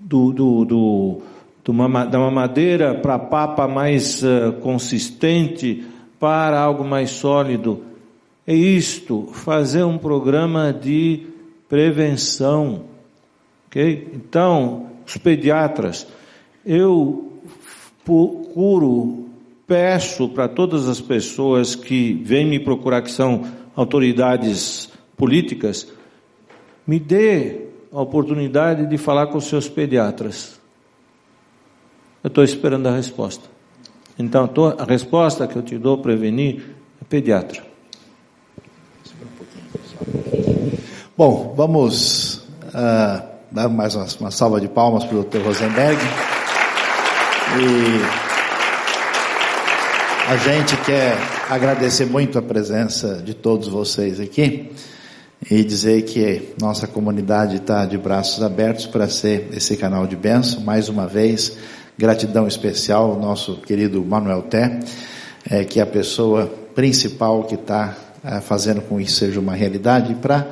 do, 0.00 0.32
do, 0.32 0.64
do, 0.64 1.22
do 1.62 1.72
da 2.10 2.18
mamadeira 2.18 2.94
para 2.94 3.18
papa 3.18 3.68
mais 3.68 4.22
uh, 4.22 4.52
consistente, 4.60 5.84
para 6.24 6.58
algo 6.58 6.82
mais 6.82 7.10
sólido. 7.10 7.82
É 8.46 8.54
isto, 8.54 9.28
fazer 9.34 9.84
um 9.84 9.98
programa 9.98 10.72
de 10.72 11.26
prevenção. 11.68 12.86
Ok? 13.66 14.08
Então, 14.14 14.86
os 15.06 15.18
pediatras, 15.18 16.06
eu 16.64 17.30
procuro, 18.06 19.28
peço 19.66 20.26
para 20.30 20.48
todas 20.48 20.88
as 20.88 20.98
pessoas 20.98 21.74
que 21.74 22.14
vêm 22.24 22.46
me 22.46 22.58
procurar, 22.58 23.02
que 23.02 23.10
são 23.10 23.44
autoridades 23.76 24.90
políticas, 25.18 25.92
me 26.86 26.98
dê 26.98 27.66
a 27.92 28.00
oportunidade 28.00 28.86
de 28.86 28.96
falar 28.96 29.26
com 29.26 29.36
os 29.36 29.44
seus 29.44 29.68
pediatras. 29.68 30.58
Eu 32.22 32.28
estou 32.28 32.42
esperando 32.42 32.86
a 32.86 32.96
resposta. 32.96 33.53
Então, 34.18 34.48
a 34.78 34.84
resposta 34.84 35.46
que 35.46 35.56
eu 35.56 35.62
te 35.62 35.76
dou, 35.76 35.98
prevenir, 35.98 36.76
é 37.00 37.04
pediatra. 37.04 37.62
Bom, 41.16 41.52
vamos 41.56 42.36
uh, 42.68 43.22
dar 43.50 43.68
mais 43.68 43.94
uma, 43.94 44.06
uma, 44.20 44.30
salva 44.30 44.60
de 44.60 44.68
palmas 44.68 45.04
para 45.04 45.16
o 45.16 45.24
Dr. 45.24 45.38
Rosenberg. 45.38 46.00
E 47.56 48.00
a 50.28 50.36
gente 50.36 50.76
quer 50.78 51.16
agradecer 51.50 52.06
muito 52.06 52.38
a 52.38 52.42
presença 52.42 53.22
de 53.22 53.34
todos 53.34 53.68
vocês 53.68 54.18
aqui 54.18 54.72
e 55.50 55.62
dizer 55.62 56.02
que 56.02 56.54
nossa 56.60 56.86
comunidade 56.86 57.56
está 57.56 57.84
de 57.84 57.98
braços 57.98 58.42
abertos 58.42 58.86
para 58.86 59.08
ser 59.08 59.48
esse 59.52 59.76
canal 59.76 60.06
de 60.06 60.16
bênção. 60.16 60.60
Mais 60.62 60.88
uma 60.88 61.06
vez, 61.06 61.56
gratidão 61.96 62.46
especial 62.46 63.12
ao 63.12 63.20
nosso 63.20 63.56
querido 63.58 64.04
Manuel 64.04 64.42
Té, 64.42 64.80
é, 65.48 65.64
que 65.64 65.78
é 65.78 65.82
a 65.82 65.86
pessoa 65.86 66.46
principal 66.74 67.44
que 67.44 67.54
está 67.54 67.96
uh, 68.24 68.40
fazendo 68.40 68.80
com 68.82 68.96
que 68.96 69.04
isso 69.04 69.16
seja 69.16 69.38
uma 69.38 69.54
realidade. 69.54 70.14
Para 70.14 70.46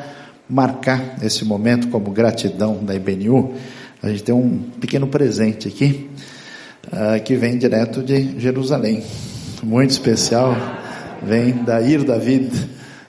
marcar 0.49 1.17
esse 1.23 1.45
momento 1.45 1.89
como 1.89 2.11
gratidão 2.11 2.85
da 2.85 2.95
IBNU, 2.95 3.55
a 4.03 4.09
gente 4.09 4.23
tem 4.23 4.35
um 4.35 4.59
pequeno 4.81 5.07
presente 5.07 5.69
aqui, 5.69 6.09
uh, 6.87 7.23
que 7.23 7.35
vem 7.35 7.59
direto 7.59 8.03
de 8.03 8.39
Jerusalém. 8.39 9.03
Muito 9.63 9.91
especial, 9.91 10.57
vem 11.23 11.53
da 11.65 11.81
Ir 11.81 12.05
David, 12.05 12.51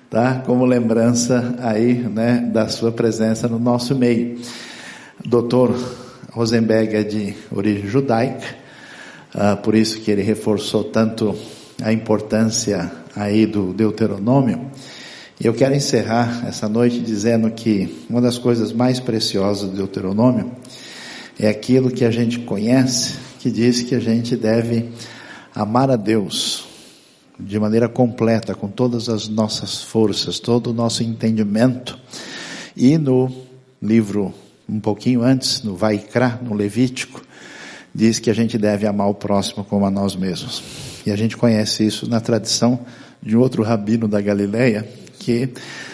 tá? 0.09 0.41
Como 0.45 0.65
lembrança 0.65 1.55
aí, 1.59 1.95
né, 1.95 2.47
da 2.51 2.67
sua 2.67 2.91
presença 2.91 3.47
no 3.47 3.59
nosso 3.59 3.95
meio. 3.95 4.39
Doutor 5.25 6.02
Rosenberg 6.33 6.95
é 6.95 7.03
de 7.03 7.35
origem 7.51 7.87
judaica, 7.87 8.55
uh, 9.35 9.55
por 9.61 9.75
isso 9.75 9.99
que 9.99 10.09
ele 10.09 10.23
reforçou 10.23 10.83
tanto 10.83 11.35
a 11.79 11.93
importância 11.93 12.91
aí 13.15 13.45
do 13.45 13.71
Deuteronômio. 13.71 14.71
E 15.39 15.45
eu 15.45 15.53
quero 15.53 15.75
encerrar 15.75 16.43
essa 16.47 16.67
noite 16.67 16.99
dizendo 16.99 17.51
que 17.51 18.03
uma 18.09 18.19
das 18.19 18.39
coisas 18.39 18.73
mais 18.73 18.99
preciosas 18.99 19.69
do 19.69 19.75
Deuteronômio 19.75 20.51
é 21.39 21.47
aquilo 21.47 21.91
que 21.91 22.03
a 22.03 22.09
gente 22.09 22.39
conhece, 22.39 23.13
que 23.39 23.51
diz 23.51 23.83
que 23.83 23.93
a 23.93 23.99
gente 23.99 24.35
deve 24.35 24.89
amar 25.53 25.91
a 25.91 25.95
Deus 25.95 26.65
de 27.39 27.59
maneira 27.59 27.87
completa, 27.87 28.55
com 28.55 28.69
todas 28.69 29.07
as 29.07 29.27
nossas 29.27 29.83
forças, 29.83 30.39
todo 30.39 30.71
o 30.71 30.73
nosso 30.73 31.03
entendimento. 31.03 31.99
E 32.75 32.97
no 32.97 33.31
livro, 33.79 34.33
um 34.73 34.79
pouquinho 34.79 35.21
antes, 35.21 35.61
no 35.61 35.75
Vaikra, 35.75 36.39
no 36.41 36.55
Levítico, 36.55 37.21
diz 37.93 38.17
que 38.17 38.31
a 38.31 38.33
gente 38.33 38.57
deve 38.57 38.87
amar 38.87 39.07
o 39.07 39.13
próximo 39.13 39.63
como 39.63 39.85
a 39.85 39.91
nós 39.91 40.15
mesmos. 40.15 40.63
E 41.05 41.11
a 41.11 41.15
gente 41.15 41.37
conhece 41.37 41.85
isso 41.85 42.09
na 42.09 42.19
tradição 42.19 42.79
de 43.21 43.37
outro 43.37 43.61
rabino 43.61 44.07
da 44.07 44.19
Galileia, 44.19 44.87
que 45.19 45.49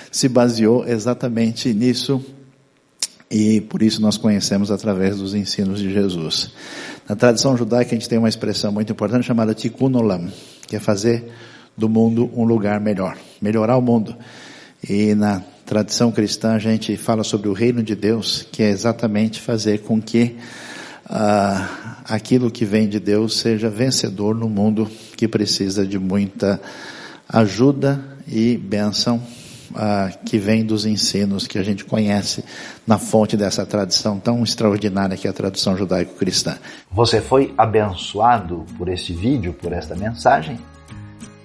se 0.09 0.29
baseou 0.29 0.87
exatamente 0.87 1.73
nisso 1.73 2.23
e 3.29 3.61
por 3.61 3.83
isso 3.83 4.01
nós 4.01 4.17
conhecemos 4.17 4.71
através 4.71 5.17
dos 5.17 5.35
ensinos 5.35 5.79
de 5.79 5.91
Jesus. 5.91 6.51
Na 7.07 7.15
tradição 7.17 7.57
judaica 7.57 7.91
a 7.91 7.93
gente 7.95 8.07
tem 8.07 8.17
uma 8.17 8.29
expressão 8.29 8.71
muito 8.71 8.93
importante 8.93 9.25
chamada 9.25 9.53
tikkun 9.53 9.93
olam, 9.93 10.31
que 10.67 10.77
é 10.77 10.79
fazer 10.79 11.25
do 11.77 11.89
mundo 11.89 12.31
um 12.33 12.45
lugar 12.45 12.79
melhor, 12.79 13.17
melhorar 13.41 13.77
o 13.77 13.81
mundo. 13.81 14.15
E 14.87 15.13
na 15.13 15.43
tradição 15.69 16.11
cristã 16.11 16.53
a 16.53 16.57
gente 16.57 16.97
fala 16.97 17.23
sobre 17.23 17.47
o 17.47 17.53
reino 17.53 17.83
de 17.83 17.93
Deus, 17.93 18.43
que 18.51 18.63
é 18.63 18.69
exatamente 18.69 19.39
fazer 19.39 19.83
com 19.83 20.01
que 20.01 20.35
uh, 21.05 21.93
aquilo 22.05 22.49
que 22.49 22.65
vem 22.65 22.89
de 22.89 22.99
Deus 22.99 23.37
seja 23.37 23.69
vencedor 23.69 24.33
no 24.33 24.49
mundo 24.49 24.89
que 25.15 25.27
precisa 25.27 25.85
de 25.85 25.99
muita 25.99 26.59
ajuda 27.31 28.03
e 28.27 28.57
bênção 28.57 29.21
ah, 29.75 30.09
que 30.25 30.39
vem 30.39 30.65
dos 30.65 30.87
ensinos 30.87 31.45
que 31.45 31.59
a 31.59 31.63
gente 31.63 31.85
conhece 31.85 32.43
na 32.87 32.97
fonte 32.97 33.37
dessa 33.37 33.63
tradição 33.63 34.19
tão 34.19 34.41
extraordinária 34.43 35.15
que 35.15 35.27
é 35.27 35.29
a 35.29 35.33
tradição 35.33 35.77
judaico-cristã. 35.77 36.57
Você 36.91 37.21
foi 37.21 37.53
abençoado 37.55 38.65
por 38.75 38.89
esse 38.89 39.13
vídeo, 39.13 39.53
por 39.53 39.71
esta 39.71 39.95
mensagem? 39.95 40.57